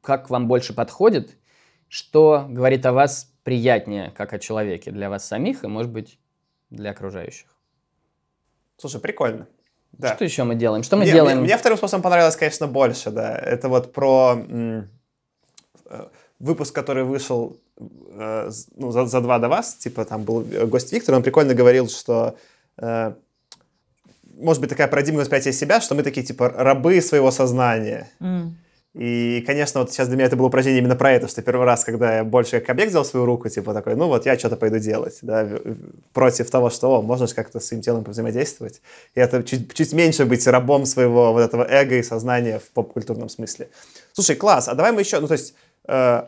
как 0.00 0.30
вам 0.30 0.48
больше 0.48 0.74
подходит, 0.74 1.36
что 1.88 2.46
говорит 2.48 2.86
о 2.86 2.92
вас 2.92 3.32
приятнее, 3.44 4.12
как 4.16 4.32
о 4.32 4.38
человеке 4.38 4.90
для 4.90 5.10
вас 5.10 5.26
самих 5.26 5.64
и, 5.64 5.68
может 5.68 5.92
быть, 5.92 6.18
для 6.70 6.90
окружающих. 6.90 7.48
Слушай, 8.78 9.00
прикольно. 9.00 9.46
Да. 9.92 10.14
Что 10.14 10.24
еще 10.24 10.44
мы 10.44 10.54
делаем? 10.54 10.82
Что 10.82 10.96
мы 10.96 11.02
Мне- 11.02 11.12
делаем? 11.12 11.38
Мне, 11.38 11.46
мне 11.46 11.56
вторым 11.58 11.78
способом 11.78 12.02
понравилось, 12.02 12.36
конечно, 12.36 12.66
больше, 12.66 13.10
да. 13.10 13.36
Это 13.36 13.68
вот 13.68 13.92
про 13.92 14.34
м, 14.48 14.88
э, 15.90 16.04
выпуск, 16.38 16.74
который 16.74 17.04
вышел 17.04 17.56
э, 17.78 18.50
ну, 18.76 18.90
за, 18.90 19.06
за 19.06 19.20
два 19.20 19.38
до 19.38 19.48
вас, 19.48 19.74
типа 19.74 20.04
там 20.04 20.22
был 20.24 20.42
э, 20.50 20.66
гость 20.66 20.92
Виктор, 20.92 21.14
он 21.14 21.22
прикольно 21.22 21.54
говорил, 21.54 21.88
что 21.88 22.36
э, 22.78 23.12
может 24.38 24.60
быть 24.60 24.70
такая 24.70 24.88
парадигма 24.88 25.20
восприятия 25.20 25.52
себя, 25.52 25.80
что 25.80 25.94
мы 25.94 26.02
такие 26.02 26.26
типа 26.26 26.48
рабы 26.48 27.00
своего 27.00 27.30
сознания. 27.30 28.10
М. 28.20 28.56
И, 28.94 29.42
конечно, 29.46 29.80
вот 29.80 29.90
сейчас 29.90 30.08
для 30.08 30.16
меня 30.16 30.26
это 30.26 30.36
было 30.36 30.48
упражнение 30.48 30.80
именно 30.80 30.96
про 30.96 31.12
это, 31.12 31.26
что 31.26 31.40
первый 31.40 31.64
раз, 31.64 31.82
когда 31.82 32.16
я 32.16 32.24
больше 32.24 32.60
как 32.60 32.68
объект 32.70 32.90
взял 32.90 33.06
свою 33.06 33.24
руку, 33.24 33.48
типа 33.48 33.72
такой, 33.72 33.96
ну 33.96 34.06
вот 34.06 34.26
я 34.26 34.38
что-то 34.38 34.56
пойду 34.56 34.78
делать, 34.78 35.18
да, 35.22 35.48
против 36.12 36.50
того, 36.50 36.68
что, 36.68 36.98
о, 36.98 37.02
можно 37.02 37.26
же 37.26 37.34
как-то 37.34 37.58
с 37.58 37.66
своим 37.66 37.82
телом 37.82 38.04
взаимодействовать. 38.04 38.82
И 39.14 39.20
это 39.20 39.42
чуть, 39.44 39.72
чуть 39.72 39.94
меньше 39.94 40.26
быть 40.26 40.46
рабом 40.46 40.84
своего 40.84 41.32
вот 41.32 41.40
этого 41.40 41.64
эго 41.64 41.96
и 41.96 42.02
сознания 42.02 42.58
в 42.58 42.70
поп-культурном 42.70 43.30
смысле. 43.30 43.70
Слушай, 44.12 44.36
класс, 44.36 44.68
а 44.68 44.74
давай 44.74 44.92
мы 44.92 45.00
еще, 45.00 45.20
ну 45.20 45.26
то 45.26 45.34
есть, 45.34 45.54
э, 45.88 46.22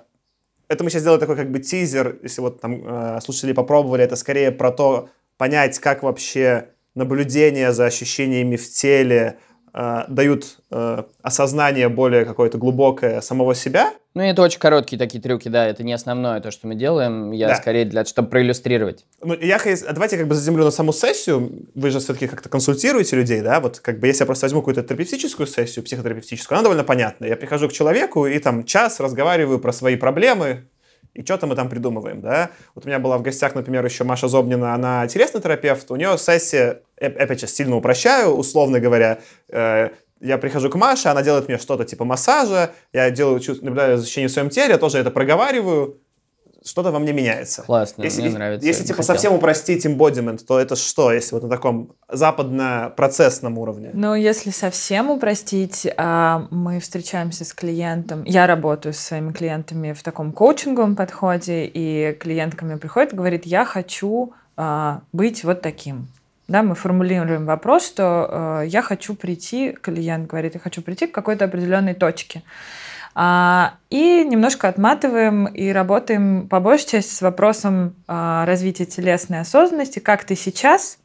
это 0.69 0.85
мы 0.85 0.89
сейчас 0.89 1.03
сделали 1.03 1.21
такой 1.21 1.37
как 1.37 1.51
бы 1.51 1.59
тизер, 1.59 2.19
если 2.23 2.41
вот 2.41 2.62
там 2.62 2.83
э, 2.83 3.21
слушатели 3.23 3.53
попробовали, 3.53 4.05
это 4.05 4.17
скорее 4.17 4.51
про 4.51 4.71
то, 4.71 5.11
понять, 5.37 5.79
как 5.81 6.03
вообще 6.03 6.69
наблюдения 6.95 7.73
за 7.73 7.85
ощущениями 7.85 8.57
в 8.57 8.71
теле 8.71 9.37
дают 9.75 10.59
э, 10.70 11.03
осознание 11.22 11.89
более 11.89 12.25
какое-то 12.25 12.59
глубокое 12.59 13.20
самого 13.20 13.55
себя. 13.55 13.93
Ну, 14.14 14.22
это 14.22 14.43
очень 14.43 14.61
короткие 14.61 14.97
такие 14.97 15.20
трюки, 15.20 15.49
да, 15.49 15.66
это 15.66 15.83
не 15.83 15.93
основное 15.93 16.41
то, 16.41 16.53
что 16.53 16.68
мы 16.68 16.77
делаем, 16.77 17.33
я 17.33 17.49
Да. 17.49 17.57
скорее 17.57 17.85
для, 17.85 18.05
чтобы 18.05 18.29
проиллюстрировать. 18.29 19.05
Ну, 19.20 19.35
я, 19.35 19.59
давайте 19.93 20.16
как 20.16 20.29
бы 20.29 20.37
заземлю 20.37 20.64
на 20.64 20.70
саму 20.70 20.93
сессию. 20.93 21.66
Вы 21.75 21.91
же 21.91 21.99
все-таки 21.99 22.29
как-то 22.29 22.49
консультируете 22.49 23.16
людей, 23.16 23.41
да? 23.41 23.59
Вот 23.59 23.81
как 23.81 23.99
бы 23.99 24.07
если 24.07 24.22
я 24.22 24.27
просто 24.27 24.45
возьму 24.47 24.61
какую-то 24.61 24.85
терапевтическую 24.85 25.49
сессию, 25.49 25.85
психотерапевтическую, 25.85 26.55
она 26.57 26.62
довольно 26.62 26.85
понятная. 26.85 27.31
Я 27.31 27.37
прихожу 27.37 27.68
к 27.68 27.72
человеку 27.72 28.27
и 28.27 28.39
там 28.39 28.62
час 28.64 29.01
разговариваю 29.01 29.59
про 29.59 29.72
свои 29.72 29.97
проблемы, 29.97 30.66
и 31.14 31.22
что-то 31.22 31.47
мы 31.47 31.55
там 31.55 31.68
придумываем, 31.68 32.20
да? 32.20 32.51
Вот 32.75 32.85
у 32.85 32.89
меня 32.89 32.99
была 32.99 33.18
в 33.18 33.22
гостях, 33.22 33.55
например, 33.55 33.85
еще 33.85 34.05
Маша 34.05 34.29
Зобнина, 34.29 34.75
она 34.75 35.07
телесный 35.07 35.41
терапевт, 35.41 35.91
у 35.91 35.97
нее 35.97 36.18
сессия, 36.18 36.83
опять 36.99 37.40
сейчас 37.40 37.53
сильно 37.53 37.76
упрощаю, 37.76 38.30
условно 38.30 38.80
говоря, 38.80 39.18
э, 39.49 39.90
я 40.20 40.38
прихожу 40.38 40.70
к 40.70 40.74
Маше, 40.76 41.09
она 41.09 41.22
делает 41.22 41.49
мне 41.49 41.59
что-то 41.59 41.84
типа 41.84 42.05
массажа, 42.05 42.72
я 42.92 43.11
делаю, 43.11 43.40
наблюдаю 43.62 43.99
за 43.99 44.05
ощущением 44.05 44.30
в 44.30 44.32
своем 44.32 44.51
теле, 44.51 44.72
я 44.72 44.78
тоже 44.78 44.99
это 44.99 45.11
проговариваю, 45.11 45.99
что-то 46.64 46.90
во 46.92 46.99
мне 46.99 47.12
меняется. 47.12 47.62
Классно, 47.62 48.03
Если, 48.03 48.22
мне 48.22 48.30
нравится. 48.30 48.66
если 48.66 48.84
типа 48.84 49.03
хотел. 49.03 49.14
совсем 49.14 49.32
упростить 49.34 49.84
embodiment, 49.84 50.42
то 50.47 50.59
это 50.59 50.76
что, 50.76 51.12
если 51.12 51.34
вот 51.34 51.42
на 51.42 51.51
таком 51.51 51.92
западно-процессном 52.09 53.59
уровне? 53.59 53.90
Ну, 53.92 54.14
если 54.14 54.51
совсем 54.51 55.11
упростить, 55.11 55.86
а, 55.99 56.47
мы 56.51 56.80
встречаемся 56.80 57.45
с 57.45 57.53
клиентом. 57.53 58.24
Я 58.24 58.47
работаю 58.47 58.95
со 58.95 59.03
своими 59.03 59.32
клиентами 59.32 59.92
в 59.92 60.03
таком 60.03 60.32
коучинговом 60.32 60.97
подходе, 60.97 61.66
и 61.66 62.16
клиент 62.18 62.55
ко 62.55 62.64
мне 62.64 62.78
приходит 62.78 63.12
и 63.12 63.16
говорит, 63.16 63.45
я 63.45 63.66
хочу 63.66 64.32
а, 64.57 65.03
быть 65.12 65.45
вот 65.45 65.61
таким. 65.61 66.09
Да, 66.47 66.62
мы 66.62 66.74
формулируем 66.74 67.47
вопрос, 67.47 67.86
что 67.86 68.61
э, 68.62 68.66
я 68.66 68.82
хочу 68.82 69.14
прийти, 69.14 69.72
клиент 69.72 70.26
говорит, 70.26 70.55
я 70.55 70.61
хочу 70.61 70.82
прийти 70.82 71.07
к 71.07 71.12
какой-то 71.12 71.47
определенной 71.47 71.95
точке. 71.95 72.42
А, 73.14 73.74
и 73.90 74.24
немножко 74.24 74.68
отматываем 74.68 75.47
и 75.47 75.70
работаем 75.70 76.49
по 76.49 76.61
большей 76.61 76.88
части 76.88 77.14
с 77.14 77.22
вопросом 77.22 77.95
а, 78.09 78.45
развития 78.45 78.86
телесной 78.86 79.40
осознанности, 79.40 80.01
как 80.01 80.24
ты 80.24 80.34
сейчас, 80.34 80.99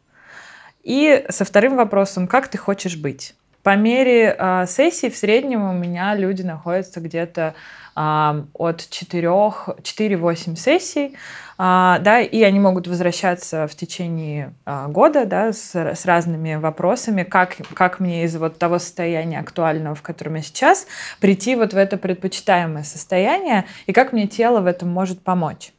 и 0.83 1.25
со 1.29 1.45
вторым 1.45 1.75
вопросом, 1.75 2.27
как 2.27 2.47
ты 2.47 2.57
хочешь 2.57 2.97
быть. 2.97 3.35
По 3.64 3.76
мере 3.76 4.36
э, 4.38 4.66
сессий 4.68 5.10
в 5.10 5.18
среднем 5.18 5.70
у 5.70 5.74
меня 5.74 6.16
люди 6.16 6.41
находятся 6.41 6.99
где-то 6.99 7.53
э, 7.95 8.43
от 8.53 8.82
4-8 8.82 10.55
сессий, 10.55 11.18
а, 11.62 11.99
да, 11.99 12.22
и 12.22 12.41
они 12.41 12.57
могут 12.57 12.88
возвращаться 12.88 13.68
в 13.68 13.76
течение 13.76 14.53
а, 14.66 14.88
года, 14.88 15.26
да, 15.26 15.51
с, 15.51 15.76
с 15.76 16.05
разными 16.05 16.55
вопросами, 16.55 17.24
как, 17.24 17.57
как 17.74 17.99
мне 17.99 18.24
из 18.24 18.38
вот 18.38 18.57
того 18.57 18.80
состояния 18.80 19.41
актуального, 19.41 19.93
в 19.93 20.01
котором 20.01 20.36
я 20.36 20.41
сейчас, 20.41 20.88
прийти 21.20 21.57
вот 21.57 21.74
в 21.74 21.78
это 21.78 21.97
предпочитаемое 21.97 22.84
состояние, 22.84 23.66
и 23.88 23.91
как 23.91 24.14
мне 24.14 24.26
тело 24.26 24.62
в 24.62 24.68
этом 24.68 24.88
может 24.88 25.22
помочь. 25.22 25.74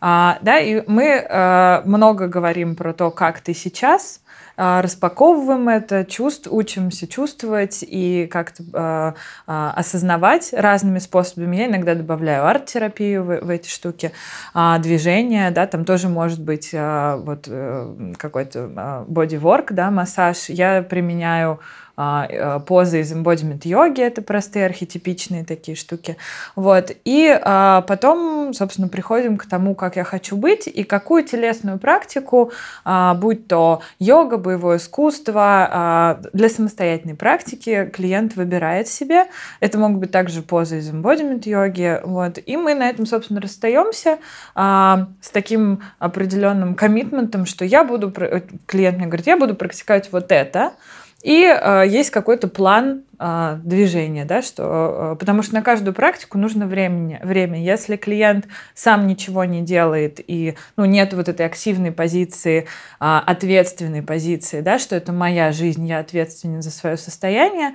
А, 0.00 0.38
да, 0.42 0.58
и 0.58 0.82
мы 0.88 1.24
а, 1.30 1.82
много 1.84 2.26
говорим 2.26 2.74
про 2.74 2.92
то, 2.92 3.12
как 3.12 3.40
ты 3.40 3.54
сейчас, 3.54 4.21
распаковываем 4.82 5.68
это, 5.68 6.04
чувств, 6.04 6.48
учимся 6.50 7.06
чувствовать 7.06 7.82
и 7.82 8.28
как-то 8.30 8.62
э, 8.62 9.12
э, 9.46 9.70
осознавать 9.76 10.52
разными 10.52 10.98
способами. 10.98 11.56
Я 11.56 11.66
иногда 11.66 11.94
добавляю 11.94 12.46
арт-терапию 12.46 13.24
в, 13.24 13.40
в 13.40 13.50
эти 13.50 13.68
штуки, 13.68 14.12
движение, 14.80 15.50
да, 15.50 15.66
там 15.66 15.84
тоже 15.84 16.08
может 16.08 16.40
быть 16.40 16.70
вот 16.72 17.46
э, 17.48 18.14
какой-то 18.18 19.04
боди-ворк, 19.08 19.72
да, 19.72 19.90
массаж. 19.90 20.48
Я 20.48 20.82
применяю 20.82 21.52
а, 21.52 21.81
позы 21.94 23.00
из 23.00 23.12
embodiment 23.12 23.60
йоги, 23.64 24.02
это 24.02 24.22
простые 24.22 24.66
архетипичные 24.66 25.44
такие 25.44 25.76
штуки. 25.76 26.16
Вот. 26.56 26.90
И 27.04 27.38
а, 27.42 27.82
потом, 27.82 28.54
собственно, 28.54 28.88
приходим 28.88 29.36
к 29.36 29.46
тому, 29.46 29.74
как 29.74 29.96
я 29.96 30.04
хочу 30.04 30.36
быть 30.36 30.66
и 30.66 30.84
какую 30.84 31.24
телесную 31.24 31.78
практику, 31.78 32.52
а, 32.84 33.14
будь 33.14 33.46
то 33.46 33.82
йога, 33.98 34.38
боевое 34.38 34.78
искусство, 34.78 36.18
для 36.32 36.48
самостоятельной 36.48 37.14
практики 37.14 37.90
клиент 37.92 38.36
выбирает 38.36 38.88
себе. 38.88 39.26
Это 39.60 39.78
могут 39.78 39.98
быть 39.98 40.10
также 40.10 40.42
позы 40.42 40.78
из 40.78 40.90
embodiment 40.90 41.42
йоги. 41.44 42.00
Вот. 42.04 42.38
И 42.44 42.56
мы 42.56 42.74
на 42.74 42.88
этом, 42.88 43.06
собственно, 43.06 43.40
расстаемся 43.40 44.18
с 44.54 45.30
таким 45.32 45.82
определенным 45.98 46.74
коммитментом, 46.74 47.46
что 47.46 47.64
я 47.64 47.84
буду, 47.84 48.12
клиент 48.66 48.98
мне 48.98 49.06
говорит, 49.06 49.26
я 49.26 49.36
буду 49.36 49.54
практиковать 49.54 50.10
вот 50.12 50.32
это, 50.32 50.72
и 51.22 51.44
э, 51.44 51.84
есть 51.86 52.10
какой-то 52.10 52.48
план 52.48 53.04
э, 53.18 53.58
движения, 53.62 54.24
да, 54.24 54.42
что, 54.42 55.12
э, 55.14 55.16
потому 55.18 55.42
что 55.42 55.54
на 55.54 55.62
каждую 55.62 55.94
практику 55.94 56.36
нужно 56.36 56.66
времени, 56.66 57.20
время. 57.22 57.62
Если 57.62 57.96
клиент 57.96 58.48
сам 58.74 59.06
ничего 59.06 59.44
не 59.44 59.62
делает 59.62 60.20
и 60.26 60.56
ну, 60.76 60.84
нет 60.84 61.14
вот 61.14 61.28
этой 61.28 61.46
активной 61.46 61.92
позиции, 61.92 62.66
э, 63.00 63.20
ответственной 63.26 64.02
позиции, 64.02 64.60
да, 64.60 64.78
что 64.78 64.96
это 64.96 65.12
моя 65.12 65.52
жизнь, 65.52 65.86
я 65.86 66.00
ответственен 66.00 66.60
за 66.60 66.70
свое 66.70 66.96
состояние, 66.96 67.74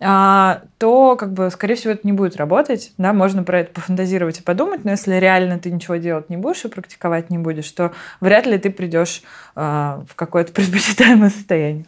а, 0.00 0.62
то, 0.78 1.16
как 1.16 1.32
бы, 1.32 1.50
скорее 1.50 1.74
всего, 1.74 1.92
это 1.92 2.06
не 2.06 2.12
будет 2.12 2.36
работать. 2.36 2.92
Да, 2.98 3.12
можно 3.12 3.42
про 3.42 3.60
это 3.60 3.72
пофантазировать 3.72 4.38
и 4.38 4.42
подумать, 4.42 4.84
но 4.84 4.92
если 4.92 5.14
реально 5.16 5.58
ты 5.58 5.70
ничего 5.70 5.96
делать 5.96 6.30
не 6.30 6.36
будешь 6.36 6.64
и 6.64 6.68
практиковать 6.68 7.30
не 7.30 7.38
будешь, 7.38 7.70
то 7.72 7.92
вряд 8.20 8.46
ли 8.46 8.58
ты 8.58 8.70
придешь 8.70 9.22
а, 9.56 10.04
в 10.08 10.14
какое-то 10.14 10.52
предпочитаемое 10.54 11.30
состояние. 11.30 11.86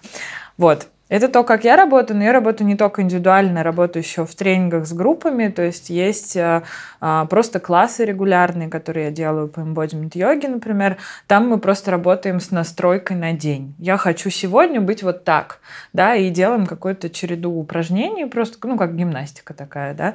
Вот. 0.56 0.88
Это 1.10 1.28
то, 1.28 1.42
как 1.42 1.64
я 1.64 1.74
работаю, 1.74 2.16
но 2.16 2.24
я 2.24 2.32
работаю 2.32 2.68
не 2.68 2.76
только 2.76 3.02
индивидуально, 3.02 3.64
работаю 3.64 4.04
еще 4.04 4.24
в 4.24 4.32
тренингах 4.32 4.86
с 4.86 4.92
группами, 4.92 5.48
то 5.48 5.60
есть 5.60 5.90
есть 5.90 6.36
а, 6.36 6.62
а, 7.00 7.26
просто 7.26 7.58
классы 7.58 8.04
регулярные, 8.04 8.68
которые 8.68 9.06
я 9.06 9.10
делаю 9.10 9.48
по 9.48 9.58
embodiment 9.58 10.12
йоге, 10.14 10.46
например. 10.46 10.98
Там 11.26 11.48
мы 11.48 11.58
просто 11.58 11.90
работаем 11.90 12.38
с 12.38 12.52
настройкой 12.52 13.16
на 13.16 13.32
день. 13.32 13.74
Я 13.78 13.96
хочу 13.96 14.30
сегодня 14.30 14.80
быть 14.80 15.02
вот 15.02 15.24
так, 15.24 15.58
да, 15.92 16.14
и 16.14 16.30
делаем 16.30 16.64
какую-то 16.64 17.10
череду 17.10 17.50
упражнений, 17.58 18.26
просто, 18.26 18.64
ну, 18.68 18.78
как 18.78 18.94
гимнастика 18.94 19.52
такая, 19.52 19.94
да. 19.94 20.14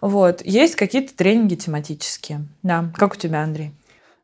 Вот. 0.00 0.40
Есть 0.42 0.74
какие-то 0.74 1.14
тренинги 1.14 1.54
тематические, 1.54 2.46
да. 2.62 2.86
Как 2.96 3.12
у 3.12 3.16
тебя, 3.16 3.42
Андрей? 3.42 3.72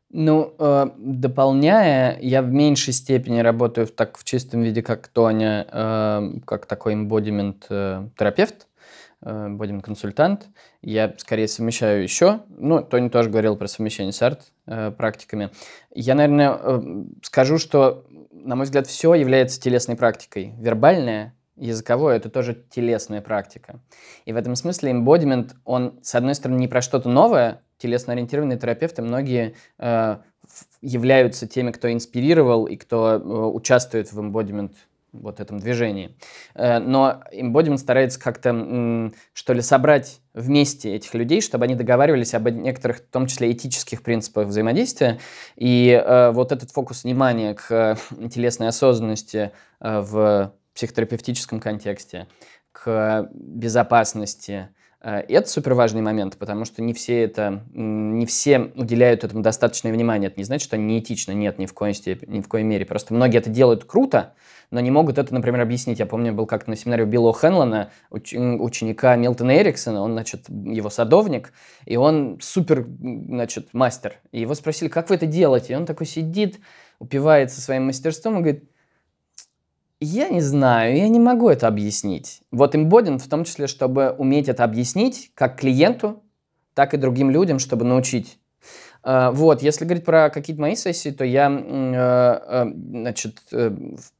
Ну, 0.09 0.55
э, 0.57 0.89
дополняя, 0.97 2.17
я 2.21 2.41
в 2.41 2.49
меньшей 2.49 2.93
степени 2.93 3.39
работаю 3.39 3.87
в, 3.87 3.91
так 3.91 4.17
в 4.17 4.23
чистом 4.23 4.61
виде, 4.61 4.81
как 4.81 5.09
Тоня, 5.09 5.67
э, 5.69 6.39
как 6.45 6.65
такой 6.65 6.93
embodiment 6.93 7.65
э, 7.69 8.07
терапевт, 8.17 8.67
э, 9.21 9.47
embodiment 9.49 9.81
консультант. 9.81 10.47
Я 10.81 11.13
скорее 11.17 11.49
совмещаю 11.49 12.03
еще, 12.03 12.39
ну, 12.47 12.81
Тоня 12.81 13.09
тоже 13.09 13.29
говорил 13.29 13.57
про 13.57 13.67
совмещение 13.67 14.13
с 14.13 14.21
арт 14.21 14.43
э. 14.65 14.93
Я, 15.93 16.15
наверное, 16.15 16.57
э, 16.57 16.81
скажу, 17.21 17.57
что, 17.57 18.05
на 18.31 18.55
мой 18.55 18.63
взгляд, 18.63 18.87
все 18.87 19.13
является 19.13 19.59
телесной 19.59 19.97
практикой. 19.97 20.53
Вербальная 20.57 21.33
языковое 21.57 22.15
это 22.15 22.29
тоже 22.29 22.63
телесная 22.69 23.21
практика. 23.21 23.81
И 24.25 24.31
в 24.31 24.37
этом 24.37 24.55
смысле 24.55 24.91
embodiment, 24.91 25.51
он, 25.65 25.99
с 26.01 26.15
одной 26.15 26.35
стороны, 26.35 26.59
не 26.59 26.67
про 26.67 26.81
что-то 26.81 27.09
новое, 27.09 27.61
телесно-ориентированные 27.77 28.57
терапевты, 28.57 29.01
многие 29.01 29.55
э, 29.77 30.17
являются 30.81 31.47
теми, 31.47 31.71
кто 31.71 31.91
инспирировал 31.91 32.65
и 32.65 32.75
кто 32.75 33.13
э, 33.13 33.17
участвует 33.19 34.11
в 34.11 34.19
embodiment 34.19 34.73
вот 35.13 35.39
этом 35.39 35.59
движении. 35.59 36.15
Э, 36.55 36.79
но 36.79 37.23
embodiment 37.31 37.77
старается 37.77 38.19
как-то, 38.19 39.11
что 39.33 39.53
ли, 39.53 39.61
собрать 39.61 40.19
вместе 40.33 40.95
этих 40.95 41.13
людей, 41.13 41.41
чтобы 41.41 41.65
они 41.65 41.75
договаривались 41.75 42.33
об 42.33 42.47
некоторых, 42.49 42.97
в 42.97 43.07
том 43.07 43.27
числе, 43.27 43.51
этических 43.51 44.03
принципах 44.03 44.47
взаимодействия. 44.47 45.19
И 45.55 45.89
э, 45.89 46.31
вот 46.31 46.51
этот 46.51 46.71
фокус 46.71 47.03
внимания 47.03 47.53
к 47.53 47.71
э, 47.71 47.95
телесной 48.29 48.69
осознанности 48.69 49.51
в 49.79 50.53
психотерапевтическом 50.73 51.59
контексте, 51.59 52.27
к 52.71 53.29
безопасности, 53.33 54.69
Э, 55.01 55.19
это 55.27 55.47
супер 55.49 55.73
важный 55.73 56.01
момент, 56.01 56.37
потому 56.37 56.65
что 56.65 56.81
не 56.81 56.93
все 56.93 57.23
это, 57.23 57.63
не 57.73 58.25
все 58.25 58.71
уделяют 58.75 59.23
этому 59.23 59.41
достаточное 59.41 59.91
внимание. 59.91 60.29
Это 60.29 60.39
не 60.39 60.43
значит, 60.43 60.65
что 60.65 60.75
они 60.75 60.85
неэтичны, 60.85 61.33
нет, 61.33 61.59
ни 61.59 61.65
в 61.65 61.73
коей 61.73 61.93
степени, 61.93 62.37
ни 62.37 62.41
в 62.41 62.47
коей 62.47 62.63
мере. 62.63 62.85
Просто 62.85 63.13
многие 63.13 63.37
это 63.37 63.49
делают 63.49 63.83
круто, 63.83 64.33
но 64.71 64.79
не 64.79 64.91
могут 64.91 65.17
это, 65.17 65.33
например, 65.33 65.61
объяснить. 65.61 65.99
Я 65.99 66.05
помню, 66.05 66.33
был 66.33 66.45
как-то 66.45 66.69
на 66.69 66.75
семинаре 66.75 67.03
у 67.03 67.07
Билла 67.07 67.33
Хенлона, 67.33 67.91
уч- 68.11 68.57
ученика 68.59 69.15
Милтона 69.15 69.57
Эриксона, 69.57 70.01
он, 70.01 70.13
значит, 70.13 70.49
его 70.49 70.89
садовник, 70.89 71.53
и 71.85 71.95
он 71.95 72.39
супер, 72.41 72.85
значит, 72.99 73.73
мастер. 73.73 74.15
И 74.31 74.41
его 74.41 74.55
спросили, 74.55 74.89
как 74.89 75.09
вы 75.09 75.15
это 75.15 75.25
делаете? 75.25 75.73
И 75.73 75.75
он 75.75 75.85
такой 75.85 76.05
сидит, 76.05 76.59
упивается 76.99 77.61
своим 77.61 77.85
мастерством 77.85 78.39
и 78.39 78.41
говорит, 78.41 78.69
я 79.99 80.29
не 80.29 80.41
знаю, 80.41 80.95
я 80.95 81.07
не 81.07 81.19
могу 81.19 81.49
это 81.49 81.67
объяснить. 81.67 82.41
Вот 82.51 82.75
имбодин 82.75 83.19
в 83.19 83.27
том 83.27 83.43
числе, 83.43 83.67
чтобы 83.67 84.11
уметь 84.11 84.49
это 84.49 84.63
объяснить 84.63 85.31
как 85.33 85.59
клиенту, 85.59 86.23
так 86.73 86.93
и 86.93 86.97
другим 86.97 87.31
людям, 87.31 87.59
чтобы 87.59 87.85
научить. 87.85 88.37
А, 89.03 89.31
вот, 89.31 89.61
если 89.61 89.85
говорить 89.85 90.05
про 90.05 90.29
какие-то 90.29 90.61
мои 90.61 90.75
сессии, 90.75 91.09
то 91.09 91.23
я, 91.23 91.49
э, 91.49 92.39
э, 92.47 92.71
значит, 92.75 93.39
э, 93.51 93.69
в 93.69 94.11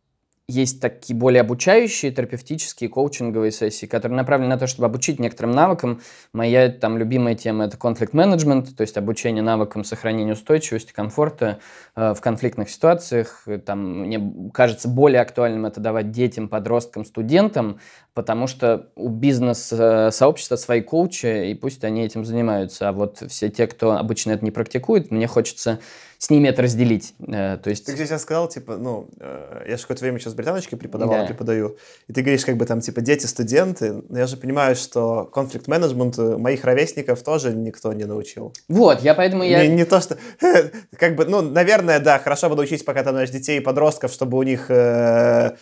есть 0.49 0.79
такие 0.79 1.13
более 1.13 1.41
обучающие 1.41 2.09
терапевтические 2.09 2.89
коучинговые 2.89 3.51
сессии, 3.51 3.85
которые 3.85 4.15
направлены 4.15 4.53
на 4.53 4.57
то, 4.57 4.65
чтобы 4.65 4.85
обучить 4.85 5.19
некоторым 5.19 5.51
навыкам. 5.51 5.99
Моя 6.31 6.69
там 6.69 6.97
любимая 6.97 7.35
тема– 7.35 7.65
это 7.65 7.75
конфликт 7.75 8.13
менеджмент, 8.13 8.73
то 8.73 8.81
есть 8.81 8.95
обучение 8.95 9.43
навыкам 9.43 9.83
сохранения 9.83 10.31
устойчивости, 10.31 10.93
комфорта 10.93 11.59
э, 11.97 12.13
в 12.13 12.21
конфликтных 12.21 12.69
ситуациях. 12.69 13.45
Там, 13.65 14.03
мне 14.03 14.51
кажется, 14.53 14.87
более 14.87 15.19
актуальным 15.19 15.65
это 15.65 15.81
давать 15.81 16.11
детям, 16.11 16.47
подросткам, 16.47 17.03
студентам, 17.03 17.81
потому 18.13 18.47
что 18.47 18.87
у 18.95 19.09
бизнес-сообщества 19.09 20.55
свои 20.55 20.79
коучи, 20.79 21.51
и 21.51 21.55
пусть 21.55 21.83
они 21.83 22.05
этим 22.05 22.23
занимаются. 22.23 22.87
А 22.87 22.93
вот 22.93 23.21
все 23.27 23.49
те, 23.49 23.67
кто 23.67 23.97
обычно 23.97 24.31
это 24.31 24.45
не 24.45 24.51
практикует, 24.51 25.11
мне 25.11 25.27
хочется 25.27 25.79
с 26.17 26.29
ними 26.29 26.47
это 26.47 26.63
разделить. 26.63 27.13
Э, 27.27 27.57
то 27.57 27.69
есть... 27.69 27.85
Ты 27.85 27.95
сейчас 27.95 28.23
сказал, 28.23 28.47
типа, 28.47 28.77
ну, 28.77 29.09
э, 29.19 29.65
я 29.69 29.77
же 29.77 29.83
какое-то 29.83 30.03
время 30.03 30.19
сейчас 30.19 30.33
в 30.33 30.35
британочке 30.35 30.75
преподавал, 30.75 31.21
да. 31.21 31.25
преподаю, 31.25 31.77
и 32.07 32.13
ты 32.13 32.21
говоришь, 32.21 32.43
как 32.45 32.57
бы 32.57 32.65
там, 32.65 32.81
типа, 32.81 33.01
дети, 33.01 33.25
студенты, 33.25 34.01
но 34.09 34.17
я 34.17 34.27
же 34.27 34.37
понимаю, 34.37 34.75
что 34.75 35.25
конфликт 35.25 35.67
менеджмент 35.67 36.17
моих 36.17 36.63
ровесников 36.63 37.21
тоже 37.21 37.53
никто 37.53 37.93
не 37.93 38.05
научил. 38.05 38.53
Вот, 38.67 39.01
я 39.01 39.13
поэтому 39.13 39.43
я... 39.43 39.65
Не, 39.65 39.75
не 39.75 39.85
то, 39.85 40.01
что... 40.01 40.17
Как 40.97 41.15
бы, 41.15 41.25
ну, 41.25 41.41
наверное, 41.41 41.99
да, 41.99 42.17
хорошо 42.19 42.49
бы 42.49 42.55
научить 42.55 42.83
пока 42.83 43.03
там, 43.03 43.13
знаешь, 43.13 43.29
детей 43.29 43.57
и 43.57 43.61
подростков, 43.61 44.11
чтобы 44.11 44.37
у 44.37 44.43
них 44.43 44.69
э, 44.69 45.55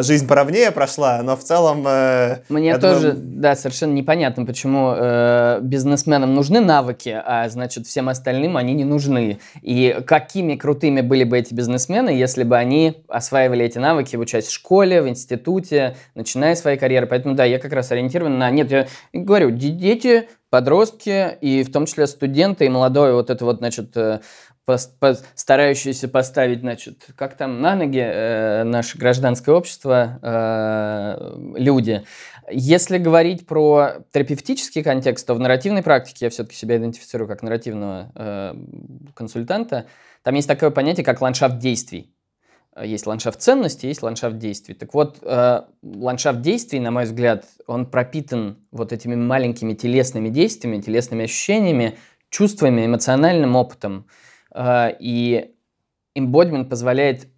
жизнь 0.00 0.26
поровнее 0.26 0.70
прошла, 0.70 1.22
но 1.22 1.36
в 1.36 1.44
целом... 1.44 1.84
Э, 1.86 2.42
Мне 2.48 2.76
тоже, 2.78 3.12
думаю... 3.12 3.40
да, 3.40 3.56
совершенно 3.56 3.92
непонятно, 3.92 4.44
почему 4.44 4.94
э, 4.94 5.60
бизнесменам 5.62 6.34
нужны 6.34 6.60
навыки, 6.60 7.22
а, 7.24 7.48
значит, 7.48 7.86
всем 7.86 8.08
остальным 8.08 8.56
они 8.56 8.74
не 8.74 8.84
нужны. 8.84 9.38
И 9.62 9.93
какими 10.02 10.56
крутыми 10.56 11.00
были 11.00 11.24
бы 11.24 11.38
эти 11.38 11.54
бизнесмены, 11.54 12.10
если 12.10 12.44
бы 12.44 12.56
они 12.56 13.04
осваивали 13.08 13.64
эти 13.64 13.78
навыки, 13.78 14.16
обучаясь 14.16 14.46
в 14.46 14.52
школе, 14.52 15.02
в 15.02 15.08
институте, 15.08 15.96
начиная 16.14 16.54
свои 16.54 16.76
карьеры. 16.76 17.06
Поэтому, 17.06 17.34
да, 17.34 17.44
я 17.44 17.58
как 17.58 17.72
раз 17.72 17.92
ориентирован 17.92 18.38
на... 18.38 18.50
Нет, 18.50 18.70
я 18.70 18.86
говорю, 19.12 19.50
дети, 19.50 20.28
подростки 20.50 21.36
и 21.40 21.64
в 21.64 21.72
том 21.72 21.86
числе 21.86 22.06
студенты 22.06 22.66
и 22.66 22.68
молодое 22.68 23.14
вот 23.14 23.30
это 23.30 23.44
вот, 23.44 23.58
значит, 23.58 23.96
э, 23.96 24.20
старающиеся 25.34 26.08
поставить, 26.08 26.60
значит, 26.60 27.06
как 27.16 27.36
там 27.36 27.60
на 27.60 27.74
ноги 27.74 28.02
э, 28.02 28.64
наше 28.64 28.96
гражданское 28.96 29.52
общество, 29.52 30.18
э, 30.22 31.58
люди. 31.58 32.04
Если 32.50 32.98
говорить 32.98 33.46
про 33.46 34.04
терапевтический 34.12 34.82
контекст, 34.82 35.26
то 35.26 35.34
в 35.34 35.40
нарративной 35.40 35.82
практике 35.82 36.26
я 36.26 36.30
все-таки 36.30 36.56
себя 36.56 36.76
идентифицирую 36.76 37.28
как 37.28 37.42
нарративного 37.42 38.12
э, 38.14 38.54
консультанта. 39.14 39.86
Там 40.22 40.34
есть 40.34 40.48
такое 40.48 40.70
понятие, 40.70 41.04
как 41.04 41.20
ландшафт 41.20 41.58
действий. 41.58 42.14
Есть 42.82 43.06
ландшафт 43.06 43.40
ценностей, 43.40 43.88
есть 43.88 44.02
ландшафт 44.02 44.38
действий. 44.38 44.74
Так 44.74 44.94
вот, 44.94 45.18
э, 45.22 45.60
ландшафт 45.82 46.40
действий, 46.40 46.80
на 46.80 46.90
мой 46.90 47.04
взгляд, 47.04 47.46
он 47.66 47.86
пропитан 47.86 48.58
вот 48.72 48.92
этими 48.92 49.14
маленькими 49.14 49.74
телесными 49.74 50.28
действиями, 50.28 50.80
телесными 50.80 51.24
ощущениями, 51.24 51.96
чувствами, 52.30 52.86
эмоциональным 52.86 53.54
опытом. 53.54 54.06
Э, 54.52 54.88
и 54.98 55.54
embodiment 56.18 56.68
позволяет 56.68 57.28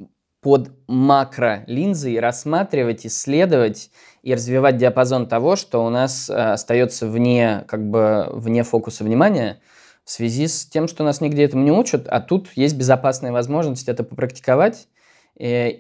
под 0.41 0.71
макро-линзой 0.87 2.21
рассматривать, 2.21 3.07
исследовать 3.07 3.91
и 4.23 4.35
развивать 4.35 4.77
диапазон 4.77 5.29
того, 5.29 5.57
что 5.57 5.85
у 5.85 5.91
нас 5.91 6.31
э, 6.31 6.35
остается 6.35 7.09
вне, 7.09 7.65
как 7.67 7.89
бы, 7.89 8.29
вне 8.33 8.63
фокуса 8.63 9.05
внимания 9.05 9.61
в 10.05 10.11
связи 10.11 10.47
с 10.47 10.67
тем, 10.67 10.87
что 10.87 11.03
нас 11.03 11.21
нигде 11.21 11.45
этому 11.45 11.65
не 11.65 11.73
учат, 11.73 12.07
а 12.09 12.21
тут 12.21 12.49
есть 12.55 12.77
безопасная 12.77 13.33
возможность 13.33 13.89
это 13.89 14.05
попрактиковать. 14.05 14.89
Э, 15.39 15.71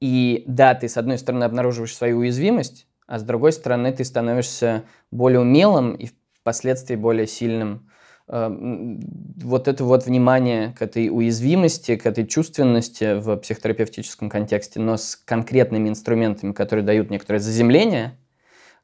и 0.00 0.44
да, 0.46 0.74
ты 0.74 0.88
с 0.88 0.96
одной 0.96 1.18
стороны 1.18 1.44
обнаруживаешь 1.44 1.94
свою 1.94 2.18
уязвимость, 2.18 2.86
а 3.06 3.18
с 3.18 3.22
другой 3.22 3.52
стороны 3.52 3.92
ты 3.92 4.04
становишься 4.04 4.84
более 5.10 5.40
умелым 5.40 5.94
и 5.94 6.08
впоследствии 6.40 6.96
более 6.96 7.26
сильным 7.26 7.89
вот 8.32 9.66
это 9.66 9.84
вот 9.84 10.06
внимание 10.06 10.72
к 10.78 10.82
этой 10.82 11.08
уязвимости, 11.10 11.96
к 11.96 12.06
этой 12.06 12.26
чувственности 12.26 13.18
в 13.18 13.36
психотерапевтическом 13.38 14.30
контексте, 14.30 14.78
но 14.78 14.96
с 14.96 15.16
конкретными 15.16 15.88
инструментами, 15.88 16.52
которые 16.52 16.84
дают 16.84 17.10
некоторое 17.10 17.40
заземление, 17.40 18.16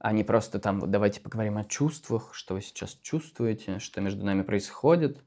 а 0.00 0.12
не 0.12 0.24
просто 0.24 0.58
там, 0.58 0.80
вот 0.80 0.90
давайте 0.90 1.20
поговорим 1.20 1.58
о 1.58 1.64
чувствах, 1.64 2.30
что 2.32 2.54
вы 2.54 2.60
сейчас 2.60 2.98
чувствуете, 3.02 3.78
что 3.78 4.00
между 4.00 4.26
нами 4.26 4.42
происходит 4.42 5.18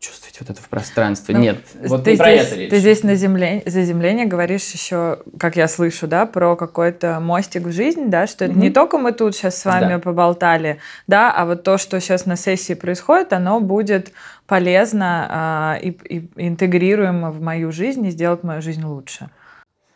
чувствовать 0.00 0.40
вот 0.40 0.48
это 0.48 0.62
в 0.62 0.68
пространстве. 0.68 1.34
Ну, 1.34 1.42
Нет, 1.42 1.58
вот 1.84 2.04
ты 2.04 2.12
не 2.12 2.16
здесь, 2.16 2.18
про 2.18 2.30
это 2.30 2.54
речь. 2.56 2.70
Ты 2.70 2.78
здесь 2.78 3.02
на 3.02 3.14
земле, 3.16 3.62
заземление 3.66 4.24
говоришь 4.24 4.66
еще, 4.70 5.18
как 5.38 5.56
я 5.56 5.68
слышу, 5.68 6.08
да, 6.08 6.24
про 6.24 6.56
какой-то 6.56 7.20
мостик 7.20 7.64
в 7.64 7.72
жизнь, 7.72 8.08
да, 8.08 8.26
что 8.26 8.46
это 8.46 8.54
не 8.54 8.70
только 8.70 8.96
мы 8.96 9.12
тут 9.12 9.36
сейчас 9.36 9.60
с 9.60 9.64
вами 9.66 9.94
да. 9.94 9.98
поболтали, 9.98 10.78
да, 11.06 11.30
а 11.30 11.44
вот 11.44 11.64
то, 11.64 11.76
что 11.76 12.00
сейчас 12.00 12.24
на 12.24 12.36
сессии 12.36 12.72
происходит, 12.72 13.34
оно 13.34 13.60
будет 13.60 14.12
полезно 14.46 15.26
а, 15.28 15.78
и, 15.80 15.90
и 15.90 16.30
интегрируемо 16.36 17.30
в 17.30 17.42
мою 17.42 17.70
жизнь 17.70 18.04
и 18.06 18.10
сделать 18.10 18.42
мою 18.42 18.62
жизнь 18.62 18.82
лучше. 18.82 19.28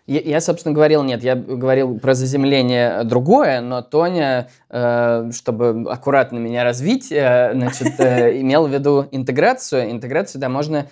Я, 0.07 0.21
я, 0.21 0.41
собственно, 0.43 0.75
говорил, 0.75 1.03
нет, 1.03 1.23
я 1.23 1.35
говорил 1.35 1.99
про 1.99 2.15
заземление 2.15 3.05
другое, 3.05 3.63
но 3.63 3.81
Тоня, 3.81 4.51
э, 4.69 5.31
чтобы 5.33 5.91
аккуратно 5.91 6.37
меня 6.37 6.63
развить, 6.63 7.11
э, 7.11 7.53
значит, 7.55 7.99
э, 7.99 8.41
имел 8.43 8.67
в 8.67 8.71
виду 8.73 9.09
интеграцию. 9.13 9.91
Интеграцию, 9.91 10.43
да, 10.43 10.51
можно 10.51 10.89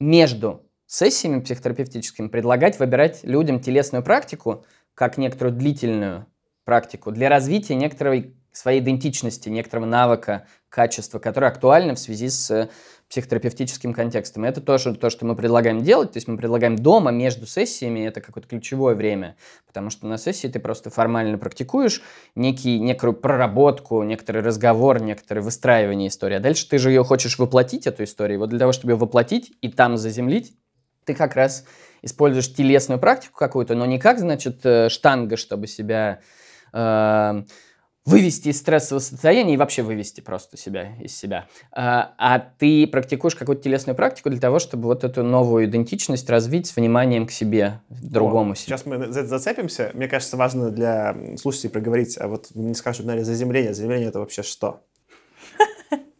между 0.00 0.62
сессиями 0.86 1.40
психотерапевтическими 1.40 2.28
предлагать 2.28 2.78
выбирать 2.78 3.20
людям 3.24 3.60
телесную 3.60 4.02
практику, 4.02 4.64
как 4.94 5.18
некоторую 5.18 5.54
длительную 5.54 6.26
практику, 6.64 7.10
для 7.10 7.28
развития 7.28 7.74
некоторой 7.74 8.34
своей 8.52 8.80
идентичности, 8.80 9.50
некоторого 9.50 9.84
навыка, 9.84 10.46
качества, 10.70 11.18
которое 11.18 11.48
актуально 11.48 11.94
в 11.94 11.98
связи 11.98 12.30
с 12.30 12.70
психотерапевтическим 13.08 13.92
контекстом. 13.92 14.44
И 14.44 14.48
это 14.48 14.60
тоже 14.60 14.94
то, 14.94 15.10
что 15.10 15.26
мы 15.26 15.36
предлагаем 15.36 15.82
делать. 15.82 16.12
То 16.12 16.16
есть 16.16 16.26
мы 16.26 16.36
предлагаем 16.36 16.76
дома 16.76 17.10
между 17.10 17.46
сессиями, 17.46 18.00
это 18.00 18.20
какое-то 18.20 18.48
ключевое 18.48 18.94
время, 18.94 19.36
потому 19.66 19.90
что 19.90 20.06
на 20.06 20.18
сессии 20.18 20.48
ты 20.48 20.58
просто 20.58 20.90
формально 20.90 21.38
практикуешь 21.38 22.02
некий, 22.34 22.80
некую 22.80 23.12
проработку, 23.12 24.02
некоторый 24.02 24.42
разговор, 24.42 25.00
некоторое 25.00 25.42
выстраивание 25.42 26.08
истории. 26.08 26.36
А 26.36 26.40
дальше 26.40 26.68
ты 26.68 26.78
же 26.78 26.90
ее 26.90 27.04
хочешь 27.04 27.38
воплотить, 27.38 27.86
эту 27.86 28.04
историю. 28.04 28.38
Вот 28.38 28.50
для 28.50 28.58
того, 28.58 28.72
чтобы 28.72 28.92
ее 28.92 28.96
воплотить 28.96 29.52
и 29.60 29.68
там 29.68 29.96
заземлить, 29.96 30.54
ты 31.04 31.14
как 31.14 31.36
раз 31.36 31.64
используешь 32.02 32.52
телесную 32.52 32.98
практику 32.98 33.38
какую-то, 33.38 33.74
но 33.74 33.86
не 33.86 33.98
как, 33.98 34.18
значит, 34.18 34.64
э, 34.64 34.88
штанга, 34.88 35.36
чтобы 35.36 35.66
себя 35.66 36.20
э, 36.72 37.42
вывести 38.04 38.48
из 38.48 38.58
стрессового 38.58 39.00
состояния 39.00 39.54
и 39.54 39.56
вообще 39.56 39.82
вывести 39.82 40.20
просто 40.20 40.56
себя 40.56 40.96
из 41.00 41.16
себя. 41.16 41.46
А, 41.72 42.14
а 42.18 42.38
ты 42.38 42.86
практикуешь 42.86 43.34
какую-то 43.34 43.62
телесную 43.62 43.96
практику 43.96 44.30
для 44.30 44.40
того, 44.40 44.58
чтобы 44.58 44.84
вот 44.84 45.04
эту 45.04 45.22
новую 45.22 45.64
идентичность 45.64 46.28
развить 46.28 46.66
с 46.66 46.76
вниманием 46.76 47.26
к 47.26 47.30
себе, 47.30 47.80
другому 47.88 48.52
О, 48.52 48.54
себе. 48.54 48.66
Сейчас 48.66 48.86
мы 48.86 49.10
за 49.10 49.20
это 49.20 49.28
зацепимся. 49.28 49.90
Мне 49.94 50.08
кажется, 50.08 50.36
важно 50.36 50.70
для 50.70 51.16
слушателей 51.36 51.70
проговорить, 51.70 52.18
а 52.18 52.28
вот 52.28 52.48
вы 52.54 52.62
мне 52.62 52.74
скажете, 52.74 53.06
наверное, 53.06 53.26
заземление. 53.26 53.74
Заземление— 53.74 54.08
это 54.10 54.18
вообще 54.18 54.42
что? 54.42 54.82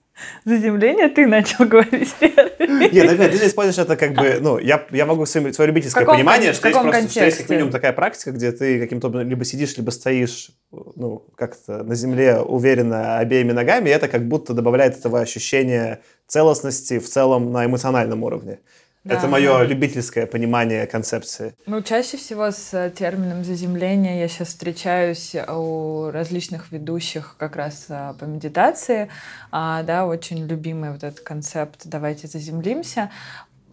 Заземление 0.45 1.09
ты 1.09 1.27
начал 1.27 1.65
говорить 1.67 2.15
первый. 2.19 2.91
Нет, 2.91 3.13
опять, 3.13 3.39
ты 3.39 3.47
используешь 3.47 3.79
это 3.79 3.97
как 3.97 4.15
бы, 4.15 4.39
ну, 4.41 4.59
я, 4.59 4.85
я 4.91 5.07
могу 5.07 5.27
свое, 5.27 5.53
свое 5.53 5.69
любительское 5.69 6.05
понимание, 6.05 6.53
что 6.53 6.69
есть 6.69 6.81
просто, 6.81 7.09
что 7.09 7.25
есть 7.25 7.39
как 7.39 7.49
минимум 7.51 7.71
такая 7.71 7.93
практика, 7.93 8.33
где 8.33 8.53
ты 8.53 8.79
каким-то 8.81 9.09
образом 9.09 9.29
либо 9.29 9.45
сидишь, 9.45 9.77
либо 9.77 9.91
стоишь, 9.91 10.51
ну, 10.71 11.27
как-то 11.37 11.83
на 11.83 11.95
земле 11.95 12.39
уверенно 12.39 13.19
обеими 13.19 13.53
ногами, 13.53 13.89
и 13.89 13.93
это 13.93 14.09
как 14.09 14.27
будто 14.27 14.55
добавляет 14.55 14.97
этого 14.97 15.21
ощущения 15.21 16.01
целостности 16.27 16.99
в 16.99 17.09
целом 17.09 17.53
на 17.53 17.65
эмоциональном 17.65 18.23
уровне. 18.23 18.61
Да. 19.05 19.17
Это 19.17 19.29
мое 19.29 19.63
любительское 19.65 20.27
понимание 20.27 20.87
концепции. 20.87 21.55
Ну, 21.67 21.83
чаще 21.83 22.17
всего 22.17 22.51
с 22.51 22.91
термином 22.97 23.45
заземления 23.45 24.21
я 24.21 24.29
сейчас 24.29 24.49
встречаюсь 24.49 25.35
у 25.47 26.11
различных 26.11 26.73
ведущих 26.73 27.37
как 27.39 27.57
раз 27.57 27.85
а, 27.91 28.15
по 28.15 28.25
медитации. 28.25 29.11
А, 29.53 29.83
да, 29.83 30.07
очень 30.07 30.47
любимый 30.47 30.91
вот 30.91 31.05
этот 31.05 31.21
концепт 31.21 31.83
«давайте 31.85 32.29
заземлимся». 32.29 33.11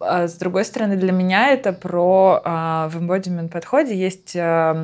А 0.04 0.26
с 0.26 0.34
другой 0.34 0.64
стороны, 0.64 0.96
для 0.96 1.12
меня 1.12 1.50
это 1.50 1.72
про 1.72 2.40
а, 2.44 2.88
в 2.88 2.96
embodiment 3.00 3.48
подходе 3.48 3.94
есть 3.94 4.34
а, 4.36 4.74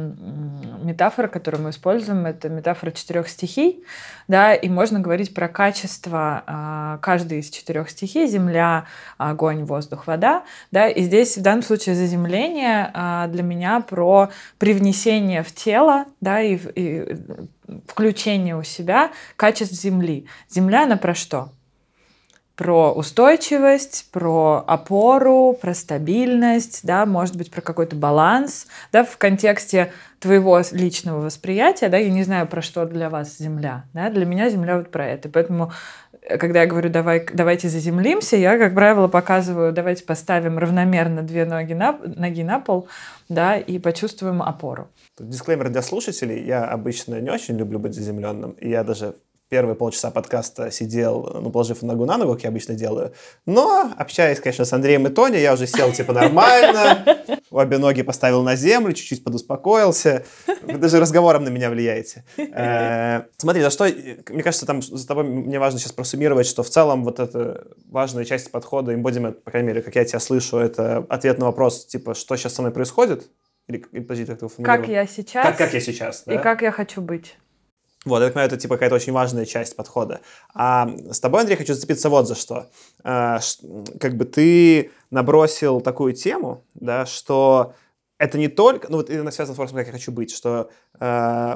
метафора, 0.83 1.29
которую 1.29 1.65
мы 1.65 1.71
используем, 1.71 2.27
это 2.27 2.49
метафора 2.49 2.93
четырех 2.93 3.29
стихий, 3.29 3.83
да, 4.29 4.55
и 4.55 4.69
можно 4.69 5.01
говорить 5.01 5.35
про 5.35 5.49
качество 5.49 6.43
а, 6.47 6.99
каждой 6.99 7.41
из 7.41 7.51
четырех 7.51 7.91
стихий: 7.91 8.27
земля, 8.27 8.87
огонь, 9.17 9.65
воздух, 9.65 10.07
вода, 10.07 10.45
да, 10.71 10.89
и 10.89 11.03
здесь 11.03 11.37
в 11.37 11.43
данном 11.43 11.63
случае 11.63 11.95
заземление 11.95 12.91
а, 12.95 13.27
для 13.27 13.43
меня 13.43 13.81
про 13.81 14.31
привнесение 14.59 15.43
в 15.43 15.53
тело, 15.53 16.05
да, 16.21 16.41
и, 16.41 16.59
и 16.75 17.17
включение 17.87 18.57
у 18.57 18.63
себя 18.63 19.11
качеств 19.37 19.75
земли. 19.75 20.27
Земля 20.49 20.85
она 20.85 20.97
про 20.97 21.15
что? 21.15 21.51
Про 22.59 22.93
устойчивость, 22.93 24.09
про 24.11 24.65
опору, 24.67 25.57
про 25.59 25.75
стабильность, 25.75 26.81
да, 26.83 27.07
может 27.07 27.37
быть, 27.37 27.53
про 27.53 27.61
какой-то 27.61 27.95
баланс, 27.95 28.67
да, 28.91 29.05
в 29.05 29.17
контексте 29.17 29.93
твоего 30.19 30.61
личного 30.73 31.21
восприятия, 31.21 31.89
да, 31.89 31.99
я 31.99 32.11
не 32.11 32.25
знаю, 32.25 32.49
про 32.49 32.61
что 32.61 32.85
для 32.85 33.11
вас 33.11 33.39
Земля, 33.39 33.85
да, 33.95 34.11
для 34.11 34.27
меня 34.27 34.51
Земля 34.51 34.77
вот 34.77 34.91
про 34.91 35.07
это, 35.07 35.29
поэтому 35.29 35.71
э, 36.21 36.37
когда 36.37 36.63
я 36.63 36.67
говорю, 36.67 36.91
давай, 36.91 37.25
давайте 37.33 37.69
заземлимся, 37.69 38.35
я, 38.35 38.59
как 38.59 38.75
правило, 38.75 39.07
показываю, 39.07 39.73
давайте 39.73 40.03
поставим 40.03 40.59
равномерно 40.59 41.23
две 41.23 41.45
ноги 41.45 41.75
на, 41.75 41.93
ноги 41.93 42.43
на 42.43 42.59
пол, 42.59 42.89
да, 43.29 43.57
и 43.57 43.79
почувствуем 43.79 44.43
опору. 44.43 44.89
Дисклеймер 45.21 45.69
для 45.69 45.83
слушателей. 45.83 46.45
Я 46.45 46.65
обычно 46.65 47.21
не 47.21 47.31
очень 47.31 47.57
люблю 47.57 47.79
быть 47.79 47.95
заземленным, 47.95 48.53
и 48.53 48.69
я 48.69 48.83
даже 48.83 49.15
первые 49.49 49.77
полчаса 49.77 50.11
подкаста 50.11 50.71
сидел, 50.71 51.39
ну, 51.43 51.51
положив 51.51 51.83
ногу 51.83 52.05
на 52.05 52.19
ногу, 52.19 52.35
как 52.35 52.43
я 52.43 52.51
обычно 52.51 52.75
делаю. 52.75 53.13
Но, 53.47 53.91
общаясь, 53.97 54.41
конечно, 54.41 54.65
с 54.65 54.73
Андреем 54.73 55.07
и 55.07 55.11
Тони, 55.11 55.37
я 55.37 55.55
уже 55.55 55.67
сел, 55.67 55.93
типа, 55.93 56.13
нормально, 56.13 57.05
обе 57.51 57.79
ноги 57.79 58.03
поставил 58.03 58.43
на 58.43 58.57
землю, 58.57 58.93
чуть-чуть 58.93 59.25
подуспокоился. 59.25 60.25
Вы 60.63 60.79
даже 60.79 61.01
разговором 61.01 61.45
на 61.45 61.49
меня 61.49 61.71
влияете. 61.71 62.25
Э, 62.37 63.23
смотри, 63.37 63.63
за 63.63 63.71
что, 63.71 63.85
мне 63.85 64.43
кажется, 64.43 64.67
там 64.67 64.83
за 64.83 65.07
тобой 65.07 65.25
мне 65.25 65.59
важно 65.59 65.79
сейчас 65.79 65.93
просуммировать, 65.93 66.47
что 66.47 66.63
в 66.63 66.71
целом 66.71 67.05
вот 67.05 67.19
эта 67.21 67.69
важная 67.91 68.25
часть 68.25 68.51
подхода 68.51 68.93
embodiment, 68.93 69.33
по 69.33 69.51
крайней 69.51 69.69
мере, 69.69 69.83
как 69.83 69.97
я 69.97 70.05
тебя 70.05 70.21
слышу, 70.21 70.59
это 70.59 71.07
ответ 71.09 71.39
на 71.39 71.47
вопрос, 71.47 71.87
типа, 71.87 72.15
что 72.15 72.37
сейчас 72.37 72.55
со 72.55 72.63
мной 72.63 72.73
происходит? 72.73 73.31
Или, 73.69 73.79
подожди, 73.79 74.25
как 74.25 74.41
ты 74.41 74.63
Как 74.63 74.89
я 74.89 75.07
сейчас. 75.07 75.47
Как, 75.47 75.59
как 75.59 75.75
я 75.75 75.81
сейчас, 75.81 76.23
да? 76.25 76.35
И 76.35 76.39
как 76.39 76.63
я 76.63 76.71
хочу 76.71 77.03
быть. 77.03 77.37
Вот, 78.09 78.21
я 78.21 78.27
так 78.27 78.35
понимаю, 78.35 78.49
это 78.49 78.57
типа 78.57 78.75
какая-то 78.75 78.97
очень 78.97 79.13
важная 79.13 79.45
часть 79.45 79.77
подхода. 79.77 80.21
А 80.55 80.91
с 81.11 81.21
тобой, 81.21 81.41
Андрей, 81.41 81.57
хочу 81.57 81.75
зацепиться 81.75 82.09
вот 82.09 82.27
за 82.27 82.35
что. 82.35 82.67
А, 83.05 83.41
как 84.01 84.17
бы 84.17 84.25
ты 84.25 84.91
набросил 85.11 85.81
такую 85.81 86.13
тему, 86.13 86.65
да, 86.75 87.07
что 87.07 87.75
это 88.19 88.37
не 88.37 88.49
только, 88.49 88.91
ну 88.91 88.99
вот 88.99 89.11
это 89.11 89.31
связано 89.31 89.55
с 89.55 89.59
вопросом, 89.59 89.79
как 89.79 89.87
я 89.87 89.93
хочу 89.93 90.13
быть, 90.13 90.35
что 90.35 90.71
э, 90.99 91.07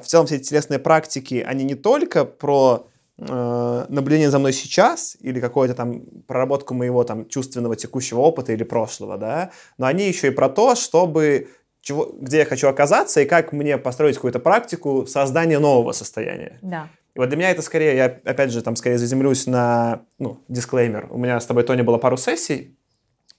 в 0.02 0.04
целом 0.06 0.26
все 0.26 0.36
эти 0.36 0.48
телесные 0.48 0.78
практики, 0.78 1.44
они 1.46 1.64
не 1.64 1.74
только 1.74 2.24
про 2.24 2.86
э, 3.18 3.86
наблюдение 3.88 4.30
за 4.30 4.38
мной 4.38 4.52
сейчас 4.52 5.16
или 5.20 5.40
какую-то 5.40 5.74
там 5.74 6.02
проработку 6.26 6.74
моего 6.74 7.02
там 7.02 7.28
чувственного 7.28 7.74
текущего 7.74 8.20
опыта 8.20 8.52
или 8.52 8.62
прошлого, 8.62 9.18
да, 9.18 9.50
но 9.76 9.86
они 9.86 10.06
еще 10.06 10.28
и 10.28 10.30
про 10.30 10.48
то, 10.48 10.76
чтобы 10.76 11.48
чего, 11.82 12.14
где 12.18 12.38
я 12.38 12.44
хочу 12.44 12.68
оказаться 12.68 13.20
и 13.20 13.26
как 13.26 13.52
мне 13.52 13.76
построить 13.76 14.14
какую-то 14.14 14.38
практику 14.38 15.04
создания 15.06 15.58
нового 15.58 15.92
состояния. 15.92 16.58
Да. 16.62 16.88
И 17.14 17.18
вот 17.18 17.28
для 17.28 17.36
меня 17.36 17.50
это 17.50 17.60
скорее, 17.60 17.96
я 17.96 18.04
опять 18.24 18.52
же 18.52 18.62
там 18.62 18.76
скорее 18.76 18.96
заземлюсь 18.96 19.46
на, 19.46 20.02
ну, 20.18 20.42
дисклеймер. 20.48 21.08
У 21.10 21.18
меня 21.18 21.38
с 21.38 21.44
тобой, 21.44 21.64
Тони, 21.64 21.82
было 21.82 21.98
пару 21.98 22.16
сессий, 22.16 22.74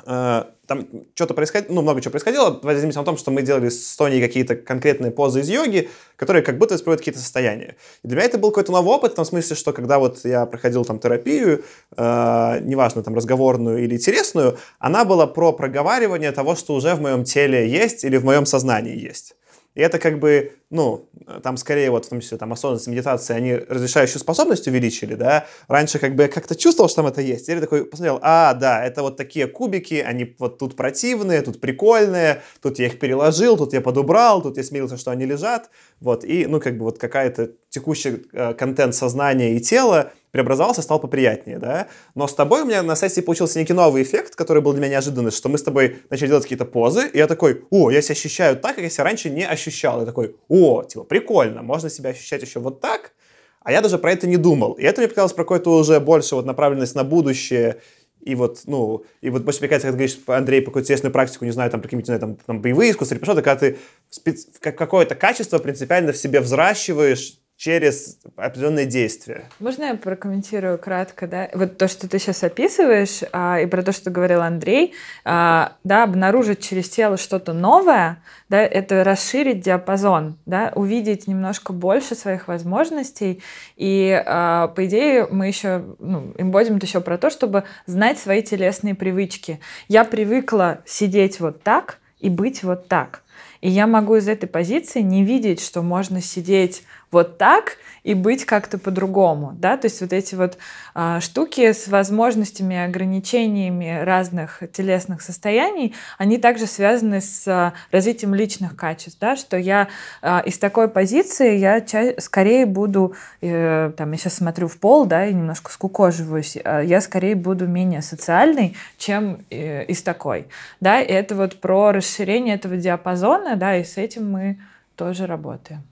там 0.06 0.88
что-то 1.16 1.34
происходило, 1.34 1.74
ну, 1.74 1.82
много 1.82 2.02
чего 2.02 2.12
происходило. 2.12 2.52
Давайте 2.52 2.80
займемся 2.80 3.00
на 3.00 3.06
том, 3.06 3.18
что 3.18 3.32
мы 3.32 3.42
делали 3.42 3.70
с 3.70 3.96
Тони 3.96 4.22
какие-то 4.22 4.56
конкретные 4.56 5.12
позы 5.12 5.42
из 5.42 5.50
йоги, 5.50 5.90
которые 6.16 6.44
как 6.44 6.58
будто 6.58 6.76
исправляют 6.76 7.02
какие-то 7.02 7.20
состояния. 7.20 7.76
И 8.04 8.08
для 8.08 8.18
меня 8.18 8.26
это 8.26 8.38
был 8.38 8.50
какой-то 8.50 8.72
новый 8.72 8.96
опыт, 8.96 9.14
в 9.14 9.16
том 9.16 9.26
смысле, 9.26 9.56
что 9.56 9.74
когда 9.74 10.00
вот 10.00 10.24
я 10.24 10.46
проходил 10.46 10.86
там 10.86 11.00
терапию, 11.00 11.64
э, 11.98 12.60
неважно, 12.62 13.04
там, 13.04 13.16
разговорную 13.16 13.84
или 13.84 13.96
интересную, 13.96 14.58
она 14.80 15.06
была 15.06 15.28
про 15.28 15.52
проговаривание 15.52 16.32
того, 16.32 16.56
что 16.56 16.74
уже 16.76 16.96
в 16.96 17.02
моем 17.02 17.24
теле 17.24 17.70
есть 17.70 18.04
или 18.04 18.18
в 18.18 18.26
моем 18.26 18.46
сознании 18.46 18.98
есть. 18.98 19.36
И 19.76 19.82
это 19.82 20.00
как 20.00 20.20
бы, 20.20 20.52
ну, 20.74 21.08
там 21.44 21.56
скорее 21.58 21.92
вот 21.92 22.06
в 22.06 22.10
том 22.10 22.20
числе 22.20 22.38
там 22.38 22.52
осознанность, 22.52 22.88
медитация, 22.88 23.38
они 23.38 23.54
разрешающую 23.54 24.20
способность 24.20 24.68
увеличили, 24.68 25.14
да. 25.14 25.46
Раньше 25.68 26.00
как 26.00 26.16
бы 26.16 26.24
я 26.24 26.30
как-то 26.30 26.56
чувствовал, 26.56 26.90
что 26.90 26.98
там 26.98 27.08
это 27.08 27.22
есть. 27.22 27.46
Теперь 27.46 27.62
такой 27.62 27.86
посмотрел, 27.86 28.20
а, 28.24 28.56
да, 28.56 28.84
это 28.84 29.04
вот 29.04 29.16
такие 29.16 29.46
кубики, 29.46 29.96
они 29.96 30.36
вот 30.40 30.58
тут 30.58 30.76
противные, 30.76 31.44
тут 31.44 31.62
прикольные, 31.62 32.42
тут 32.60 32.80
я 32.80 32.88
их 32.88 33.00
переложил, 33.00 33.56
тут 33.56 33.74
я 33.74 33.82
подубрал, 33.82 34.42
тут 34.42 34.58
я 34.58 34.64
смирился, 34.64 34.98
что 34.98 35.12
они 35.12 35.26
лежат. 35.26 35.70
Вот, 36.00 36.26
и, 36.26 36.48
ну, 36.48 36.60
как 36.60 36.78
бы 36.78 36.86
вот 36.86 36.98
какая-то 36.98 37.52
текущий 37.70 38.24
э, 38.34 38.54
контент 38.56 38.96
сознания 38.96 39.56
и 39.56 39.60
тела 39.60 40.12
преобразовался, 40.34 40.82
стал 40.82 41.00
поприятнее, 41.00 41.60
да. 41.60 41.88
Но 42.16 42.28
с 42.28 42.34
тобой 42.34 42.64
у 42.64 42.66
меня 42.66 42.82
на 42.82 42.96
сессии 42.96 43.22
получился 43.22 43.60
некий 43.60 43.74
новый 43.74 44.02
эффект, 44.02 44.36
который 44.36 44.64
был 44.64 44.74
для 44.74 44.82
меня 44.82 44.94
неожиданный, 44.94 45.30
что 45.30 45.48
мы 45.48 45.60
с 45.60 45.64
тобой 45.64 46.00
начали 46.10 46.28
делать 46.28 46.44
какие-то 46.44 46.66
позы, 46.66 47.08
и 47.14 47.20
я 47.20 47.28
такой, 47.28 47.62
о, 47.70 47.92
я 47.92 48.02
себя 48.02 48.14
ощущаю 48.14 48.58
так, 48.58 48.76
как 48.76 48.84
я 48.84 48.90
себя 48.90 49.04
раньше 49.04 49.30
не 49.30 49.46
ощущал. 49.46 50.00
Я 50.00 50.06
такой, 50.08 50.36
о, 50.48 50.63
типа, 50.88 51.04
прикольно, 51.04 51.62
можно 51.62 51.90
себя 51.90 52.12
ощущать 52.12 52.42
еще 52.42 52.60
вот 52.60 52.82
так, 52.82 53.14
а 53.62 53.72
я 53.72 53.82
даже 53.82 53.98
про 53.98 54.12
это 54.12 54.28
не 54.28 54.38
думал. 54.38 54.74
И 54.74 54.84
это 54.84 55.02
мне 55.02 55.08
показалось 55.08 55.34
про 55.34 55.44
какую-то 55.44 55.78
уже 55.78 56.00
больше 56.00 56.36
вот 56.36 56.46
направленность 56.46 56.96
на 56.96 57.04
будущее, 57.04 57.82
и 58.22 58.36
вот, 58.36 58.62
ну, 58.66 59.04
и 59.22 59.30
вот 59.30 59.44
больше, 59.44 59.60
мне 59.60 59.68
кажется, 59.68 59.88
когда 59.88 59.98
говоришь, 59.98 60.18
Андрей, 60.28 60.62
по 60.62 60.68
какую-то 60.68 60.86
интересную 60.86 61.12
практику, 61.12 61.46
не 61.46 61.52
знаю, 61.52 61.70
там, 61.72 61.82
какие-нибудь, 61.82 62.08
не 62.08 62.16
знаю, 62.16 62.22
там, 62.22 62.36
там 62.46 62.62
боевые 62.62 62.92
искусства, 62.92 63.16
или 63.16 63.24
что-то, 63.24 63.42
когда 63.42 63.60
ты 63.60 63.78
спец... 64.10 64.48
какое-то 64.62 65.16
качество 65.16 65.58
принципиально 65.60 66.14
в 66.14 66.18
себе 66.18 66.40
взращиваешь, 66.40 67.40
через 67.56 68.20
определенные 68.36 68.86
действия. 68.86 69.46
Можно 69.60 69.86
я 69.86 69.96
прокомментирую 69.96 70.78
кратко, 70.78 71.28
да? 71.28 71.50
Вот 71.54 71.78
то, 71.78 71.88
что 71.88 72.10
ты 72.10 72.20
сейчас 72.20 72.44
описываешь, 72.44 73.22
а, 73.32 73.60
и 73.60 73.66
про 73.68 73.84
то, 73.84 73.92
что 73.92 74.10
говорил 74.10 74.42
Андрей, 74.42 74.94
а, 75.24 75.74
да, 75.84 76.04
обнаружить 76.04 76.60
через 76.60 76.90
тело 76.90 77.16
что-то 77.18 77.54
новое, 77.54 78.22
да, 78.50 78.62
это 78.62 79.04
расширить 79.04 79.62
диапазон, 79.62 80.38
да, 80.46 80.74
увидеть 80.76 81.28
немножко 81.28 81.74
больше 81.74 82.16
своих 82.16 82.48
возможностей, 82.48 83.42
и, 83.78 84.22
а, 84.26 84.68
по 84.70 84.86
идее, 84.86 85.28
мы 85.30 85.48
еще, 85.48 85.86
ну, 86.00 86.34
имбодимент 86.38 86.84
еще 86.84 87.02
про 87.02 87.18
то, 87.18 87.30
чтобы 87.30 87.64
знать 87.86 88.20
свои 88.20 88.42
телесные 88.42 88.96
привычки. 88.96 89.60
Я 89.88 90.04
привыкла 90.04 90.82
сидеть 90.86 91.40
вот 91.40 91.64
так 91.64 92.00
и 92.20 92.30
быть 92.30 92.64
вот 92.64 92.88
так. 92.88 93.22
И 93.62 93.70
я 93.70 93.88
могу 93.88 94.16
из 94.16 94.28
этой 94.28 94.48
позиции 94.48 95.02
не 95.02 95.24
видеть, 95.24 95.62
что 95.62 95.82
можно 95.82 96.22
сидеть 96.22 96.84
вот 97.14 97.38
так 97.38 97.78
и 98.04 98.16
быть 98.16 98.44
как-то 98.46 98.78
по-другому, 98.78 99.54
да, 99.56 99.78
то 99.78 99.86
есть 99.86 100.02
вот 100.02 100.12
эти 100.12 100.36
вот 100.36 100.58
а, 100.94 101.22
штуки 101.22 101.72
с 101.72 101.88
возможностями, 101.88 102.76
ограничениями 102.76 104.04
разных 104.04 104.62
телесных 104.74 105.22
состояний, 105.22 105.94
они 106.18 106.38
также 106.38 106.66
связаны 106.66 107.22
с 107.22 107.48
а, 107.48 107.74
развитием 107.92 108.34
личных 108.36 108.76
качеств, 108.76 109.20
да, 109.22 109.38
что 109.38 109.58
я 109.58 109.88
а, 110.22 110.42
из 110.46 110.58
такой 110.58 110.90
позиции 110.90 111.56
я 111.56 111.80
ча- 111.80 112.20
скорее 112.20 112.66
буду, 112.66 113.16
э, 113.42 113.94
там, 113.96 114.12
я 114.12 114.18
сейчас 114.18 114.36
смотрю 114.36 114.68
в 114.68 114.78
пол, 114.78 115.06
да, 115.06 115.26
и 115.26 115.34
немножко 115.34 115.72
скукоживаюсь, 115.72 116.58
э, 116.62 116.82
я 116.84 117.00
скорее 117.00 117.36
буду 117.36 117.68
менее 117.68 118.02
социальной, 118.02 118.76
чем 118.98 119.46
э, 119.50 119.86
из 119.86 120.02
такой, 120.02 120.48
да, 120.82 121.00
и 121.00 121.14
это 121.14 121.36
вот 121.36 121.62
про 121.62 121.92
расширение 121.92 122.56
этого 122.56 122.76
диапазона, 122.76 123.23
да, 123.56 123.78
и 123.78 123.84
с 123.84 123.98
этим 123.98 124.30
мы 124.30 124.60
тоже 124.96 125.26
работаем. 125.28 125.84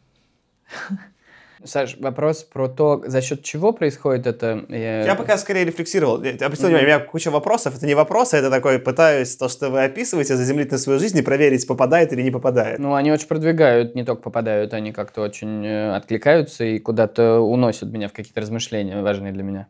Саш, 1.64 1.98
вопрос 2.00 2.44
про 2.44 2.68
то, 2.68 3.04
за 3.06 3.22
счет 3.22 3.44
чего 3.44 3.72
происходит 3.72 4.26
это. 4.26 4.66
Я, 4.70 5.04
я 5.04 5.16
пока 5.16 5.38
скорее 5.38 5.64
рефлексировал. 5.64 6.16
Обратите 6.16 6.42
mm-hmm. 6.44 6.80
у 6.80 6.84
меня 6.84 7.00
куча 7.00 7.30
вопросов. 7.30 7.78
Это 7.78 7.86
не 7.86 7.94
вопросы, 7.94 8.38
это 8.38 8.50
такой, 8.50 8.80
пытаюсь 8.80 9.36
то, 9.36 9.48
что 9.48 9.70
вы 9.70 9.84
описываете, 9.84 10.36
заземлить 10.36 10.72
на 10.72 10.78
свою 10.80 11.00
жизнь 11.00 11.18
и 11.20 11.22
проверить, 11.22 11.68
попадает 11.68 12.14
или 12.14 12.24
не 12.24 12.32
попадает. 12.32 12.80
Ну, 12.80 12.96
они 12.96 13.12
очень 13.12 13.28
продвигают, 13.28 13.94
не 13.94 14.04
только 14.04 14.24
попадают, 14.24 14.74
они 14.74 14.92
как-то 14.92 15.22
очень 15.22 15.66
э, 15.66 15.96
откликаются 15.96 16.64
и 16.64 16.80
куда-то 16.80 17.40
уносят 17.42 17.92
меня 17.92 18.08
в 18.08 18.14
какие-то 18.14 18.42
размышления 18.42 19.02
важные 19.02 19.32
для 19.32 19.44
меня. 19.44 19.68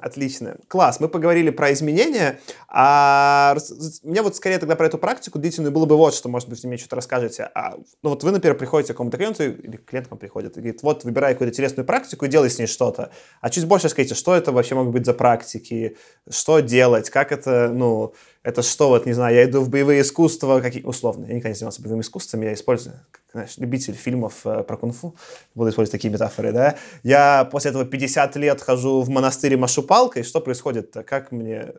Отлично. 0.00 0.56
Класс. 0.68 1.00
Мы 1.00 1.08
поговорили 1.08 1.50
про 1.50 1.72
изменения. 1.72 2.40
А 2.68 3.56
мне 4.02 4.22
вот 4.22 4.36
скорее 4.36 4.58
тогда 4.58 4.76
про 4.76 4.86
эту 4.86 4.98
практику 4.98 5.38
длительную 5.38 5.72
было 5.72 5.86
бы 5.86 5.96
вот, 5.96 6.14
что, 6.14 6.28
может 6.28 6.48
быть, 6.48 6.62
вы 6.62 6.68
мне 6.68 6.78
что-то 6.78 6.96
расскажете. 6.96 7.50
А, 7.54 7.76
ну 8.02 8.10
вот 8.10 8.22
вы, 8.22 8.30
например, 8.30 8.56
приходите 8.56 8.92
к 8.92 8.96
какому-то 8.96 9.16
клиенту, 9.16 9.44
или 9.44 9.76
клиент 9.76 10.08
к 10.08 10.10
вам 10.10 10.18
приходит, 10.18 10.56
и 10.56 10.60
говорит, 10.60 10.82
вот, 10.82 11.04
выбирай 11.04 11.32
какую-то 11.34 11.52
интересную 11.52 11.86
практику 11.86 12.24
и 12.24 12.28
делай 12.28 12.50
с 12.50 12.58
ней 12.58 12.66
что-то. 12.66 13.10
А 13.40 13.50
чуть 13.50 13.66
больше 13.66 13.88
скажите, 13.88 14.14
что 14.14 14.34
это 14.34 14.52
вообще 14.52 14.74
могут 14.74 14.92
быть 14.92 15.06
за 15.06 15.14
практики, 15.14 15.96
что 16.28 16.60
делать, 16.60 17.10
как 17.10 17.32
это, 17.32 17.70
ну, 17.72 18.14
это 18.48 18.62
что, 18.62 18.88
вот, 18.88 19.04
не 19.04 19.12
знаю, 19.12 19.34
я 19.36 19.44
иду 19.44 19.60
в 19.60 19.68
боевые 19.68 20.00
искусства, 20.00 20.60
какие, 20.60 20.82
условно, 20.82 21.26
я 21.26 21.34
никогда 21.34 21.50
не 21.50 21.54
занимался 21.54 21.82
боевыми 21.82 22.00
искусствами, 22.00 22.46
я 22.46 22.54
использую, 22.54 22.94
знаешь, 23.30 23.58
любитель 23.58 23.92
фильмов 23.92 24.46
э, 24.46 24.62
про 24.62 24.78
кунг-фу, 24.78 25.14
буду 25.54 25.68
использовать 25.68 25.92
такие 25.92 26.10
метафоры, 26.10 26.52
да. 26.52 26.76
Я 27.02 27.44
после 27.44 27.72
этого 27.72 27.84
50 27.84 28.36
лет 28.36 28.62
хожу 28.62 29.02
в 29.02 29.10
монастырь 29.10 29.52
и 29.52 29.56
машу 29.56 29.82
палкой, 29.82 30.22
что 30.22 30.40
происходит 30.40 30.96
-то? 30.96 31.02
Как 31.02 31.30
мне, 31.30 31.74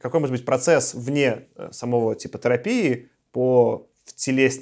какой 0.00 0.20
может 0.20 0.34
быть 0.34 0.46
процесс 0.46 0.94
вне 0.94 1.42
э, 1.56 1.68
самого 1.72 2.14
типа 2.14 2.38
терапии 2.38 3.10
по 3.30 3.86
втелес... 4.06 4.60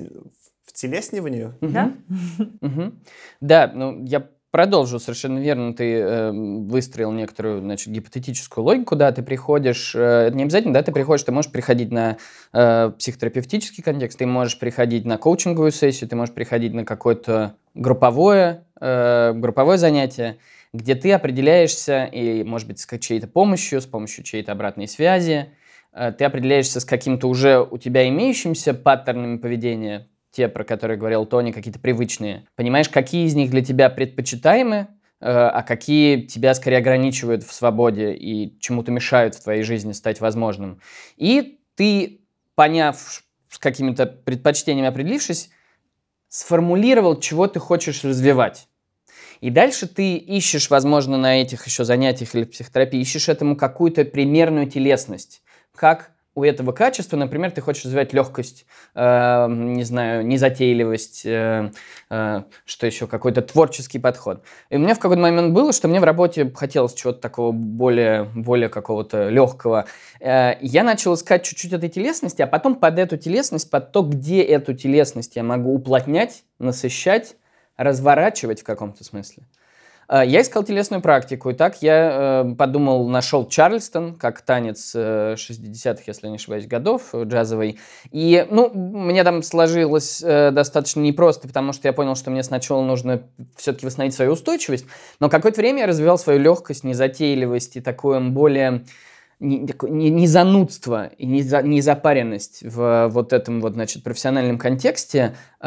втелесниванию? 0.65 1.55
Да? 1.61 1.93
Да, 3.41 3.71
ну, 3.73 4.05
я 4.05 4.29
Продолжу, 4.53 5.01
совершенно 5.01 5.39
верно, 5.39 5.73
ты 5.73 5.95
э, 5.95 6.31
выстроил 6.31 7.11
некоторую, 7.11 7.63
значит, 7.63 7.89
гипотетическую 7.89 8.63
логику, 8.63 8.97
да, 8.97 9.11
ты 9.11 9.23
приходишь, 9.23 9.95
э, 9.95 10.29
не 10.35 10.43
обязательно, 10.43 10.75
да, 10.75 10.83
ты 10.83 10.93
приходишь, 10.93 11.25
ты 11.25 11.33
можешь 11.33 11.51
приходить 11.51 11.91
на 11.91 12.19
э, 12.53 12.93
психотерапевтический 12.99 13.83
контекст, 13.83 14.19
ты 14.19 14.27
можешь 14.27 14.59
приходить 14.59 15.07
на 15.07 15.17
коучинговую 15.17 15.73
сессию, 15.73 16.11
ты 16.11 16.17
можешь 16.17 16.35
приходить 16.35 16.75
на 16.75 16.85
какое-то 16.85 17.55
групповое, 17.73 18.65
э, 18.79 19.33
групповое 19.35 19.79
занятие, 19.79 20.37
где 20.75 20.97
ты 20.97 21.13
определяешься, 21.13 22.05
и, 22.05 22.45
может 22.45 22.69
быть, 22.69 22.79
с 22.79 22.99
чьей-то 22.99 23.29
помощью, 23.29 23.81
с 23.81 23.87
помощью 23.87 24.23
чьей-то 24.23 24.53
обратной 24.53 24.87
связи, 24.87 25.49
э, 25.95 26.13
ты 26.13 26.27
определяешься 26.27 26.79
с 26.81 26.85
каким-то 26.85 27.27
уже 27.27 27.59
у 27.59 27.79
тебя 27.79 28.07
имеющимся 28.07 28.75
паттернами 28.75 29.39
поведения, 29.39 30.09
те, 30.33 30.49
про 30.49 30.65
которые 30.65 30.99
говорил 30.99 31.27
Тони, 31.27 31.53
какие-то 31.53 31.79
привычные. 31.79 32.47
Понимаешь, 32.57 32.89
какие 32.89 33.27
из 33.27 33.35
них 33.35 33.51
для 33.51 33.63
тебя 33.63 33.91
предпочитаемы, 33.91 34.89
э, 35.21 35.27
а 35.29 35.63
какие 35.63 36.23
тебя 36.23 36.55
скорее 36.55 36.79
ограничивают 36.79 37.45
в 37.45 37.53
свободе 37.53 38.15
и 38.15 38.59
чему-то 38.59 38.91
мешают 38.91 39.35
в 39.35 39.43
твоей 39.43 39.63
жизни 39.63 39.93
стать 39.93 40.21
возможным. 40.21 40.81
И 41.17 41.61
ты, 41.77 42.23
поняв, 42.55 43.23
с 43.49 43.59
какими-то 43.59 44.07
предпочтениями 44.07 44.89
определившись, 44.89 45.51
сформулировал, 46.29 47.21
чего 47.21 47.47
ты 47.47 47.61
хочешь 47.61 48.03
развивать. 48.03 48.69
И 49.43 49.51
дальше 49.51 49.87
ты 49.87 50.17
ищешь, 50.17 50.71
возможно, 50.71 51.19
на 51.19 51.43
этих 51.43 51.67
еще 51.67 51.85
занятиях 51.85 52.35
или 52.35 52.45
психотерапии, 52.45 53.01
ищешь 53.01 53.29
этому 53.29 53.55
какую-то 53.57 54.05
примерную 54.07 54.67
телесность. 54.67 55.43
Как 55.75 56.12
у 56.35 56.45
этого 56.45 56.73
качества, 56.73 57.17
например, 57.17 57.51
ты 57.51 57.61
хочешь 57.61 57.85
развивать 57.85 58.13
легкость, 58.13 58.65
э, 58.95 59.47
не 59.49 59.85
знаю, 59.85 60.27
незатейливость, 60.27 61.27
э, 61.27 61.71
э, 62.11 62.43
что 62.65 62.87
еще, 62.87 63.07
какой-то 63.07 63.43
творческий 63.43 63.99
подход. 63.99 64.43
И 64.71 64.77
у 64.77 64.79
меня 64.79 64.95
в 64.95 64.99
какой-то 64.99 65.21
момент 65.21 65.53
было, 65.53 65.73
что 65.73 65.89
мне 65.89 66.01
в 66.01 66.05
работе 66.05 66.51
хотелось 66.55 66.95
чего-то 66.95 67.21
такого 67.21 67.53
более, 67.53 68.25
более 68.25 68.69
какого-то 68.69 69.29
легкого. 69.29 69.87
Э, 70.21 70.55
я 70.61 70.85
начал 70.85 71.15
искать 71.15 71.45
чуть-чуть 71.45 71.73
этой 71.73 71.91
телесности, 71.91 72.41
а 72.41 72.47
потом 72.47 72.77
под 72.77 72.99
эту 72.99 73.19
телесность, 73.19 73.71
под 73.71 73.93
то, 73.93 74.03
где 74.03 74.43
эту 74.43 74.75
телесность 74.75 75.37
я 75.37 75.43
могу 75.43 75.75
уплотнять, 75.75 76.45
насыщать, 76.59 77.37
разворачивать 77.77 78.63
в 78.63 78.65
каком-то 78.65 79.05
смысле. 79.05 79.43
Э, 79.43 79.62
я 80.21 80.43
искал 80.43 80.63
телесную 80.63 81.01
практику, 81.01 81.51
и 81.51 81.55
так 81.55 81.81
я 81.81 82.45
э, 82.45 82.55
подумал, 82.55 83.09
нашел 83.09 83.49
Чарльстон, 83.49 84.15
как 84.15 84.43
танец 84.43 84.93
э, 84.95 85.37
60-х, 85.39 86.03
если 86.07 86.29
не 86.29 86.37
ошибаюсь, 86.37 86.67
годов, 86.67 87.15
э, 87.15 87.25
джазовый. 87.25 87.79
И, 88.11 88.47
ну, 88.51 88.71
мне 88.75 89.25
там 89.25 89.43
сложилось 89.43 90.23
э, 90.23 90.51
достаточно 90.51 91.01
непросто, 91.01 91.49
потому 91.49 91.73
что 91.73 91.89
я 91.89 91.95
понял, 91.95 92.15
что 92.15 92.31
мне 92.31 92.43
сначала 92.43 92.85
нужно 92.85 93.23
все-таки 93.57 93.87
восстановить 93.87 94.15
свою 94.15 94.33
устойчивость, 94.33 94.85
но 95.19 95.31
какое-то 95.31 95.61
время 95.61 95.81
я 95.81 95.87
развивал 95.87 96.19
свою 96.19 96.41
легкость, 96.41 96.85
незатейливость 96.85 97.77
и 97.77 97.81
такое 97.81 98.21
более 98.21 98.85
не, 99.41 99.67
не, 99.83 100.11
не 100.11 100.27
занудство 100.27 101.07
и 101.07 101.27
не, 101.27 101.43
не 101.63 101.81
запаренность 101.81 102.63
в 102.63 103.09
вот 103.09 103.33
этом 103.33 103.61
вот, 103.61 103.73
значит, 103.73 104.05
профессиональном 104.05 104.59
контексте, 104.59 105.35
э, 105.61 105.65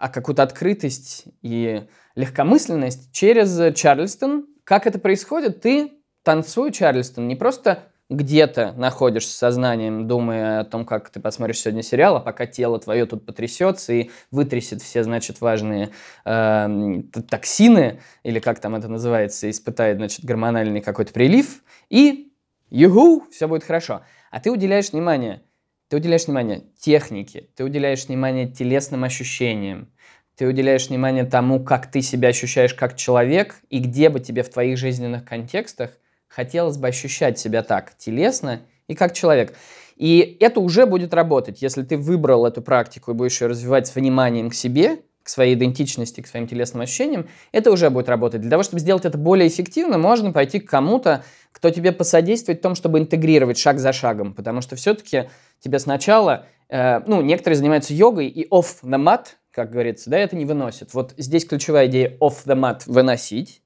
а 0.00 0.08
какую-то 0.08 0.42
открытость 0.42 1.24
и 1.42 1.82
легкомысленность 2.20 3.12
через 3.12 3.74
Чарльстон. 3.74 4.46
Как 4.64 4.86
это 4.86 4.98
происходит? 4.98 5.62
Ты 5.62 5.92
танцуй 6.22 6.72
Чарльстон, 6.72 7.26
не 7.26 7.34
просто 7.34 7.84
где-то 8.10 8.72
находишься 8.76 9.36
сознанием, 9.36 10.08
думая 10.08 10.60
о 10.60 10.64
том, 10.64 10.84
как 10.84 11.10
ты 11.10 11.20
посмотришь 11.20 11.60
сегодня 11.60 11.82
сериал, 11.82 12.16
а 12.16 12.20
пока 12.20 12.44
тело 12.44 12.78
твое 12.80 13.06
тут 13.06 13.24
потрясется 13.24 13.92
и 13.92 14.10
вытрясет 14.32 14.82
все, 14.82 15.04
значит, 15.04 15.40
важные 15.40 15.90
э, 16.24 17.02
токсины, 17.28 18.00
или 18.24 18.40
как 18.40 18.58
там 18.58 18.74
это 18.74 18.88
называется, 18.88 19.48
испытает, 19.48 19.98
значит, 19.98 20.24
гормональный 20.24 20.80
какой-то 20.80 21.12
прилив, 21.12 21.62
и 21.88 22.32
Югу, 22.68 23.26
все 23.30 23.46
будет 23.46 23.62
хорошо. 23.62 24.02
А 24.32 24.40
ты 24.40 24.50
уделяешь 24.50 24.90
внимание, 24.90 25.42
ты 25.88 25.96
уделяешь 25.96 26.26
внимание 26.26 26.64
технике, 26.78 27.48
ты 27.54 27.62
уделяешь 27.62 28.06
внимание 28.06 28.48
телесным 28.48 29.04
ощущениям, 29.04 29.88
ты 30.36 30.46
уделяешь 30.46 30.88
внимание 30.88 31.24
тому, 31.24 31.62
как 31.62 31.90
ты 31.90 32.02
себя 32.02 32.28
ощущаешь 32.28 32.74
как 32.74 32.96
человек, 32.96 33.56
и 33.68 33.78
где 33.78 34.08
бы 34.08 34.20
тебе 34.20 34.42
в 34.42 34.50
твоих 34.50 34.78
жизненных 34.78 35.24
контекстах 35.24 35.90
хотелось 36.28 36.76
бы 36.76 36.88
ощущать 36.88 37.38
себя 37.38 37.62
так, 37.62 37.96
телесно 37.98 38.62
и 38.88 38.94
как 38.94 39.12
человек. 39.12 39.54
И 39.96 40.38
это 40.40 40.60
уже 40.60 40.86
будет 40.86 41.12
работать, 41.12 41.60
если 41.60 41.82
ты 41.82 41.98
выбрал 41.98 42.46
эту 42.46 42.62
практику 42.62 43.10
и 43.10 43.14
будешь 43.14 43.40
ее 43.40 43.48
развивать 43.48 43.86
с 43.86 43.94
вниманием 43.94 44.48
к 44.48 44.54
себе, 44.54 45.00
к 45.22 45.28
своей 45.28 45.54
идентичности, 45.54 46.22
к 46.22 46.26
своим 46.26 46.46
телесным 46.46 46.82
ощущениям, 46.82 47.28
это 47.52 47.70
уже 47.70 47.90
будет 47.90 48.08
работать. 48.08 48.40
Для 48.40 48.50
того, 48.50 48.62
чтобы 48.62 48.80
сделать 48.80 49.04
это 49.04 49.18
более 49.18 49.48
эффективно, 49.48 49.98
можно 49.98 50.32
пойти 50.32 50.58
к 50.58 50.70
кому-то, 50.70 51.22
кто 51.52 51.70
тебе 51.70 51.92
посодействует 51.92 52.60
в 52.60 52.62
том, 52.62 52.74
чтобы 52.74 52.98
интегрировать 52.98 53.58
шаг 53.58 53.78
за 53.78 53.92
шагом, 53.92 54.32
потому 54.32 54.62
что 54.62 54.76
все-таки 54.76 55.28
тебе 55.58 55.78
сначала, 55.78 56.46
э, 56.68 57.00
ну, 57.06 57.20
некоторые 57.20 57.58
занимаются 57.58 57.92
йогой, 57.92 58.28
и 58.28 58.48
off 58.48 58.82
the 58.82 58.98
mat, 58.98 59.36
как 59.52 59.70
говорится, 59.70 60.10
да, 60.10 60.18
это 60.18 60.36
не 60.36 60.44
выносит. 60.44 60.94
Вот 60.94 61.14
здесь 61.16 61.44
ключевая 61.44 61.86
идея 61.86 62.16
off 62.20 62.44
the 62.46 62.56
mat– 62.56 62.82
выносить, 62.86 63.62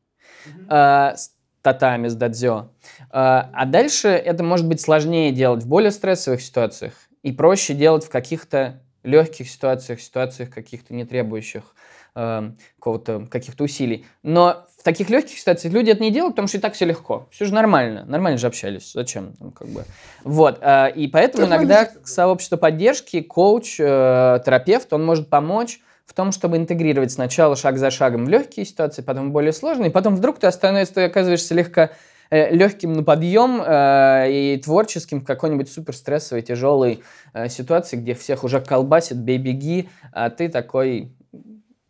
mm-hmm. 0.47 1.13
э, 1.13 1.17
с 1.17 1.35
татами, 1.63 2.09
с 2.09 2.15
дадзё. 2.15 2.71
Э, 3.01 3.05
а 3.11 3.65
дальше 3.67 4.09
это 4.09 4.43
может 4.43 4.67
быть 4.67 4.81
сложнее 4.81 5.33
делать 5.33 5.65
в 5.65 5.69
более 5.69 5.91
стрессовых 5.91 6.41
ситуациях 6.41 6.95
и 7.23 7.33
проще 7.33 7.75
делать 7.75 8.05
в 8.05 8.11
каких-то 8.11 8.83
легких 9.03 9.49
ситуациях, 9.49 10.01
ситуациях 10.01 10.51
каких-то 10.51 10.95
не 10.95 11.05
требующих 11.05 11.75
э, 12.15 12.51
каких-то 12.81 13.65
усилий. 13.65 14.07
Но 14.23 14.67
в 14.85 14.91
таких 14.93 15.09
легких 15.09 15.39
ситуациях 15.39 15.73
люди 15.73 15.91
это 15.91 16.03
не 16.03 16.11
делают, 16.11 16.35
потому 16.35 16.47
что 16.47 16.59
и 16.59 16.61
так 16.61 16.75
все 16.75 16.85
легко. 16.85 17.27
Все 17.31 17.47
же 17.47 17.55
нормально. 17.55 18.05
Нормально 18.07 18.37
же 18.37 18.47
общались. 18.47 18.93
Зачем? 18.93 19.35
Ну, 19.41 19.51
как 19.51 19.67
бы. 19.69 19.85
Вот. 20.25 20.59
Э, 20.61 20.91
и 20.95 21.09
поэтому 21.09 21.47
иногда 21.47 21.89
сообщество 22.05 22.59
поддержки, 22.59 23.23
коуч, 23.23 23.81
э, 23.81 24.41
терапевт, 24.45 24.93
он 24.93 25.03
может 25.03 25.31
помочь 25.31 25.81
в 26.05 26.13
том, 26.13 26.33
чтобы 26.33 26.59
интегрировать 26.59 27.13
сначала 27.13 27.57
шаг 27.57 27.79
за 27.79 27.91
шагом 27.91 28.27
в 28.27 28.29
легкие 28.29 28.67
ситуации, 28.67 29.01
потом 29.01 29.31
в 29.31 29.33
более 29.33 29.55
сложные, 29.55 29.91
потом 29.91 30.17
вдруг 30.17 30.39
ты 30.39 30.53
становишься, 30.53 30.95
ты 30.95 31.05
оказываешься 31.05 31.55
легко 31.55 31.89
Э, 32.31 32.53
легким 32.55 32.95
на 32.95 33.03
подъем 33.03 33.63
э, 33.65 34.27
и 34.31 34.57
творческим 34.57 35.21
в 35.21 35.25
какой-нибудь 35.25 35.71
супер 35.71 35.95
стрессовой, 35.95 36.43
тяжелой 36.43 37.03
э, 37.33 37.49
ситуации, 37.49 37.97
где 37.97 38.15
всех 38.15 38.45
уже 38.45 38.61
колбасит, 38.61 39.19
бей-беги, 39.19 39.89
а 40.13 40.31
ты 40.31 40.49
такой, 40.49 41.13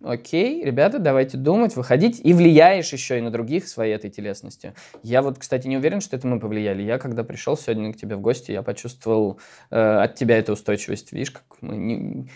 окей, 0.04 0.64
ребята, 0.64 0.98
давайте 0.98 1.36
думать, 1.36 1.76
выходить, 1.76 2.20
и 2.22 2.32
влияешь 2.32 2.92
еще 2.92 3.18
и 3.18 3.20
на 3.20 3.30
других 3.30 3.66
своей 3.68 3.94
этой 3.94 4.10
телесностью. 4.10 4.74
Я 5.02 5.22
вот, 5.22 5.38
кстати, 5.38 5.66
не 5.66 5.76
уверен, 5.76 6.00
что 6.00 6.16
это 6.16 6.26
мы 6.26 6.38
повлияли. 6.38 6.82
Я, 6.82 6.98
когда 6.98 7.24
пришел 7.24 7.56
сегодня 7.56 7.92
к 7.92 7.96
тебе 7.96 8.16
в 8.16 8.20
гости, 8.20 8.52
я 8.52 8.62
почувствовал 8.62 9.38
э, 9.70 9.76
от 9.76 10.14
тебя 10.14 10.38
эту 10.38 10.52
устойчивость. 10.52 11.12
Видишь, 11.12 11.30
как 11.30 11.44
мы 11.60 11.76
не... 11.76 12.28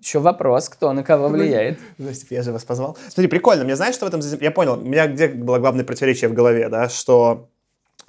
Еще 0.00 0.18
вопрос, 0.18 0.68
кто 0.68 0.92
на 0.92 1.02
кого 1.02 1.28
влияет. 1.28 1.78
Значит, 1.98 2.30
я 2.30 2.42
же 2.42 2.52
вас 2.52 2.64
позвал. 2.64 2.96
Смотри, 3.08 3.28
прикольно. 3.28 3.64
Мне 3.64 3.76
знаешь, 3.76 3.94
что 3.94 4.04
в 4.04 4.08
этом... 4.08 4.20
Я 4.40 4.50
понял. 4.50 4.74
У 4.74 4.84
меня 4.84 5.06
где 5.06 5.28
было 5.28 5.58
главное 5.58 5.84
противоречие 5.84 6.28
в 6.28 6.34
голове, 6.34 6.68
да, 6.68 6.88
что 6.88 7.48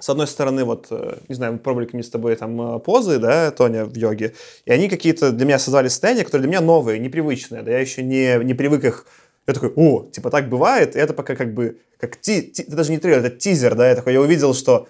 с 0.04 0.08
одной 0.10 0.26
стороны, 0.26 0.64
вот, 0.64 0.88
э, 0.90 1.16
не 1.28 1.34
знаю, 1.34 1.54
мы 1.54 1.58
пробовали 1.58 1.86
какие-то 1.86 2.06
с 2.06 2.10
тобой 2.10 2.36
там 2.36 2.76
э, 2.76 2.78
позы, 2.78 3.18
да, 3.18 3.50
Тоня, 3.50 3.86
в 3.86 3.96
йоге, 3.96 4.34
и 4.66 4.70
они 4.70 4.90
какие-то 4.90 5.32
для 5.32 5.46
меня 5.46 5.58
создавали 5.58 5.88
состояния, 5.88 6.24
которые 6.24 6.42
для 6.42 6.50
меня 6.50 6.60
новые, 6.60 6.98
непривычные, 6.98 7.62
да, 7.62 7.70
я 7.70 7.78
еще 7.78 8.02
не, 8.02 8.36
не 8.44 8.52
привык 8.52 8.84
их 8.84 9.06
я 9.46 9.54
такой, 9.54 9.72
о, 9.74 10.04
типа 10.12 10.28
так 10.28 10.50
бывает, 10.50 10.94
и 10.94 10.98
это 10.98 11.14
пока 11.14 11.34
как 11.34 11.54
бы, 11.54 11.78
как 11.98 12.18
ти, 12.18 12.42
ти, 12.42 12.64
это 12.64 12.76
даже 12.76 12.90
не 12.90 12.98
трейлер, 12.98 13.24
это 13.24 13.34
тизер, 13.34 13.74
да, 13.74 13.88
я 13.88 13.94
такой, 13.94 14.12
я 14.12 14.20
увидел, 14.20 14.52
что 14.52 14.88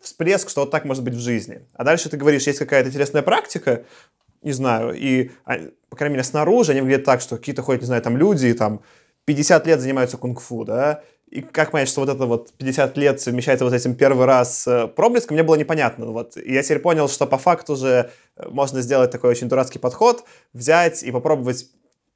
всплеск, 0.00 0.48
что 0.48 0.62
вот 0.62 0.70
так 0.70 0.86
может 0.86 1.04
быть 1.04 1.14
в 1.14 1.20
жизни. 1.20 1.60
А 1.74 1.84
дальше 1.84 2.08
ты 2.08 2.16
говоришь, 2.16 2.46
есть 2.46 2.58
какая-то 2.58 2.88
интересная 2.88 3.20
практика, 3.20 3.84
не 4.40 4.52
знаю, 4.52 4.94
и, 4.94 5.32
а, 5.44 5.58
по 5.90 5.96
крайней 5.96 6.14
мере, 6.14 6.24
снаружи 6.24 6.72
они 6.72 6.80
выглядят 6.80 7.04
так, 7.04 7.20
что 7.20 7.36
какие-то 7.36 7.60
ходят, 7.60 7.82
не 7.82 7.88
знаю, 7.88 8.00
там 8.00 8.16
люди, 8.16 8.54
там, 8.54 8.80
50 9.26 9.66
лет 9.66 9.80
занимаются 9.80 10.16
кунг-фу, 10.16 10.64
да, 10.64 11.02
и 11.30 11.40
как 11.40 11.72
понять, 11.72 11.88
что 11.88 12.00
вот 12.00 12.08
это 12.08 12.24
вот 12.26 12.52
50 12.56 12.96
лет 12.96 13.20
совмещается 13.20 13.64
вот 13.64 13.74
этим 13.74 13.94
первый 13.94 14.26
раз 14.26 14.66
э, 14.66 14.86
проблеском, 14.86 15.34
мне 15.34 15.42
было 15.42 15.56
непонятно. 15.56 16.06
Вот. 16.06 16.36
И 16.36 16.52
я 16.52 16.62
теперь 16.62 16.78
понял, 16.78 17.08
что 17.08 17.26
по 17.26 17.36
факту 17.36 17.74
же 17.74 18.10
э, 18.36 18.48
можно 18.48 18.80
сделать 18.80 19.10
такой 19.10 19.30
очень 19.30 19.48
дурацкий 19.48 19.80
подход, 19.80 20.24
взять 20.52 21.02
и 21.02 21.10
попробовать 21.10 21.66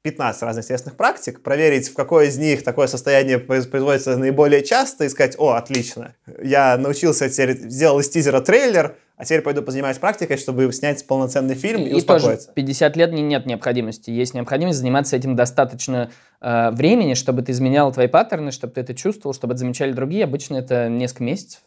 15 0.03 0.41
разных 0.41 0.63
естественных 0.63 0.97
практик, 0.97 1.41
проверить, 1.43 1.89
в 1.89 1.93
какой 1.93 2.27
из 2.27 2.37
них 2.37 2.63
такое 2.63 2.87
состояние 2.87 3.37
производится 3.37 4.17
наиболее 4.17 4.63
часто, 4.63 5.05
и 5.05 5.09
сказать, 5.09 5.35
о, 5.37 5.51
отлично, 5.51 6.15
я 6.41 6.77
научился, 6.77 7.29
теперь 7.29 7.57
сделал 7.69 7.99
из 7.99 8.09
тизера 8.09 8.41
трейлер, 8.41 8.97
а 9.15 9.25
теперь 9.25 9.41
пойду 9.41 9.61
позанимаюсь 9.61 9.99
практикой, 9.99 10.37
чтобы 10.37 10.71
снять 10.73 11.05
полноценный 11.05 11.53
фильм 11.53 11.81
и, 11.81 11.89
и 11.89 11.93
успокоиться. 11.93 12.47
Тоже 12.47 12.55
50 12.55 12.97
лет 12.97 13.11
нет 13.11 13.45
необходимости. 13.45 14.09
Есть 14.09 14.33
необходимость 14.33 14.79
заниматься 14.79 15.15
этим 15.15 15.35
достаточно 15.35 16.09
э, 16.41 16.71
времени, 16.71 17.13
чтобы 17.13 17.43
ты 17.43 17.51
изменял 17.51 17.91
твои 17.91 18.07
паттерны, 18.07 18.51
чтобы 18.51 18.73
ты 18.73 18.81
это 18.81 18.95
чувствовал, 18.95 19.35
чтобы 19.35 19.53
это 19.53 19.59
замечали 19.59 19.91
другие. 19.91 20.23
Обычно 20.23 20.55
это 20.55 20.89
несколько 20.89 21.23
месяцев. 21.25 21.61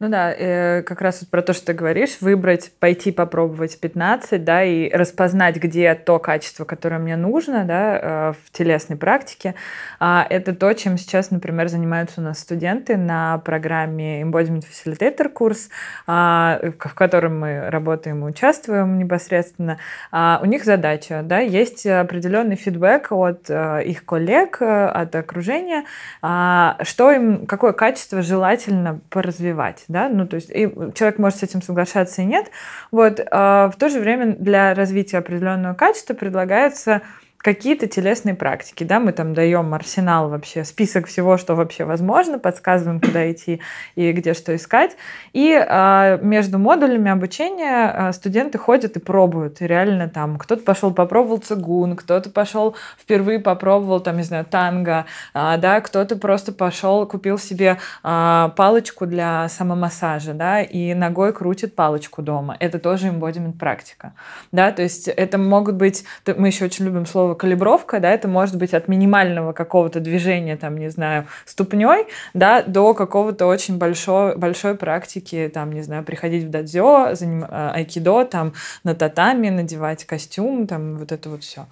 Ну 0.00 0.08
да, 0.08 0.32
э, 0.32 0.82
как 0.82 1.00
раз 1.00 1.20
вот 1.20 1.30
про 1.30 1.42
то, 1.42 1.52
что 1.52 1.66
ты 1.66 1.72
говоришь, 1.74 2.18
выбрать, 2.20 2.72
пойти 2.80 3.12
попробовать 3.12 3.78
15, 3.78 4.42
да, 4.42 4.64
и 4.64 4.90
распознать, 4.90 5.56
где 5.56 5.94
то 5.94 6.18
качество, 6.18 6.64
которое 6.64 6.98
мне 6.98 7.16
нужно, 7.16 7.64
да, 7.64 7.98
э, 7.98 8.32
в 8.32 8.50
телесной 8.50 8.96
практике. 8.96 9.54
А 10.00 10.26
это 10.28 10.54
то, 10.54 10.72
чем 10.72 10.98
сейчас, 10.98 11.30
например, 11.30 11.68
занимаются 11.68 12.20
у 12.20 12.24
нас 12.24 12.40
студенты 12.40 12.96
на 12.96 13.38
программе 13.38 14.22
Embodiment 14.22 14.64
Facilitator 14.68 15.28
курс, 15.28 15.68
а, 16.06 16.60
в 16.78 16.94
котором 16.94 17.38
мы 17.38 17.70
работаем 17.70 18.24
и 18.24 18.28
участвуем 18.28 18.98
непосредственно. 18.98 19.78
А, 20.10 20.40
у 20.42 20.46
них 20.46 20.64
задача, 20.64 21.22
да, 21.22 21.38
есть 21.38 21.86
определенный 21.86 22.56
фидбэк 22.56 23.12
от 23.12 23.48
э, 23.48 23.84
их 23.84 24.04
коллег, 24.04 24.58
э, 24.60 24.86
от 24.86 25.14
окружения, 25.14 25.84
а, 26.22 26.76
что 26.82 27.12
им, 27.12 27.46
какое 27.46 27.72
качество 27.72 28.22
желательно 28.22 29.00
поразвивать 29.10 29.81
да, 29.88 30.08
ну, 30.08 30.26
то 30.26 30.36
есть 30.36 30.50
и 30.50 30.70
человек 30.94 31.18
может 31.18 31.38
с 31.38 31.42
этим 31.42 31.62
соглашаться 31.62 32.22
и 32.22 32.24
нет, 32.24 32.50
вот, 32.90 33.20
а 33.30 33.70
в 33.70 33.76
то 33.76 33.88
же 33.88 34.00
время 34.00 34.36
для 34.36 34.74
развития 34.74 35.18
определенного 35.18 35.74
качества 35.74 36.14
предлагается 36.14 37.02
какие-то 37.42 37.88
телесные 37.88 38.34
практики, 38.34 38.84
да, 38.84 39.00
мы 39.00 39.12
там 39.12 39.34
даем 39.34 39.74
арсенал 39.74 40.30
вообще, 40.30 40.64
список 40.64 41.08
всего, 41.08 41.36
что 41.36 41.56
вообще 41.56 41.84
возможно, 41.84 42.38
подсказываем, 42.38 43.00
куда 43.00 43.30
идти 43.30 43.60
и 43.96 44.12
где 44.12 44.32
что 44.32 44.54
искать. 44.54 44.96
И 45.32 45.52
а, 45.52 46.18
между 46.18 46.58
модулями 46.58 47.10
обучения 47.10 47.90
а, 47.90 48.12
студенты 48.12 48.58
ходят 48.58 48.96
и 48.96 49.00
пробуют. 49.00 49.60
И 49.60 49.66
реально 49.66 50.08
там 50.08 50.38
кто-то 50.38 50.62
пошел 50.62 50.92
попробовал 50.92 51.38
цигун, 51.38 51.96
кто-то 51.96 52.30
пошел 52.30 52.76
впервые 52.98 53.40
попробовал 53.40 54.00
там, 54.00 54.16
не 54.18 54.22
знаю, 54.22 54.44
танго, 54.44 55.06
а, 55.34 55.56
да, 55.56 55.80
кто-то 55.80 56.16
просто 56.16 56.52
пошел, 56.52 57.06
купил 57.06 57.38
себе 57.38 57.78
а, 58.04 58.50
палочку 58.50 59.06
для 59.06 59.48
самомассажа, 59.48 60.32
да, 60.32 60.62
и 60.62 60.94
ногой 60.94 61.32
крутит 61.32 61.74
палочку 61.74 62.22
дома. 62.22 62.56
Это 62.60 62.78
тоже 62.78 63.08
embodiment 63.08 63.58
практика, 63.58 64.12
да, 64.52 64.70
то 64.70 64.82
есть 64.82 65.08
это 65.08 65.38
могут 65.38 65.74
быть, 65.74 66.04
мы 66.36 66.48
еще 66.48 66.66
очень 66.66 66.84
любим 66.84 67.04
слово 67.04 67.31
калибровка, 67.34 68.00
да, 68.00 68.10
это 68.10 68.28
может 68.28 68.56
быть 68.56 68.74
от 68.74 68.88
минимального 68.88 69.52
какого-то 69.52 70.00
движения, 70.00 70.56
там, 70.56 70.76
не 70.76 70.88
знаю, 70.88 71.26
ступней, 71.44 72.06
да, 72.34 72.62
до 72.62 72.94
какого-то 72.94 73.46
очень 73.46 73.78
большой, 73.78 74.36
большой 74.36 74.76
практики, 74.76 75.50
там, 75.52 75.72
не 75.72 75.82
знаю, 75.82 76.04
приходить 76.04 76.44
в 76.44 76.50
дадзё, 76.50 77.14
заним... 77.14 77.44
Э, 77.44 77.72
айкидо, 77.74 78.24
там, 78.24 78.54
на 78.84 78.94
татами, 78.94 79.48
надевать 79.48 80.04
костюм, 80.04 80.66
там, 80.66 80.98
вот 80.98 81.12
это 81.12 81.30
вот 81.30 81.42
все. 81.42 81.66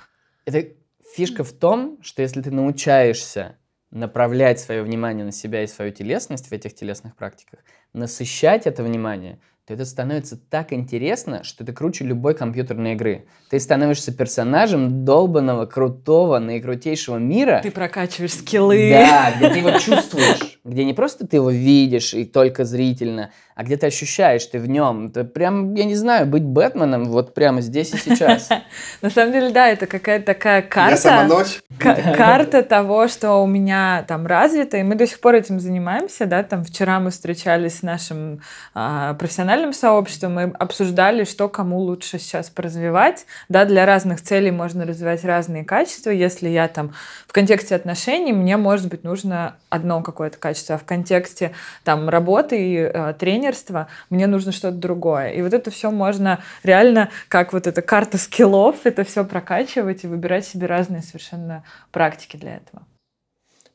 Это 0.44 0.66
фишка 1.14 1.44
в 1.44 1.52
том, 1.52 1.98
что 2.02 2.22
если 2.22 2.42
ты 2.42 2.50
научаешься 2.50 3.56
направлять 3.90 4.60
свое 4.60 4.82
внимание 4.82 5.24
на 5.24 5.32
себя 5.32 5.62
и 5.62 5.66
свою 5.66 5.92
телесность 5.92 6.48
в 6.48 6.52
этих 6.52 6.74
телесных 6.74 7.16
практиках, 7.16 7.60
насыщать 7.92 8.66
это 8.66 8.82
внимание, 8.82 9.40
то 9.70 9.74
это 9.74 9.84
становится 9.84 10.36
так 10.36 10.72
интересно, 10.72 11.44
что 11.44 11.62
это 11.62 11.72
круче 11.72 12.04
любой 12.04 12.34
компьютерной 12.34 12.94
игры. 12.94 13.26
Ты 13.50 13.60
становишься 13.60 14.12
персонажем 14.12 15.04
долбанного, 15.04 15.66
крутого, 15.66 16.40
наикрутейшего 16.40 17.18
мира. 17.18 17.60
Ты 17.62 17.70
прокачиваешь 17.70 18.34
скиллы. 18.34 18.90
Да, 18.90 19.32
где 19.36 19.48
ты 19.48 19.58
его 19.60 19.70
чувствуешь. 19.78 20.58
Где 20.64 20.84
не 20.84 20.92
просто 20.92 21.24
ты 21.24 21.36
его 21.36 21.50
видишь 21.50 22.14
и 22.14 22.24
только 22.24 22.64
зрительно, 22.64 23.30
а 23.54 23.62
где 23.62 23.76
ты 23.76 23.86
ощущаешь, 23.86 24.44
ты 24.46 24.58
в 24.58 24.68
нем. 24.68 25.06
Это 25.06 25.24
прям, 25.24 25.74
я 25.74 25.84
не 25.84 25.94
знаю, 25.94 26.26
быть 26.26 26.42
Бэтменом 26.42 27.04
вот 27.04 27.34
прямо 27.34 27.60
здесь 27.60 27.92
и 27.94 27.96
сейчас. 27.96 28.48
На 29.02 29.10
самом 29.10 29.32
деле, 29.32 29.50
да, 29.50 29.68
это 29.68 29.86
какая-то 29.86 30.26
такая 30.26 30.62
карта. 30.62 30.90
Я 30.90 30.96
сама 30.96 31.24
ночь. 31.24 31.60
Карта 31.78 32.62
того, 32.62 33.06
что 33.08 33.42
у 33.42 33.46
меня 33.46 34.04
там 34.08 34.26
развито, 34.26 34.76
и 34.78 34.82
мы 34.82 34.96
до 34.96 35.06
сих 35.06 35.20
пор 35.20 35.34
этим 35.34 35.60
занимаемся, 35.60 36.26
да, 36.26 36.42
там 36.42 36.64
вчера 36.64 37.00
мы 37.00 37.10
встречались 37.10 37.78
с 37.78 37.82
нашим 37.82 38.40
а, 38.74 39.14
профессиональным 39.60 39.72
сообществом, 39.72 40.34
мы 40.34 40.42
обсуждали, 40.58 41.24
что 41.24 41.48
кому 41.48 41.78
лучше 41.78 42.18
сейчас 42.18 42.50
поразвивать, 42.50 43.26
да, 43.48 43.64
для 43.64 43.86
разных 43.86 44.22
целей 44.22 44.50
можно 44.50 44.86
развивать 44.86 45.24
разные 45.24 45.64
качества, 45.64 46.10
если 46.10 46.48
я 46.48 46.68
там 46.68 46.94
в 47.26 47.32
контексте 47.32 47.74
отношений, 47.74 48.32
мне, 48.32 48.56
может 48.56 48.88
быть, 48.88 49.04
нужно 49.04 49.56
одно 49.68 50.02
какое-то 50.02 50.38
качество, 50.38 50.76
а 50.76 50.78
в 50.78 50.84
контексте 50.84 51.52
там 51.84 52.08
работы 52.08 52.56
и 52.58 52.76
э, 52.76 53.14
тренерства 53.18 53.88
мне 54.10 54.26
нужно 54.26 54.52
что-то 54.52 54.76
другое. 54.76 55.30
И 55.30 55.42
вот 55.42 55.52
это 55.52 55.70
все 55.70 55.90
можно 55.90 56.38
реально, 56.62 57.10
как 57.28 57.52
вот 57.52 57.66
эта 57.66 57.82
карта 57.82 58.18
скиллов, 58.18 58.76
это 58.84 59.04
все 59.04 59.24
прокачивать 59.24 60.04
и 60.04 60.06
выбирать 60.06 60.46
себе 60.46 60.66
разные 60.66 61.02
совершенно 61.02 61.64
практики 61.92 62.36
для 62.36 62.56
этого. 62.56 62.82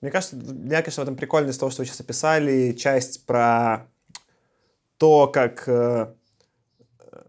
Мне 0.02 0.12
кажется, 0.12 0.36
мне 0.36 0.78
кажется, 0.78 1.02
в 1.02 1.04
этом 1.04 1.16
прикольно 1.16 1.50
из 1.50 1.58
того, 1.58 1.72
что 1.72 1.82
вы 1.82 1.86
сейчас 1.86 2.02
описали, 2.02 2.74
часть 2.74 3.26
про 3.26 3.88
то, 4.98 5.28
как 5.28 5.64
э, 5.68 6.08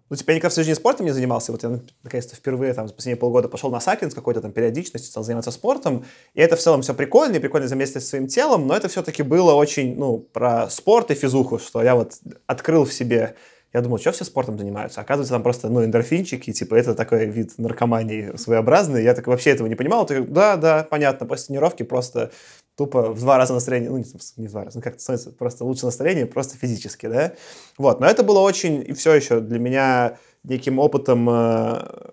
ну, 0.08 0.16
типа, 0.16 0.30
я 0.30 0.36
никогда 0.36 0.50
в 0.50 0.52
своей 0.52 0.66
жизни 0.66 0.80
спортом 0.80 1.06
не 1.06 1.12
занимался. 1.12 1.50
Вот 1.50 1.62
я, 1.64 1.80
наконец-то, 2.04 2.36
впервые 2.36 2.72
там, 2.74 2.86
за 2.86 2.94
последние 2.94 3.18
полгода 3.18 3.48
пошел 3.48 3.70
на 3.70 3.80
сакин 3.80 4.10
с 4.10 4.14
какой-то 4.14 4.40
там 4.40 4.52
периодичностью, 4.52 5.10
стал 5.10 5.24
заниматься 5.24 5.50
спортом. 5.50 6.04
И 6.34 6.40
это 6.40 6.54
в 6.54 6.60
целом 6.60 6.82
все 6.82 6.94
прикольно, 6.94 7.36
и 7.36 7.38
прикольно 7.40 7.66
заместить 7.66 8.04
своим 8.04 8.28
телом, 8.28 8.68
но 8.68 8.76
это 8.76 8.88
все-таки 8.88 9.24
было 9.24 9.54
очень, 9.54 9.96
ну, 9.96 10.18
про 10.18 10.70
спорт 10.70 11.10
и 11.10 11.14
физуху, 11.14 11.58
что 11.58 11.82
я 11.82 11.96
вот 11.96 12.14
открыл 12.46 12.84
в 12.84 12.92
себе 12.92 13.34
я 13.72 13.82
думал, 13.82 13.98
что 13.98 14.10
все 14.12 14.24
спортом 14.24 14.56
занимаются? 14.56 15.02
Оказывается, 15.02 15.34
там 15.34 15.42
просто, 15.42 15.68
ну, 15.68 15.84
эндорфинчики, 15.84 16.50
типа, 16.50 16.76
это 16.76 16.94
такой 16.94 17.26
вид 17.26 17.58
наркомании 17.58 18.34
своеобразный. 18.36 19.04
Я 19.04 19.12
так 19.12 19.26
вообще 19.26 19.50
этого 19.50 19.66
не 19.66 19.74
понимал. 19.74 20.06
Ты, 20.06 20.22
да, 20.22 20.56
да, 20.56 20.86
понятно, 20.88 21.26
после 21.26 21.48
тренировки 21.48 21.82
просто 21.82 22.30
тупо 22.76 23.10
в 23.12 23.20
два 23.20 23.38
раза 23.38 23.54
настроение, 23.54 23.90
ну, 23.90 23.98
не, 23.98 24.04
не 24.36 24.48
в 24.48 24.50
два 24.50 24.64
раза, 24.64 24.78
ну, 24.78 24.82
как-то 24.82 25.00
становится 25.00 25.30
просто 25.30 25.64
лучше 25.64 25.86
настроение, 25.86 26.26
просто 26.26 26.58
физически, 26.58 27.06
да. 27.06 27.32
Вот, 27.78 28.00
но 28.00 28.06
это 28.06 28.22
было 28.22 28.40
очень, 28.40 28.84
и 28.86 28.92
все 28.92 29.14
еще 29.14 29.40
для 29.40 29.58
меня 29.58 30.18
неким 30.44 30.78
опытом 30.78 31.28
э, 31.30 32.10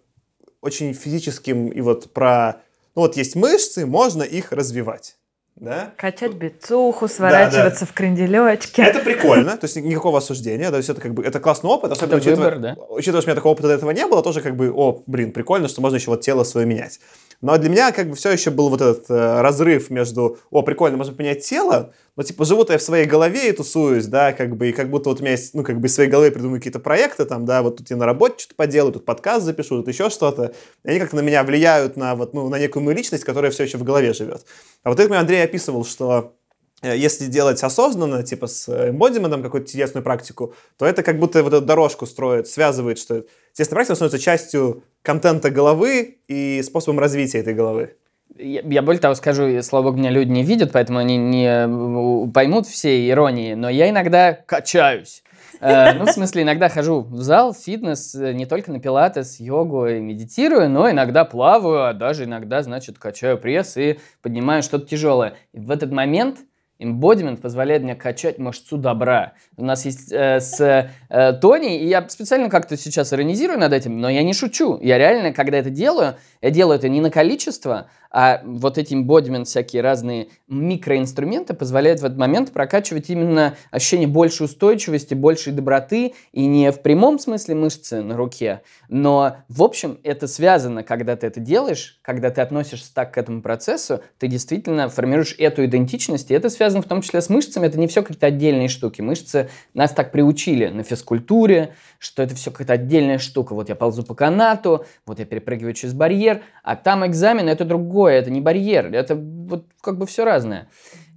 очень 0.62 0.94
физическим, 0.94 1.68
и 1.68 1.82
вот 1.82 2.12
про, 2.14 2.62
ну, 2.96 3.02
вот 3.02 3.18
есть 3.18 3.36
мышцы, 3.36 3.86
можно 3.86 4.24
их 4.24 4.52
развивать 4.52 5.18
да? 5.56 5.94
Качать 5.98 6.34
бицуху, 6.34 7.08
сворачиваться 7.08 7.82
да, 7.82 7.86
да. 7.86 7.86
в 7.86 7.94
кренделечке. 7.94 8.82
Это 8.82 9.00
прикольно, 9.00 9.58
то 9.58 9.66
есть 9.66 9.76
никакого 9.76 10.18
осуждения, 10.18 10.70
то 10.72 10.78
есть 10.78 10.90
это 10.90 11.00
как 11.00 11.14
бы, 11.14 11.24
это 11.24 11.40
классный 11.40 11.70
опыт, 11.70 11.92
особенно 11.92 12.16
это 12.16 12.28
учитывая, 12.28 12.56
выбор, 12.56 12.60
да? 12.60 12.84
учитывая, 12.90 13.22
что 13.22 13.30
у 13.30 13.32
меня 13.32 13.36
такого 13.36 13.52
опыта 13.54 13.68
до 13.68 13.76
этого 13.76 13.92
не 13.92 14.06
было, 14.08 14.24
тоже 14.24 14.42
как 14.42 14.56
бы, 14.56 14.72
о, 14.72 15.04
блин, 15.06 15.32
прикольно, 15.32 15.68
что 15.68 15.82
можно 15.82 15.98
еще 15.98 16.10
вот 16.10 16.22
тело 16.22 16.44
свое 16.44 16.66
менять. 16.66 17.00
Но 17.42 17.58
для 17.58 17.70
меня 17.70 17.92
как 17.92 18.10
бы 18.10 18.16
все 18.16 18.32
еще 18.32 18.52
был 18.52 18.70
вот 18.70 18.82
этот 18.82 19.10
э, 19.10 19.42
разрыв 19.42 19.90
между, 19.90 20.38
о, 20.50 20.62
прикольно, 20.62 20.98
можно 20.98 21.14
поменять 21.14 21.46
тело, 21.46 21.94
но 22.16 22.24
типа 22.24 22.46
живу-то 22.46 22.74
я 22.74 22.80
в 22.80 22.82
своей 22.82 23.06
голове 23.06 23.50
и 23.50 23.52
тусуюсь, 23.52 24.06
да, 24.06 24.34
как 24.34 24.56
бы, 24.56 24.70
и 24.70 24.72
как 24.72 24.90
будто 24.90 25.10
вот 25.10 25.20
у 25.20 25.22
меня 25.24 25.32
есть, 25.32 25.54
ну, 25.54 25.64
как 25.64 25.80
бы 25.80 25.88
в 25.88 25.92
своей 25.92 26.10
голове 26.10 26.32
придумаю 26.32 26.60
какие-то 26.60 26.80
проекты 26.80 27.26
там, 27.26 27.46
да, 27.46 27.64
вот 27.64 27.78
тут 27.78 27.90
я 27.90 27.98
на 27.98 28.06
работе 28.06 28.36
что-то 28.40 28.56
поделаю, 28.56 28.94
тут 28.94 29.06
подкаст 29.06 29.46
запишу, 29.46 29.78
тут 29.78 29.88
еще 29.88 30.10
что-то. 30.10 30.54
И 30.84 30.90
они 30.90 31.00
как-то 31.00 31.16
на 31.16 31.22
меня 31.22 31.44
влияют 31.44 31.98
на 31.98 32.16
вот, 32.16 32.34
ну, 32.34 32.50
на 32.50 32.60
некую 32.60 32.84
мою 32.84 32.96
личность, 32.96 33.24
которая 33.24 33.52
все 33.52 33.64
еще 33.64 33.78
в 33.78 33.84
голове 33.84 34.14
живет. 34.14 34.46
А 34.84 34.90
вот 34.90 35.00
это 35.00 35.20
Андрей 35.20 35.44
описывал, 35.44 35.86
что 35.86 36.36
если 36.84 37.28
делать 37.28 37.64
осознанно, 37.64 38.24
типа 38.24 38.48
с 38.48 38.90
эмбодиментом 38.90 39.42
какую-то 39.42 39.72
телесную 39.72 40.04
практику, 40.04 40.54
то 40.78 40.86
это 40.86 41.04
как 41.04 41.20
будто 41.20 41.44
вот 41.44 41.54
эту 41.54 41.66
дорожку 41.66 42.06
строит, 42.06 42.48
связывает, 42.48 43.00
что 43.00 43.26
телесная 43.54 43.76
практика 43.76 43.96
становится 43.96 44.20
частью 44.20 44.84
контента 45.02 45.50
головы 45.50 46.18
и 46.28 46.62
способом 46.64 47.00
развития 47.00 47.40
этой 47.40 47.54
головы. 47.54 47.96
Я, 48.38 48.62
я 48.62 48.82
более 48.82 49.00
того 49.00 49.14
скажу, 49.14 49.62
слава 49.62 49.86
богу, 49.86 49.98
меня 49.98 50.10
люди 50.10 50.32
не 50.32 50.44
видят, 50.44 50.72
поэтому 50.72 50.98
они 50.98 51.18
не 51.18 51.46
э, 51.46 52.32
поймут 52.32 52.66
все 52.66 53.08
иронии, 53.08 53.54
но 53.54 53.70
я 53.70 53.90
иногда 53.90 54.34
качаюсь. 54.34 55.24
Э, 55.60 55.94
ну, 55.94 56.06
в 56.06 56.12
смысле, 56.12 56.42
иногда 56.42 56.68
хожу 56.68 57.02
в 57.02 57.22
зал, 57.22 57.54
фитнес, 57.54 58.16
э, 58.16 58.34
не 58.34 58.48
только 58.48 58.72
на 58.72 58.80
пилатес, 58.80 59.40
йогу 59.40 59.86
и 59.86 60.00
медитирую, 60.00 60.70
но 60.70 60.90
иногда 60.90 61.26
плаваю, 61.26 61.90
а 61.90 61.94
даже 61.94 62.24
иногда, 62.24 62.64
значит, 62.64 62.98
качаю 62.98 63.38
пресс 63.38 63.78
и 63.78 64.00
поднимаю 64.24 64.64
что-то 64.64 64.88
тяжелое. 64.88 65.36
В 65.54 65.70
этот 65.70 65.92
момент 65.92 66.40
Embodiment 66.84 67.38
позволяет 67.38 67.84
мне 67.84 67.96
качать 67.96 68.38
мышцу 68.38 68.78
добра. 68.78 69.34
У 69.58 69.64
нас 69.64 69.86
есть 69.86 70.12
э, 70.12 70.40
с 70.40 70.60
э, 70.60 71.34
Тони, 71.42 71.80
и 71.80 71.88
я 71.88 72.08
специально 72.10 72.50
как-то 72.50 72.78
сейчас 72.78 73.14
иронизирую 73.14 73.60
над 73.60 73.74
этим, 73.74 74.00
но 74.00 74.10
я 74.10 74.24
не 74.24 74.34
шучу. 74.34 74.80
Я 74.82 74.98
реально, 74.98 75.34
когда 75.34 75.58
это 75.58 75.70
делаю, 75.70 76.16
я 76.44 76.52
делаю 76.52 76.78
это 76.78 76.90
не 76.90 77.00
на 77.00 77.10
количество, 77.10 77.88
а 78.12 78.42
вот 78.44 78.78
эти 78.78 78.94
embodiment, 78.94 79.46
всякие 79.46 79.82
разные 79.82 80.28
микроинструменты 80.48 81.56
позволяют 81.56 82.02
в 82.02 82.06
этот 82.06 82.18
момент 82.20 82.52
прокачивать 82.52 83.10
именно 83.10 83.56
ощущение 83.72 84.08
большей 84.08 84.46
устойчивости, 84.46 85.16
большей 85.16 85.54
доброты, 85.54 86.14
и 86.32 86.46
не 86.46 86.72
в 86.72 86.82
прямом 86.82 87.18
смысле 87.18 87.56
мышцы 87.56 88.02
на 88.04 88.18
руке, 88.18 88.62
но 88.90 89.38
в 89.48 89.64
общем 89.64 90.00
это 90.04 90.28
связано, 90.28 90.84
когда 90.84 91.16
ты 91.16 91.28
это 91.28 91.40
делаешь, 91.40 92.00
когда 92.04 92.30
ты 92.30 92.42
относишься 92.42 92.94
так 92.94 93.14
к 93.14 93.18
этому 93.18 93.42
процессу, 93.42 94.02
ты 94.20 94.28
действительно 94.28 94.90
формируешь 94.90 95.36
эту 95.40 95.66
идентичность, 95.66 96.30
и 96.30 96.34
это 96.34 96.50
связано 96.50 96.84
в 96.84 96.88
том 96.88 97.02
числе 97.02 97.22
с 97.22 97.30
мышцами, 97.30 97.68
это 97.68 97.80
не 97.80 97.88
все 97.88 98.02
какие-то 98.02 98.28
отдельные 98.28 98.68
штуки. 98.68 99.02
Мышцы 99.02 99.50
нас 99.74 99.92
так 99.92 100.12
приучили 100.12 100.68
на 100.68 100.84
физкультуре, 100.84 101.74
что 102.00 102.22
это 102.22 102.36
все 102.36 102.52
какая-то 102.52 102.74
отдельная 102.74 103.18
штука. 103.18 103.56
Вот 103.56 103.70
я 103.70 103.76
ползу 103.76 104.04
по 104.04 104.14
канату, 104.14 104.86
вот 105.06 105.20
я 105.20 105.26
перепрыгиваю 105.26 105.74
через 105.74 105.94
барьер, 105.94 106.33
а 106.64 106.76
там 106.76 107.06
экзамен 107.06 107.48
это 107.48 107.66
другое, 107.66 108.14
это 108.16 108.32
не 108.32 108.42
барьер, 108.42 108.94
это 108.94 109.16
вот 109.16 109.66
как 109.82 109.98
бы 109.98 110.06
все 110.06 110.26
разное. 110.26 110.70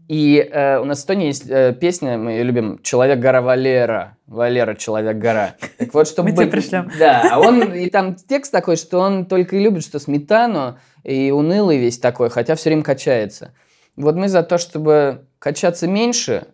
И 0.08 0.38
э, 0.38 0.78
у 0.78 0.84
нас 0.84 0.98
в 0.98 1.00
Эстонии 1.00 1.26
есть 1.26 1.48
э, 1.48 1.72
песня, 1.72 2.16
мы 2.16 2.32
ее 2.32 2.44
любим, 2.44 2.78
«Человек-гора 2.82 3.42
Валера». 3.42 4.16
Валера, 4.28 4.76
Человек-гора. 4.76 5.54
Так 5.78 5.94
вот, 5.94 6.06
чтобы... 6.06 6.30
Мы 6.30 6.36
тебе 6.36 6.46
пришлем. 6.46 6.90
Да, 6.96 7.28
а 7.32 7.40
он, 7.40 7.74
и 7.74 7.90
там 7.90 8.14
текст 8.14 8.52
такой, 8.52 8.76
что 8.76 9.00
он 9.00 9.26
только 9.26 9.56
и 9.56 9.60
любит, 9.60 9.82
что 9.82 9.98
сметану, 9.98 10.78
и 11.02 11.32
унылый 11.32 11.78
весь 11.78 11.98
такой, 11.98 12.30
хотя 12.30 12.54
все 12.54 12.70
время 12.70 12.84
качается. 12.84 13.52
Вот 13.96 14.14
мы 14.14 14.28
за 14.28 14.44
то, 14.44 14.58
чтобы 14.58 15.26
качаться 15.40 15.88
меньше, 15.88 16.46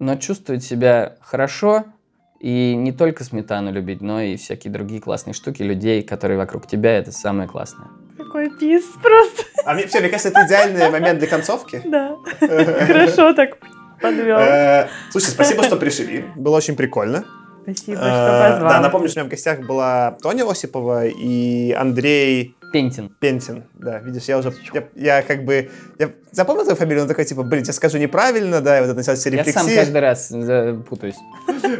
но 0.00 0.16
чувствовать 0.16 0.64
себя 0.64 1.16
хорошо– 1.20 1.84
и 2.40 2.74
не 2.74 2.92
только 2.92 3.24
сметану 3.24 3.72
любить, 3.72 4.00
но 4.00 4.20
и 4.20 4.36
всякие 4.36 4.72
другие 4.72 5.00
классные 5.00 5.34
штуки, 5.34 5.62
людей, 5.62 6.02
которые 6.02 6.36
вокруг 6.36 6.66
тебя, 6.66 6.98
это 6.98 7.12
самое 7.12 7.48
классное. 7.48 7.88
Какой 8.16 8.50
пис 8.50 8.84
просто. 9.02 9.44
А 9.64 9.74
мне, 9.74 9.86
все, 9.86 10.00
мне 10.00 10.08
кажется, 10.08 10.30
это 10.30 10.46
идеальный 10.46 10.90
момент 10.90 11.18
для 11.18 11.28
концовки. 11.28 11.82
Да. 11.84 12.16
Хорошо 12.40 13.32
так 13.32 13.58
подвел. 14.00 14.38
Э, 14.38 14.88
слушай, 15.10 15.30
спасибо, 15.30 15.62
что 15.64 15.76
пришли. 15.76 16.24
Было 16.36 16.56
очень 16.56 16.76
прикольно. 16.76 17.24
Спасибо, 17.62 17.96
что 17.96 18.50
позвал. 18.50 18.70
Да, 18.70 18.80
напомню, 18.80 19.08
что 19.08 19.20
у 19.20 19.22
меня 19.22 19.28
в 19.28 19.30
гостях 19.30 19.60
была 19.60 20.16
Тоня 20.22 20.48
Осипова 20.48 21.06
и 21.06 21.72
Андрей 21.72 22.56
Пентин. 22.72 23.10
Пентин, 23.20 23.64
да. 23.74 23.98
Видишь, 23.98 24.24
я 24.24 24.38
уже, 24.38 24.52
я, 24.72 24.84
я 24.94 25.22
как 25.22 25.44
бы, 25.44 25.70
я 25.98 26.10
запомнил 26.30 26.62
твою 26.64 26.76
фамилию, 26.76 27.02
но 27.02 27.08
такой, 27.08 27.24
типа, 27.24 27.42
блин, 27.42 27.64
я 27.66 27.72
скажу 27.72 27.98
неправильно, 27.98 28.60
да, 28.60 28.78
и 28.78 28.80
вот 28.80 28.88
это 28.88 28.98
началась 28.98 29.24
рефлексия. 29.26 29.62
Я 29.62 29.68
сам 29.68 29.74
каждый 29.74 30.00
раз 30.00 30.30
э, 30.32 30.74
путаюсь. 30.88 31.16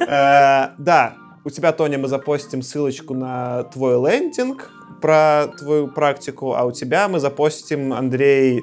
Э, 0.09 0.70
да, 0.78 1.14
у 1.45 1.51
тебя, 1.51 1.72
Тоня, 1.72 1.99
мы 1.99 2.09
запостим 2.09 2.62
ссылочку 2.62 3.14
на 3.14 3.64
твой 3.64 3.95
лендинг 3.95 4.70
про 5.01 5.47
твою 5.59 5.89
практику, 5.89 6.55
а 6.55 6.65
у 6.65 6.73
тебя 6.73 7.09
мы 7.09 7.21
запостим, 7.21 7.93
Андрей, 7.93 8.63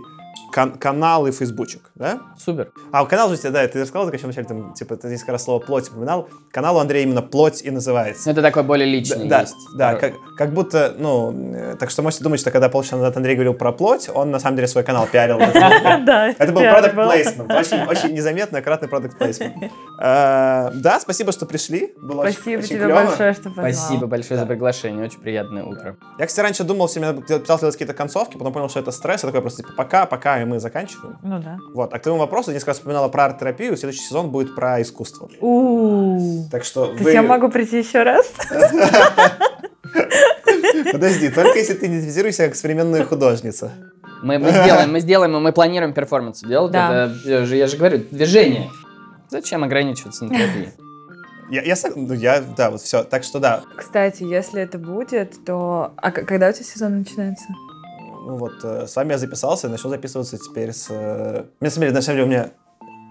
кан- 0.53 0.77
канал 0.77 1.25
и 1.27 1.31
фейсбучек, 1.31 1.91
да? 1.95 2.19
Супер. 2.37 2.71
А 2.91 3.05
канал 3.05 3.29
же, 3.29 3.37
да, 3.49 3.67
ты 3.67 3.81
рассказал, 3.81 4.09
как 4.09 4.21
вначале, 4.21 4.47
там, 4.47 4.73
типа, 4.73 4.95
ты 4.95 5.07
здесь 5.07 5.21
как 5.21 5.29
раз 5.29 5.43
слово 5.43 5.59
«плоть» 5.59 5.89
упоминал. 5.89 6.29
Канал 6.51 6.77
у 6.77 6.79
Андрея 6.79 7.03
именно 7.03 7.21
«плоть» 7.21 7.61
и 7.63 7.71
называется. 7.71 8.29
Это 8.29 8.41
такой 8.41 8.63
более 8.63 8.87
личный 8.87 9.27
Да, 9.27 9.41
есть. 9.41 9.55
да, 9.75 9.95
как, 9.95 10.13
как 10.37 10.53
будто, 10.53 10.93
ну, 10.97 11.33
э, 11.55 11.75
так 11.79 11.89
что 11.89 12.01
можете 12.01 12.23
думать, 12.23 12.39
что 12.39 12.51
когда 12.51 12.69
полчаса 12.69 12.97
назад 12.97 13.17
Андрей 13.17 13.35
говорил 13.35 13.53
про 13.53 13.71
плоть, 13.71 14.09
он 14.13 14.31
на 14.31 14.39
самом 14.39 14.55
деле 14.57 14.67
свой 14.67 14.83
канал 14.83 15.07
пиарил. 15.11 15.39
Да, 16.05 16.29
это 16.29 16.51
был 16.51 16.61
продукт 16.61 16.95
placement. 16.95 17.57
Очень, 17.57 17.83
очень 17.87 18.13
незаметный, 18.13 18.59
аккуратный 18.59 18.87
продукт 18.89 19.19
placement. 19.19 19.71
Э, 19.99 20.71
да, 20.73 20.99
спасибо, 20.99 21.31
что 21.31 21.45
пришли. 21.45 21.93
Было 22.01 22.23
спасибо 22.23 22.61
тебе 22.63 22.87
большое, 22.87 23.33
что 23.33 23.43
позвал. 23.43 23.71
Спасибо 23.71 24.07
большое 24.07 24.39
за 24.39 24.45
приглашение. 24.45 25.05
Очень 25.05 25.19
приятное 25.19 25.63
утро. 25.63 25.95
Я, 26.19 26.25
кстати, 26.25 26.43
раньше 26.43 26.63
думал, 26.63 26.89
себе 26.89 27.13
пытался 27.13 27.61
делать 27.61 27.75
какие-то 27.75 27.93
концовки, 27.93 28.33
потом 28.35 28.51
понял, 28.53 28.69
что 28.69 28.79
это 28.79 28.91
стресс. 28.91 29.23
Я 29.23 29.29
такой 29.29 29.41
просто, 29.41 29.61
типа, 29.61 29.73
пока, 29.77 30.05
пока, 30.05 30.42
темами 30.43 30.55
мы 30.55 30.59
заканчиваем. 30.59 31.17
Ну 31.23 31.39
да. 31.39 31.57
Вот. 31.73 31.93
А 31.93 31.99
к 31.99 32.01
твоему 32.01 32.19
вопросу, 32.19 32.51
я 32.51 32.55
несколько 32.55 32.71
раз 32.71 32.77
вспоминала 32.77 33.09
про 33.09 33.25
арт-терапию, 33.25 33.77
следующий 33.77 34.01
сезон 34.03 34.29
будет 34.31 34.55
про 34.55 34.81
искусство. 34.81 35.29
У. 35.41 36.45
Так 36.51 36.63
что 36.63 36.93
вы... 36.99 37.11
я 37.11 37.21
могу 37.21 37.49
прийти 37.49 37.79
еще 37.79 38.03
раз? 38.03 38.31
Подожди, 40.91 41.29
только 41.29 41.57
если 41.57 41.73
ты 41.73 41.85
идентифицируешься 41.87 42.47
как 42.47 42.55
современная 42.55 43.05
художница. 43.05 43.71
Мы, 44.23 44.39
мы 44.39 44.51
сделаем, 44.51 44.91
мы 44.91 44.99
сделаем, 45.01 45.35
и 45.35 45.39
мы 45.39 45.51
планируем 45.51 45.93
перформансы 45.93 46.47
делать. 46.47 46.71
Да. 46.71 47.05
Это, 47.05 47.29
я 47.29 47.45
же, 47.45 47.55
я 47.57 47.67
же 47.67 47.77
говорю, 47.77 48.03
движение. 48.09 48.69
Зачем 49.29 49.63
ограничиваться 49.63 50.25
на 50.25 50.35
терапии? 50.35 50.71
Я, 51.49 51.61
я, 51.61 51.75
ну, 51.95 52.13
я, 52.13 52.41
да, 52.41 52.71
вот 52.71 52.81
все. 52.81 53.03
Так 53.03 53.23
что 53.23 53.39
да, 53.39 53.63
Кстати, 53.75 54.23
если 54.23 54.61
это 54.61 54.77
будет, 54.79 55.43
то... 55.45 55.93
А 55.97 56.11
когда 56.11 56.49
у 56.49 56.53
тебя 56.53 56.63
сезон 56.63 56.99
начинается? 56.99 57.45
Ну 58.25 58.37
вот 58.37 58.53
э, 58.63 58.87
с 58.87 58.95
вами 58.95 59.11
я 59.11 59.17
записался 59.17 59.67
и 59.67 59.69
начал 59.69 59.89
записываться 59.89 60.37
теперь 60.37 60.71
с... 60.71 60.87
э, 60.89 61.43
На 61.59 61.69
самом 61.69 61.81
деле, 61.87 61.95
на 61.95 62.01
самом 62.01 62.17
деле 62.17 62.27
у 62.27 62.29
меня 62.31 62.49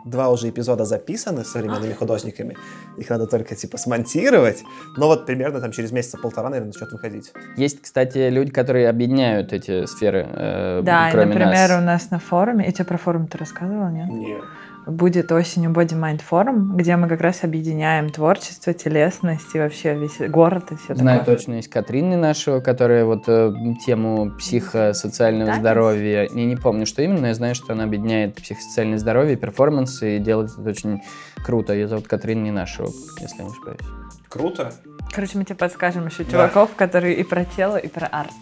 два 0.04 0.30
уже 0.30 0.48
эпизода 0.48 0.84
записаны 0.84 1.44
с 1.44 1.52
современными 1.52 1.92
художниками. 1.92 2.56
Их 2.96 3.08
надо 3.10 3.26
только 3.26 3.54
типа 3.54 3.78
смонтировать. 3.78 4.62
Но 4.96 5.06
вот 5.06 5.26
примерно 5.26 5.60
там 5.60 5.70
через 5.72 5.92
месяца 5.92 6.18
полтора, 6.18 6.48
наверное, 6.50 6.72
начнет 6.72 6.90
выходить. 6.92 7.32
Есть, 7.56 7.82
кстати, 7.82 8.28
люди, 8.28 8.50
которые 8.50 8.88
объединяют 8.88 9.52
эти 9.52 9.86
сферы, 9.86 10.26
э, 10.28 10.80
Да, 10.82 11.08
и, 11.08 11.12
кроме 11.12 11.26
например, 11.34 11.68
нас. 11.68 11.78
у 11.78 11.84
нас 11.84 12.10
на 12.10 12.18
форуме... 12.18 12.64
Я 12.66 12.72
тебе 12.72 12.84
про 12.84 12.98
форум 12.98 13.28
ты 13.28 13.38
рассказывала, 13.38 13.90
нет? 13.90 14.08
Нет. 14.08 14.42
Будет 14.84 15.30
осенью 15.30 15.70
Body 15.70 15.96
Mind 15.98 16.22
форум, 16.22 16.76
где 16.76 16.96
мы 16.96 17.08
как 17.08 17.20
раз 17.20 17.44
объединяем 17.44 18.10
творчество, 18.10 18.74
телесность 18.74 19.54
и 19.54 19.58
вообще 19.60 19.94
весь 19.94 20.18
город 20.28 20.72
и 20.72 20.76
все 20.76 20.96
Знаю 20.96 21.20
такое. 21.20 21.36
точно, 21.36 21.54
есть 21.54 21.68
Катрины 21.70 22.16
нашего, 22.16 22.58
которая 22.58 23.04
вот 23.04 23.24
э, 23.28 23.52
тему 23.86 24.32
психосоциального 24.36 25.46
Танец? 25.52 25.60
здоровья, 25.60 26.28
я 26.32 26.44
не 26.44 26.56
помню, 26.56 26.84
что 26.86 27.00
именно, 27.02 27.20
но 27.20 27.26
я 27.28 27.34
знаю, 27.34 27.54
что 27.54 27.72
она 27.74 27.84
объединяет 27.84 28.34
психосоциальное 28.34 28.98
здоровье, 28.98 29.36
перформансы 29.36 30.16
и 30.16 30.18
делает 30.18 30.50
это 30.58 30.68
очень 30.70 31.00
круто. 31.44 31.72
Ее 31.72 31.86
зовут 31.86 32.08
Катрина 32.08 32.42
Ненашева, 32.42 32.90
если 33.20 33.38
я 33.38 33.44
не 33.44 33.50
ошибаюсь. 33.50 33.80
Круто. 34.28 34.72
Короче, 35.14 35.38
мы 35.38 35.44
тебе 35.44 35.54
подскажем 35.56 36.06
еще 36.06 36.24
Да. 36.24 36.30
чуваков, 36.32 36.70
которые 36.74 37.14
и 37.16 37.22
про 37.22 37.44
тело, 37.44 37.76
и 37.76 37.86
про 37.86 38.08
арт. 38.08 38.32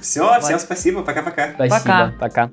Все, 0.00 0.38
всем 0.40 0.58
спасибо, 0.60 1.02
пока-пока. 1.02 1.50
Спасибо, 1.54 2.12
Пока. 2.20 2.48
пока. 2.48 2.50